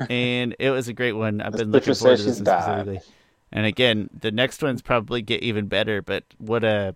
and 0.09 0.57
it 0.59 0.71
was 0.71 0.89
a 0.89 0.93
great 0.93 1.12
one. 1.12 1.41
I've 1.41 1.53
This 1.57 1.62
been 1.62 1.73
looking 1.73 1.95
forward 1.95 2.16
to 2.18 2.23
this 2.23 2.39
she's 2.39 2.39
one 2.39 2.45
died. 2.45 2.62
specifically. 2.64 3.01
And 3.53 3.66
again, 3.66 4.11
the 4.18 4.31
next 4.31 4.62
ones 4.62 4.81
probably 4.81 5.23
get 5.23 5.43
even 5.43 5.66
better, 5.66 6.01
but 6.03 6.25
what 6.39 6.64
a 6.64 6.95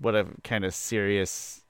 what 0.00 0.14
a 0.14 0.26
kind 0.44 0.64
of 0.64 0.74
serious 0.74 1.62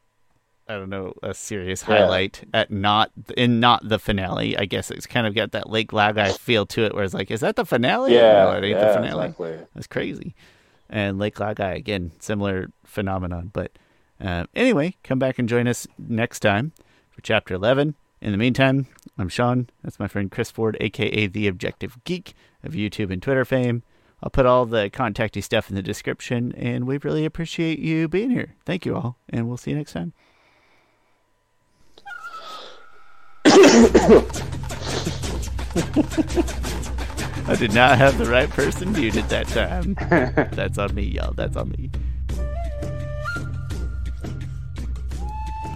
I 0.68 0.74
don't 0.74 0.90
know, 0.90 1.14
a 1.22 1.34
serious 1.34 1.82
Yeah. 1.82 1.96
highlight 1.96 2.44
at 2.54 2.70
not 2.70 3.10
in 3.36 3.58
not 3.58 3.88
the 3.88 3.98
finale. 3.98 4.56
I 4.56 4.66
guess 4.66 4.90
it's 4.90 5.06
kind 5.06 5.26
of 5.26 5.34
got 5.34 5.50
that 5.52 5.68
Lake 5.68 5.90
Laogai 5.90 6.38
feel 6.38 6.64
to 6.66 6.84
it 6.84 6.94
where 6.94 7.02
it's 7.02 7.14
like, 7.14 7.30
is 7.30 7.40
that 7.40 7.56
the 7.56 7.64
finale? 7.64 8.14
Yeah, 8.14 8.44
no, 8.44 8.52
it 8.52 8.64
ain't 8.64 8.78
yeah, 8.78 8.86
the 8.86 8.92
finale. 8.94 9.26
exactly. 9.26 9.58
That's 9.74 9.86
crazy. 9.88 10.34
And 10.88 11.18
Lake 11.18 11.36
Laogai 11.36 11.76
again, 11.76 12.12
similar 12.20 12.68
phenomenon. 12.84 13.50
But 13.52 13.72
uh, 14.20 14.44
anyway, 14.54 14.94
come 15.02 15.18
back 15.18 15.38
and 15.40 15.48
join 15.48 15.66
us 15.66 15.88
next 15.98 16.40
time 16.40 16.72
for 17.20 17.26
chapter 17.26 17.54
eleven. 17.54 17.94
In 18.22 18.32
the 18.32 18.38
meantime, 18.38 18.86
I'm 19.18 19.28
Sean. 19.28 19.68
That's 19.82 19.98
my 19.98 20.08
friend 20.08 20.30
Chris 20.30 20.50
Ford, 20.50 20.76
aka 20.80 21.26
the 21.26 21.46
Objective 21.48 22.02
Geek 22.04 22.34
of 22.62 22.72
YouTube 22.72 23.12
and 23.12 23.22
Twitter 23.22 23.44
fame. 23.44 23.82
I'll 24.22 24.30
put 24.30 24.46
all 24.46 24.66
the 24.66 24.90
contacty 24.90 25.40
stuff 25.40 25.70
in 25.70 25.76
the 25.76 25.82
description, 25.82 26.52
and 26.52 26.86
we 26.86 26.98
really 26.98 27.24
appreciate 27.24 27.78
you 27.78 28.08
being 28.08 28.30
here. 28.30 28.54
Thank 28.64 28.86
you 28.86 28.96
all, 28.96 29.18
and 29.28 29.48
we'll 29.48 29.56
see 29.56 29.70
you 29.72 29.76
next 29.76 29.92
time. 29.92 30.12
I 37.46 37.56
did 37.56 37.74
not 37.74 37.98
have 37.98 38.18
the 38.18 38.28
right 38.30 38.50
person 38.50 38.92
muted 38.92 39.24
that 39.24 39.48
time. 39.48 39.94
That's 40.54 40.78
on 40.78 40.94
me, 40.94 41.02
y'all. 41.02 41.32
That's 41.32 41.56
on 41.56 41.70
me. 41.70 41.90